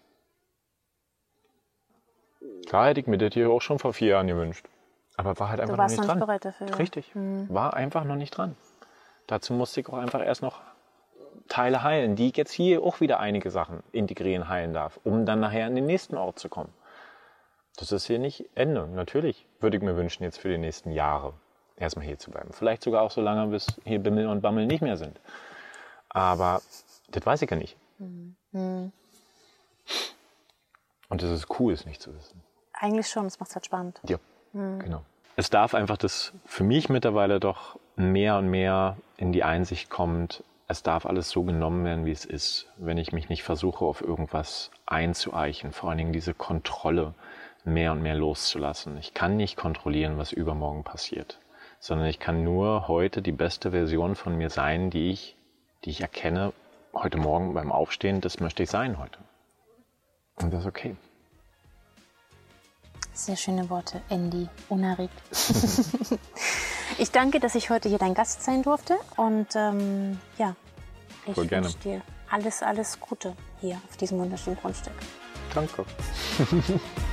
Klar 2.68 2.88
hätte 2.88 3.00
ich 3.00 3.08
mir 3.08 3.18
das 3.18 3.34
hier 3.34 3.50
auch 3.50 3.62
schon 3.62 3.80
vor 3.80 3.94
vier 3.94 4.10
Jahren 4.10 4.28
gewünscht. 4.28 4.66
Aber 5.16 5.40
war 5.40 5.50
halt 5.50 5.60
einfach 5.60 5.78
noch 5.78 5.88
nicht 5.88 5.98
noch 5.98 6.06
dran. 6.06 6.18
Nicht 6.18 6.26
bereit 6.26 6.46
dafür, 6.46 6.80
Richtig. 6.80 7.14
Mhm. 7.16 7.48
War 7.50 7.74
einfach 7.74 8.04
noch 8.04 8.16
nicht 8.16 8.32
dran. 8.32 8.56
Dazu 9.28 9.54
musste 9.54 9.80
ich 9.80 9.90
auch 9.90 9.98
einfach 9.98 10.24
erst 10.24 10.42
noch 10.42 10.62
Teile 11.48 11.84
heilen, 11.84 12.16
die 12.16 12.30
ich 12.30 12.38
jetzt 12.38 12.52
hier 12.52 12.82
auch 12.84 13.00
wieder 13.00 13.20
einige 13.20 13.52
Sachen 13.52 13.84
integrieren, 13.92 14.48
heilen 14.50 14.74
darf, 14.74 15.00
um 15.04 15.26
dann 15.26 15.40
nachher 15.40 15.66
an 15.66 15.76
den 15.76 15.86
nächsten 15.86 16.18
Ort 16.18 16.40
zu 16.40 16.50
kommen. 16.50 16.74
Das 17.78 17.92
ist 17.92 18.06
hier 18.06 18.20
nicht 18.20 18.50
Ende. 18.56 18.88
Natürlich 18.88 19.48
würde 19.60 19.78
ich 19.78 19.84
mir 19.84 19.96
wünschen, 19.96 20.24
jetzt 20.24 20.40
für 20.40 20.50
die 20.50 20.58
nächsten 20.58 20.92
Jahre 20.92 21.34
erstmal 21.76 22.06
hier 22.06 22.20
zu 22.20 22.32
bleiben. 22.32 22.50
Vielleicht 22.52 22.84
sogar 22.84 23.02
auch 23.02 23.12
so 23.12 23.22
lange, 23.22 23.48
bis 23.48 23.68
hier 23.84 24.00
Bimmel 24.00 24.28
und 24.28 24.42
Bammel 24.42 24.66
nicht 24.66 24.82
mehr 24.82 24.98
sind. 24.98 25.20
Aber 26.10 26.62
das 27.10 27.26
weiß 27.26 27.42
ich 27.42 27.50
ja 27.50 27.58
nicht. 27.58 27.78
Mhm. 27.98 28.92
Und 31.14 31.22
es 31.22 31.30
ist 31.30 31.60
cool, 31.60 31.74
es 31.74 31.86
nicht 31.86 32.02
zu 32.02 32.16
wissen. 32.16 32.42
Eigentlich 32.74 33.08
schon, 33.08 33.26
das 33.26 33.40
macht 33.40 33.50
es 33.52 33.56
halt 33.56 33.68
spannend. 33.68 34.02
Ja, 34.08 34.18
mhm. 34.54 34.80
genau. 34.80 35.06
Es 35.36 35.52
darf 35.52 35.76
einfach 35.76 35.98
das 35.98 36.34
für 36.44 36.64
mich 36.64 36.90
mittlerweile 36.90 37.40
doch 37.40 37.78
mehr 37.96 38.38
und 38.40 38.50
mehr 38.50 38.98
in 39.18 39.32
die 39.32 39.44
Einsicht 39.44 39.92
kommt, 39.92 40.44
es 40.68 40.82
darf 40.82 41.06
alles 41.06 41.30
so 41.30 41.44
genommen 41.44 41.86
werden, 41.86 42.08
wie 42.08 42.12
es 42.12 42.26
ist, 42.26 42.68
wenn 42.78 42.98
ich 42.98 43.12
mich 43.12 43.30
nicht 43.30 43.44
versuche, 43.44 43.86
auf 43.86 44.02
irgendwas 44.02 44.72
einzueichen. 44.88 45.72
Vor 45.72 45.90
allen 45.90 46.00
Dingen 46.00 46.14
diese 46.14 46.34
Kontrolle 46.34 47.14
mehr 47.64 47.92
und 47.92 48.02
mehr 48.02 48.16
loszulassen. 48.16 48.98
Ich 48.98 49.14
kann 49.14 49.38
nicht 49.38 49.56
kontrollieren, 49.56 50.18
was 50.18 50.32
übermorgen 50.32 50.84
passiert, 50.84 51.40
sondern 51.80 52.08
ich 52.08 52.18
kann 52.18 52.44
nur 52.44 52.88
heute 52.88 53.22
die 53.22 53.32
beste 53.32 53.70
Version 53.70 54.16
von 54.16 54.36
mir 54.36 54.50
sein, 54.50 54.90
die 54.90 55.12
ich, 55.12 55.36
die 55.86 55.92
ich 55.92 56.02
erkenne, 56.02 56.54
heute 56.92 57.20
Morgen 57.20 57.54
beim 57.54 57.72
Aufstehen, 57.72 58.20
das 58.20 58.40
möchte 58.40 58.64
ich 58.64 58.72
sein 58.72 58.98
heute. 58.98 59.20
Und 60.42 60.52
das 60.52 60.62
ist 60.62 60.68
okay. 60.68 60.96
Sehr 63.14 63.36
schöne 63.36 63.70
Worte, 63.70 64.02
Andy 64.10 64.50
Unarik. 64.70 65.12
ich 66.98 67.12
danke, 67.12 67.40
dass 67.40 67.54
ich 67.54 67.70
heute 67.70 67.88
hier 67.88 68.00
dein 68.00 68.16
Gast 68.16 68.42
sein 68.44 68.64
durfte. 68.64 68.98
Und 69.18 69.56
ähm, 69.56 70.20
ja, 70.38 70.56
ich 71.28 71.36
Voll 71.36 71.50
wünsche 71.50 71.78
dir 71.78 72.02
alles, 72.30 72.64
alles 72.64 73.00
Gute 73.00 73.36
hier 73.62 73.80
auf 73.88 73.98
diesem 73.98 74.18
wunderschönen 74.18 74.58
Grundstück. 74.58 74.94
Danke. 75.54 75.86